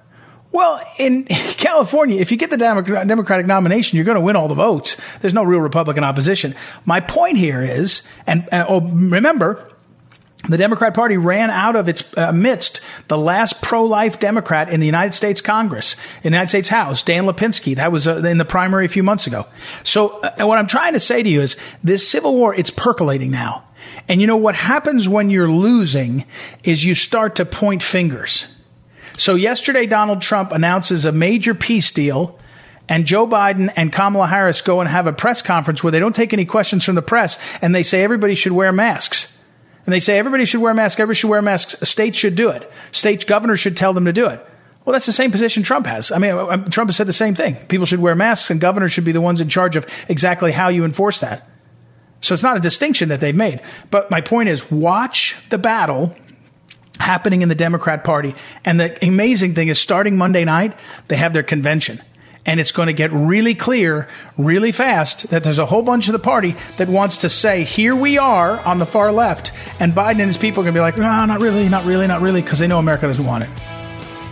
Well, 0.51 0.81
in 0.99 1.25
California, 1.29 2.19
if 2.19 2.31
you 2.31 2.37
get 2.37 2.51
the 2.51 2.57
Democratic 2.57 3.47
nomination, 3.47 3.95
you're 3.95 4.05
going 4.05 4.15
to 4.15 4.21
win 4.21 4.35
all 4.35 4.47
the 4.47 4.55
votes. 4.55 4.95
There's 5.21 5.33
no 5.33 5.43
real 5.43 5.59
Republican 5.59 6.03
opposition. 6.03 6.55
My 6.85 6.99
point 6.99 7.37
here 7.37 7.61
is, 7.61 8.03
and, 8.27 8.47
and 8.51 8.65
oh, 8.69 8.81
remember, 8.81 9.71
the 10.43 10.57
Democrat 10.57 10.93
Party 10.93 11.17
ran 11.17 11.49
out 11.49 11.75
of 11.75 11.89
its 11.89 12.15
uh, 12.17 12.31
midst 12.31 12.79
the 13.07 13.17
last 13.17 13.61
pro-life 13.61 14.19
Democrat 14.19 14.69
in 14.69 14.79
the 14.79 14.85
United 14.85 15.13
States 15.13 15.41
Congress, 15.41 15.95
in 16.17 16.31
the 16.31 16.37
United 16.37 16.49
States 16.49 16.69
House, 16.69 17.01
Dan 17.03 17.25
Lipinski. 17.25 17.75
That 17.75 17.91
was 17.91 18.07
uh, 18.07 18.17
in 18.17 18.37
the 18.37 18.45
primary 18.45 18.85
a 18.85 18.89
few 18.89 19.03
months 19.03 19.25
ago. 19.25 19.47
So 19.83 20.19
uh, 20.21 20.45
what 20.45 20.59
I'm 20.59 20.67
trying 20.67 20.93
to 20.93 20.99
say 20.99 21.23
to 21.23 21.29
you 21.29 21.41
is 21.41 21.57
this 21.83 22.07
civil 22.07 22.35
war, 22.35 22.53
it's 22.53 22.69
percolating 22.69 23.31
now. 23.31 23.63
And 24.07 24.21
you 24.21 24.27
know 24.27 24.37
what 24.37 24.55
happens 24.55 25.09
when 25.09 25.29
you're 25.29 25.49
losing 25.49 26.25
is 26.63 26.85
you 26.85 26.93
start 26.93 27.35
to 27.37 27.45
point 27.45 27.81
fingers. 27.81 28.47
So 29.17 29.35
yesterday, 29.35 29.87
Donald 29.87 30.21
Trump 30.21 30.51
announces 30.51 31.03
a 31.03 31.11
major 31.11 31.55
peace 31.55 31.89
deal 31.89 32.39
and 32.87 33.05
Joe 33.05 33.27
Biden 33.27 33.71
and 33.75 33.91
Kamala 33.91 34.27
Harris 34.27 34.61
go 34.61 34.79
and 34.79 34.89
have 34.89 35.07
a 35.07 35.13
press 35.13 35.41
conference 35.41 35.83
where 35.83 35.91
they 35.91 35.99
don't 35.99 36.15
take 36.15 36.31
any 36.31 36.45
questions 36.45 36.85
from 36.85 36.95
the 36.95 37.01
press 37.01 37.37
and 37.61 37.75
they 37.75 37.83
say 37.83 38.03
everybody 38.03 38.35
should 38.35 38.53
wear 38.53 38.71
masks. 38.71 39.36
And 39.87 39.93
they 39.93 40.01
say 40.01 40.19
everybody 40.19 40.43
should 40.43 40.59
wear 40.59 40.73
masks, 40.73 40.99
everybody 40.99 41.15
should 41.15 41.29
wear 41.29 41.41
masks, 41.41 41.89
states 41.89 42.17
should 42.17 42.35
do 42.35 42.49
it. 42.49 42.69
State 42.91 43.25
governors 43.25 43.61
should 43.61 43.77
tell 43.77 43.93
them 43.93 44.03
to 44.03 44.11
do 44.11 44.27
it. 44.27 44.45
Well, 44.83 44.91
that's 44.91 45.05
the 45.05 45.13
same 45.13 45.31
position 45.31 45.63
Trump 45.63 45.85
has. 45.87 46.11
I 46.11 46.17
mean, 46.17 46.33
uh, 46.33 46.57
Trump 46.65 46.89
has 46.89 46.97
said 46.97 47.07
the 47.07 47.13
same 47.13 47.35
thing. 47.35 47.55
People 47.67 47.85
should 47.85 48.01
wear 48.01 48.13
masks 48.13 48.51
and 48.51 48.59
governors 48.59 48.91
should 48.91 49.05
be 49.05 49.13
the 49.13 49.21
ones 49.21 49.39
in 49.39 49.47
charge 49.47 49.77
of 49.77 49.87
exactly 50.09 50.51
how 50.51 50.67
you 50.67 50.83
enforce 50.83 51.21
that. 51.21 51.49
So 52.19 52.33
it's 52.33 52.43
not 52.43 52.57
a 52.57 52.59
distinction 52.59 53.09
that 53.09 53.21
they've 53.21 53.35
made. 53.35 53.61
But 53.89 54.11
my 54.11 54.19
point 54.19 54.49
is 54.49 54.69
watch 54.69 55.37
the 55.49 55.57
battle 55.57 56.13
happening 56.99 57.41
in 57.41 57.47
the 57.47 57.55
Democrat 57.55 58.03
Party. 58.03 58.35
And 58.65 58.81
the 58.81 59.05
amazing 59.05 59.55
thing 59.55 59.69
is 59.69 59.79
starting 59.79 60.17
Monday 60.17 60.43
night, 60.43 60.73
they 61.07 61.15
have 61.15 61.31
their 61.31 61.43
convention 61.43 62.01
and 62.47 62.59
it's 62.59 62.71
going 62.71 62.87
to 62.87 62.93
get 62.93 63.11
really 63.11 63.53
clear 63.53 64.07
really 64.37 64.71
fast 64.71 65.29
that 65.29 65.43
there's 65.43 65.59
a 65.59 65.65
whole 65.65 65.83
bunch 65.83 66.07
of 66.07 66.13
the 66.13 66.19
party 66.19 66.55
that 66.77 66.87
wants 66.87 67.17
to 67.17 67.29
say, 67.29 67.63
here 67.63 67.95
we 67.95 68.17
are 68.17 68.59
on 68.61 68.79
the 68.79 68.85
far 68.85 69.11
left. 69.11 69.51
And 69.79 69.93
Biden 69.93 70.11
and 70.11 70.21
his 70.21 70.37
people 70.37 70.61
are 70.61 70.63
going 70.63 70.73
to 70.73 70.77
be 70.77 70.81
like, 70.81 70.97
no, 70.97 71.25
not 71.25 71.41
really, 71.41 71.67
not 71.67 71.85
really, 71.85 72.07
not 72.07 72.21
really, 72.21 72.41
because 72.41 72.59
they 72.59 72.67
know 72.67 72.79
America 72.79 73.05
doesn't 73.05 73.25
want 73.25 73.43
it. 73.43 73.49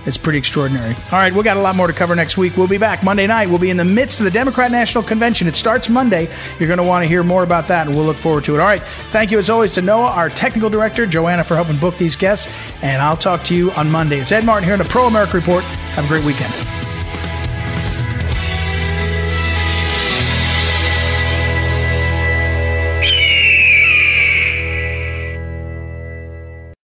It's 0.05 0.17
pretty 0.17 0.37
extraordinary. 0.37 0.93
All 0.93 1.13
right, 1.13 1.33
we 1.33 1.41
got 1.41 1.57
a 1.57 1.61
lot 1.61 1.75
more 1.75 1.87
to 1.87 1.93
cover 1.93 2.15
next 2.15 2.37
week. 2.37 2.57
We'll 2.57 2.67
be 2.67 2.77
back 2.77 3.03
Monday 3.03 3.25
night. 3.25 3.49
We'll 3.49 3.57
be 3.57 3.71
in 3.71 3.77
the 3.77 3.83
midst 3.83 4.19
of 4.19 4.25
the 4.25 4.31
Democrat 4.31 4.71
National 4.71 5.03
Convention. 5.03 5.47
It 5.47 5.55
starts 5.55 5.89
Monday. 5.89 6.29
You're 6.59 6.67
going 6.67 6.77
to 6.77 6.83
want 6.83 7.03
to 7.03 7.07
hear 7.07 7.23
more 7.23 7.41
about 7.43 7.67
that, 7.69 7.87
and 7.87 7.95
we'll 7.95 8.05
look 8.05 8.15
forward 8.15 8.45
to 8.45 8.55
it. 8.55 8.59
All 8.59 8.67
right, 8.67 8.83
thank 9.09 9.31
you 9.31 9.39
as 9.39 9.49
always 9.49 9.71
to 9.73 9.81
Noah, 9.81 10.11
our 10.11 10.29
technical 10.29 10.69
director, 10.69 11.07
Joanna 11.07 11.43
for 11.43 11.55
helping 11.55 11.77
book 11.77 11.97
these 11.97 12.15
guests, 12.15 12.47
and 12.83 13.01
I'll 13.01 13.17
talk 13.17 13.43
to 13.45 13.55
you 13.55 13.71
on 13.71 13.89
Monday. 13.89 14.19
It's 14.19 14.31
Ed 14.31 14.45
Martin 14.45 14.63
here 14.63 14.75
in 14.75 14.79
the 14.79 14.85
Pro 14.85 15.07
America 15.07 15.37
Report. 15.37 15.63
Have 15.63 16.05
a 16.05 16.07
great 16.07 16.23
weekend. 16.23 16.53